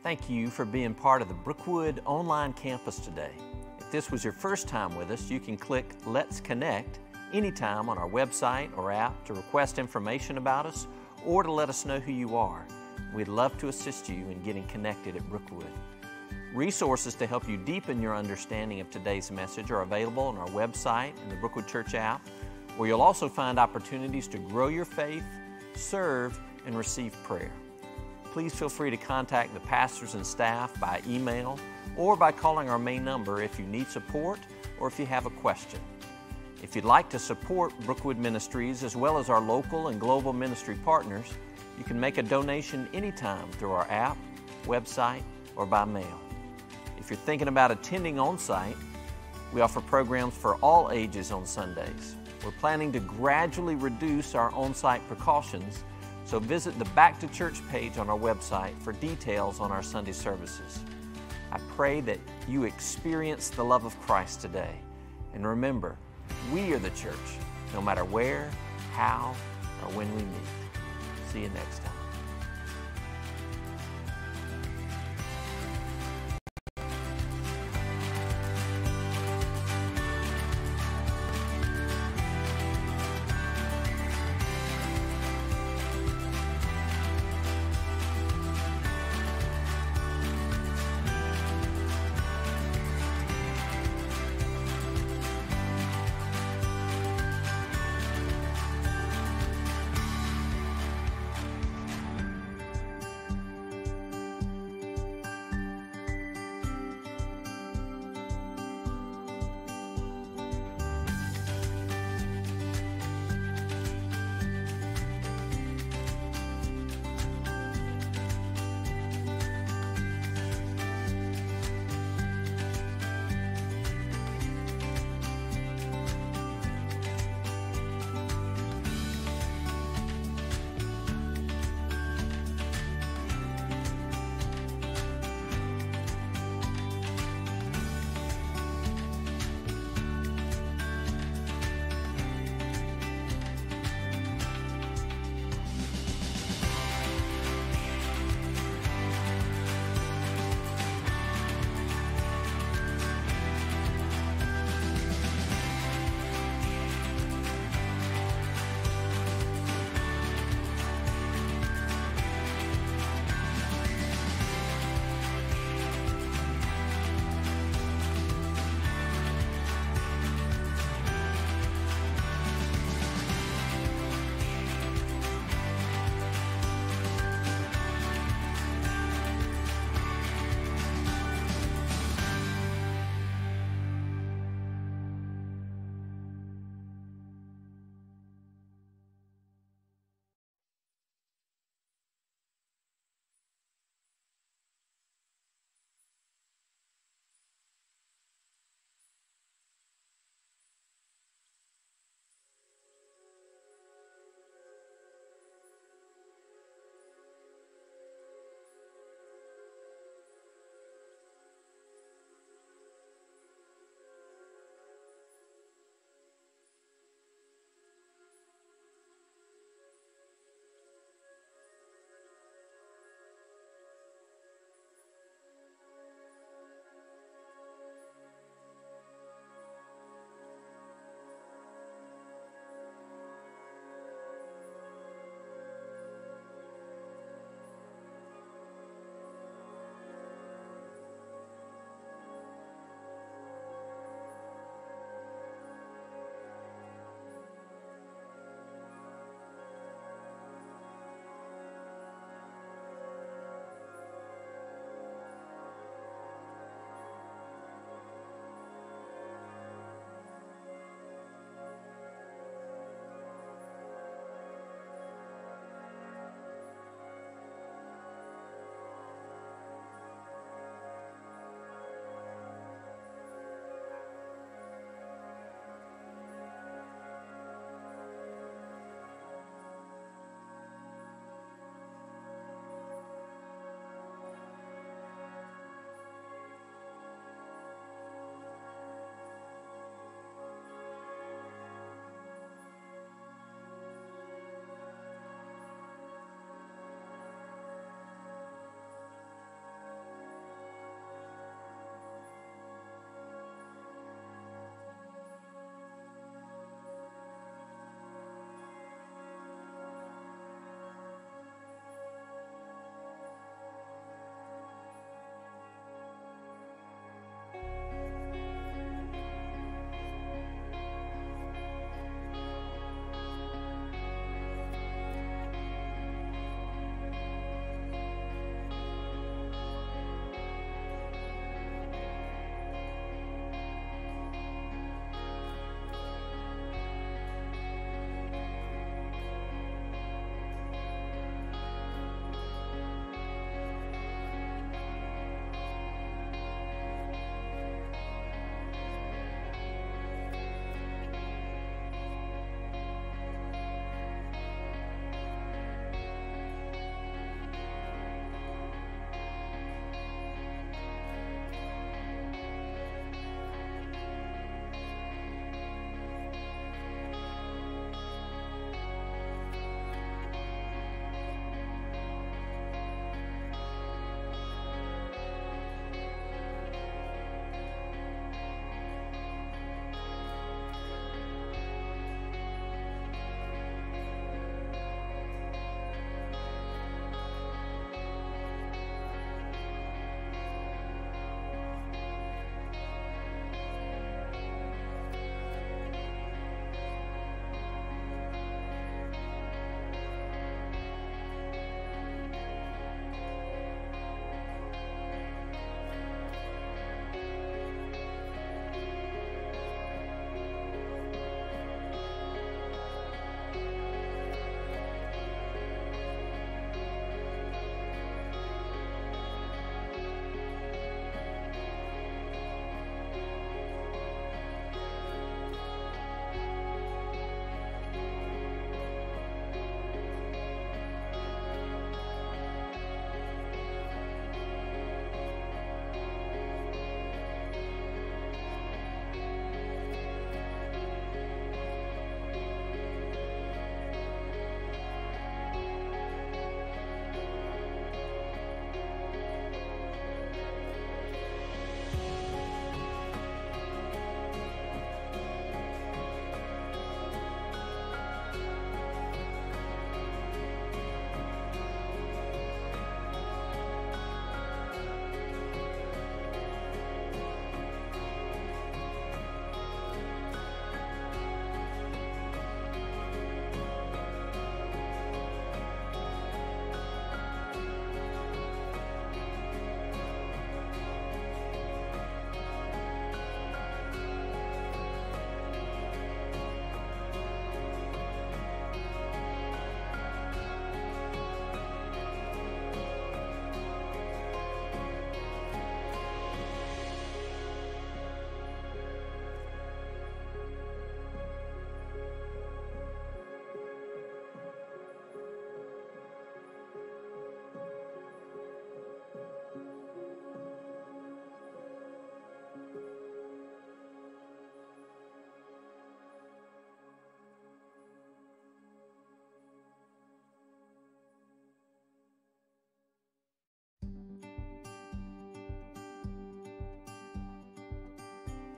Thank 0.02 0.30
you 0.30 0.48
for 0.48 0.64
being 0.64 0.94
part 0.94 1.20
of 1.20 1.28
the 1.28 1.34
Brookwood 1.34 2.00
online 2.06 2.54
campus 2.54 3.00
today. 3.00 3.32
If 3.78 3.90
this 3.90 4.10
was 4.10 4.24
your 4.24 4.32
first 4.32 4.66
time 4.66 4.96
with 4.96 5.10
us, 5.10 5.30
you 5.30 5.38
can 5.38 5.58
click 5.58 5.92
Let's 6.06 6.40
Connect 6.40 7.00
anytime 7.34 7.90
on 7.90 7.98
our 7.98 8.08
website 8.08 8.74
or 8.78 8.90
app 8.90 9.26
to 9.26 9.34
request 9.34 9.78
information 9.78 10.38
about 10.38 10.64
us 10.64 10.86
or 11.26 11.42
to 11.42 11.52
let 11.52 11.68
us 11.68 11.84
know 11.84 12.00
who 12.00 12.12
you 12.12 12.34
are. 12.34 12.66
We'd 13.12 13.28
love 13.28 13.58
to 13.58 13.68
assist 13.68 14.08
you 14.08 14.26
in 14.30 14.40
getting 14.42 14.66
connected 14.68 15.16
at 15.16 15.28
Brookwood. 15.28 15.70
Resources 16.54 17.14
to 17.16 17.26
help 17.26 17.46
you 17.46 17.58
deepen 17.58 18.00
your 18.00 18.16
understanding 18.16 18.80
of 18.80 18.90
today's 18.90 19.30
message 19.30 19.70
are 19.70 19.82
available 19.82 20.22
on 20.22 20.38
our 20.38 20.48
website 20.48 21.12
and 21.22 21.30
the 21.30 21.36
Brookwood 21.36 21.68
Church 21.68 21.94
app, 21.94 22.26
where 22.78 22.88
you'll 22.88 23.02
also 23.02 23.28
find 23.28 23.58
opportunities 23.58 24.28
to 24.28 24.38
grow 24.38 24.68
your 24.68 24.86
faith, 24.86 25.24
serve, 25.74 26.40
and 26.64 26.74
receive 26.74 27.12
prayer. 27.22 27.52
Please 28.32 28.54
feel 28.54 28.68
free 28.68 28.90
to 28.90 28.96
contact 28.96 29.54
the 29.54 29.60
pastors 29.60 30.14
and 30.14 30.24
staff 30.24 30.78
by 30.78 31.02
email 31.08 31.58
or 31.96 32.16
by 32.16 32.30
calling 32.30 32.70
our 32.70 32.78
main 32.78 33.04
number 33.04 33.42
if 33.42 33.58
you 33.58 33.66
need 33.66 33.88
support 33.88 34.38
or 34.78 34.86
if 34.86 34.98
you 35.00 35.06
have 35.06 35.26
a 35.26 35.30
question. 35.30 35.80
If 36.62 36.76
you'd 36.76 36.84
like 36.84 37.08
to 37.10 37.18
support 37.18 37.72
Brookwood 37.80 38.18
Ministries 38.18 38.84
as 38.84 38.94
well 38.94 39.18
as 39.18 39.28
our 39.28 39.40
local 39.40 39.88
and 39.88 40.00
global 40.00 40.32
ministry 40.32 40.76
partners, 40.84 41.26
you 41.76 41.84
can 41.84 41.98
make 41.98 42.18
a 42.18 42.22
donation 42.22 42.88
anytime 42.92 43.50
through 43.52 43.72
our 43.72 43.90
app, 43.90 44.16
website, 44.64 45.22
or 45.56 45.66
by 45.66 45.84
mail. 45.84 46.20
If 46.98 47.10
you're 47.10 47.18
thinking 47.18 47.48
about 47.48 47.70
attending 47.70 48.18
on 48.20 48.38
site, 48.38 48.76
we 49.52 49.60
offer 49.60 49.80
programs 49.80 50.36
for 50.36 50.54
all 50.56 50.92
ages 50.92 51.32
on 51.32 51.46
Sundays. 51.46 52.14
We're 52.44 52.52
planning 52.52 52.92
to 52.92 53.00
gradually 53.00 53.74
reduce 53.74 54.34
our 54.34 54.52
on 54.52 54.74
site 54.74 55.04
precautions, 55.08 55.82
so 56.30 56.38
visit 56.38 56.78
the 56.78 56.84
Back 56.84 57.18
to 57.18 57.26
Church 57.26 57.60
page 57.70 57.98
on 57.98 58.08
our 58.08 58.16
website 58.16 58.78
for 58.82 58.92
details 58.92 59.58
on 59.58 59.72
our 59.72 59.82
Sunday 59.82 60.12
services. 60.12 60.78
I 61.50 61.58
pray 61.74 62.00
that 62.02 62.20
you 62.48 62.62
experience 62.62 63.50
the 63.50 63.64
love 63.64 63.84
of 63.84 64.00
Christ 64.02 64.40
today. 64.40 64.76
And 65.34 65.44
remember, 65.44 65.96
we 66.52 66.72
are 66.72 66.78
the 66.78 66.90
church, 66.90 67.16
no 67.74 67.82
matter 67.82 68.04
where, 68.04 68.48
how, 68.92 69.34
or 69.82 69.92
when 69.92 70.08
we 70.14 70.22
meet. 70.22 71.32
See 71.32 71.40
you 71.40 71.48
next 71.48 71.82
time. 71.82 71.99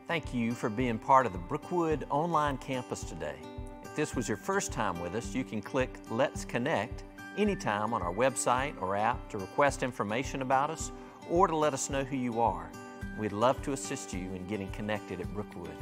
Thank 0.09 0.35
you 0.35 0.53
for 0.53 0.69
being 0.69 0.99
part 0.99 1.27
of 1.27 1.33
the 1.33 1.39
Brookwood 1.39 2.07
online 2.11 2.59
campus 2.59 3.05
today. 3.05 3.37
If 3.85 3.95
this 3.95 4.17
was 4.17 4.27
your 4.27 4.37
first 4.37 4.73
time 4.73 5.01
with 5.01 5.15
us, 5.15 5.33
you 5.33 5.45
can 5.45 5.63
click 5.63 5.97
Let's 6.11 6.45
Connect 6.45 7.05
anytime 7.39 7.95
on 7.95 8.03
our 8.03 8.13
website 8.13 8.75
or 8.83 8.97
app 8.97 9.29
to 9.31 9.39
request 9.39 9.85
information 9.85 10.43
about 10.43 10.71
us 10.71 10.91
or 11.31 11.47
to 11.47 11.57
let 11.57 11.73
us 11.73 11.89
know 11.89 12.03
who 12.03 12.17
you 12.17 12.41
are. 12.41 12.69
We'd 13.17 13.33
love 13.33 13.63
to 13.63 13.73
assist 13.73 14.13
you 14.13 14.33
in 14.35 14.45
getting 14.49 14.69
connected 14.73 15.21
at 15.21 15.33
Brookwood. 15.33 15.77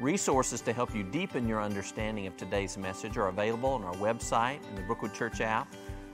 Resources 0.00 0.62
to 0.62 0.72
help 0.72 0.94
you 0.94 1.04
deepen 1.04 1.46
your 1.46 1.60
understanding 1.62 2.26
of 2.26 2.36
today's 2.38 2.78
message 2.78 3.18
are 3.18 3.28
available 3.28 3.70
on 3.70 3.84
our 3.84 3.94
website 3.96 4.66
and 4.68 4.78
the 4.78 4.82
Brookwood 4.82 5.12
Church 5.12 5.42
app, 5.42 5.72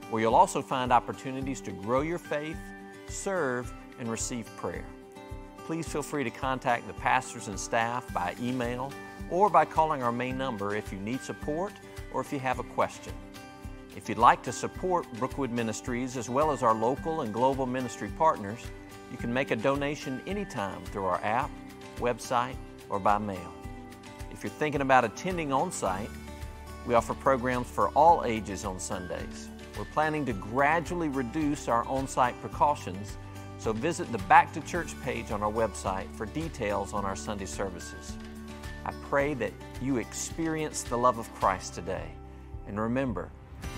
where 0.09 0.21
you'll 0.21 0.35
also 0.35 0.61
find 0.61 0.91
opportunities 0.91 1.61
to 1.61 1.71
grow 1.71 2.01
your 2.01 2.19
faith, 2.19 2.57
serve, 3.07 3.73
and 3.99 4.11
receive 4.11 4.45
prayer. 4.57 4.85
Please 5.65 5.87
feel 5.87 6.03
free 6.03 6.23
to 6.23 6.29
contact 6.29 6.87
the 6.87 6.93
pastors 6.93 7.47
and 7.47 7.59
staff 7.59 8.11
by 8.13 8.35
email 8.41 8.91
or 9.29 9.49
by 9.49 9.65
calling 9.65 10.03
our 10.03 10.11
main 10.11 10.37
number 10.37 10.75
if 10.75 10.91
you 10.91 10.99
need 10.99 11.21
support 11.21 11.71
or 12.13 12.21
if 12.21 12.33
you 12.33 12.39
have 12.39 12.59
a 12.59 12.63
question. 12.63 13.13
If 13.95 14.09
you'd 14.09 14.17
like 14.17 14.41
to 14.43 14.51
support 14.51 15.11
Brookwood 15.13 15.51
Ministries 15.51 16.17
as 16.17 16.29
well 16.29 16.51
as 16.51 16.63
our 16.63 16.73
local 16.73 17.21
and 17.21 17.33
global 17.33 17.65
ministry 17.65 18.09
partners, 18.17 18.59
you 19.11 19.17
can 19.17 19.33
make 19.33 19.51
a 19.51 19.55
donation 19.55 20.21
anytime 20.25 20.83
through 20.85 21.05
our 21.05 21.21
app, 21.23 21.51
website, 21.97 22.55
or 22.89 22.99
by 22.99 23.17
mail. 23.17 23.53
If 24.31 24.43
you're 24.43 24.51
thinking 24.51 24.81
about 24.81 25.03
attending 25.03 25.51
on 25.51 25.71
site, 25.71 26.09
we 26.87 26.95
offer 26.95 27.13
programs 27.13 27.69
for 27.69 27.89
all 27.89 28.23
ages 28.25 28.65
on 28.65 28.79
Sundays. 28.79 29.49
We're 29.77 29.85
planning 29.85 30.25
to 30.25 30.33
gradually 30.33 31.09
reduce 31.09 31.67
our 31.67 31.85
on 31.85 32.07
site 32.07 32.39
precautions, 32.41 33.17
so 33.61 33.71
visit 33.71 34.11
the 34.11 34.17
Back 34.17 34.51
to 34.53 34.61
Church 34.61 34.99
page 35.03 35.29
on 35.29 35.43
our 35.43 35.51
website 35.51 36.11
for 36.15 36.25
details 36.25 36.93
on 36.93 37.05
our 37.05 37.15
Sunday 37.15 37.45
services. 37.45 38.17
I 38.83 38.91
pray 39.07 39.35
that 39.35 39.53
you 39.79 39.97
experience 39.97 40.81
the 40.81 40.97
love 40.97 41.19
of 41.19 41.31
Christ 41.35 41.75
today. 41.75 42.09
And 42.67 42.79
remember, 42.79 43.29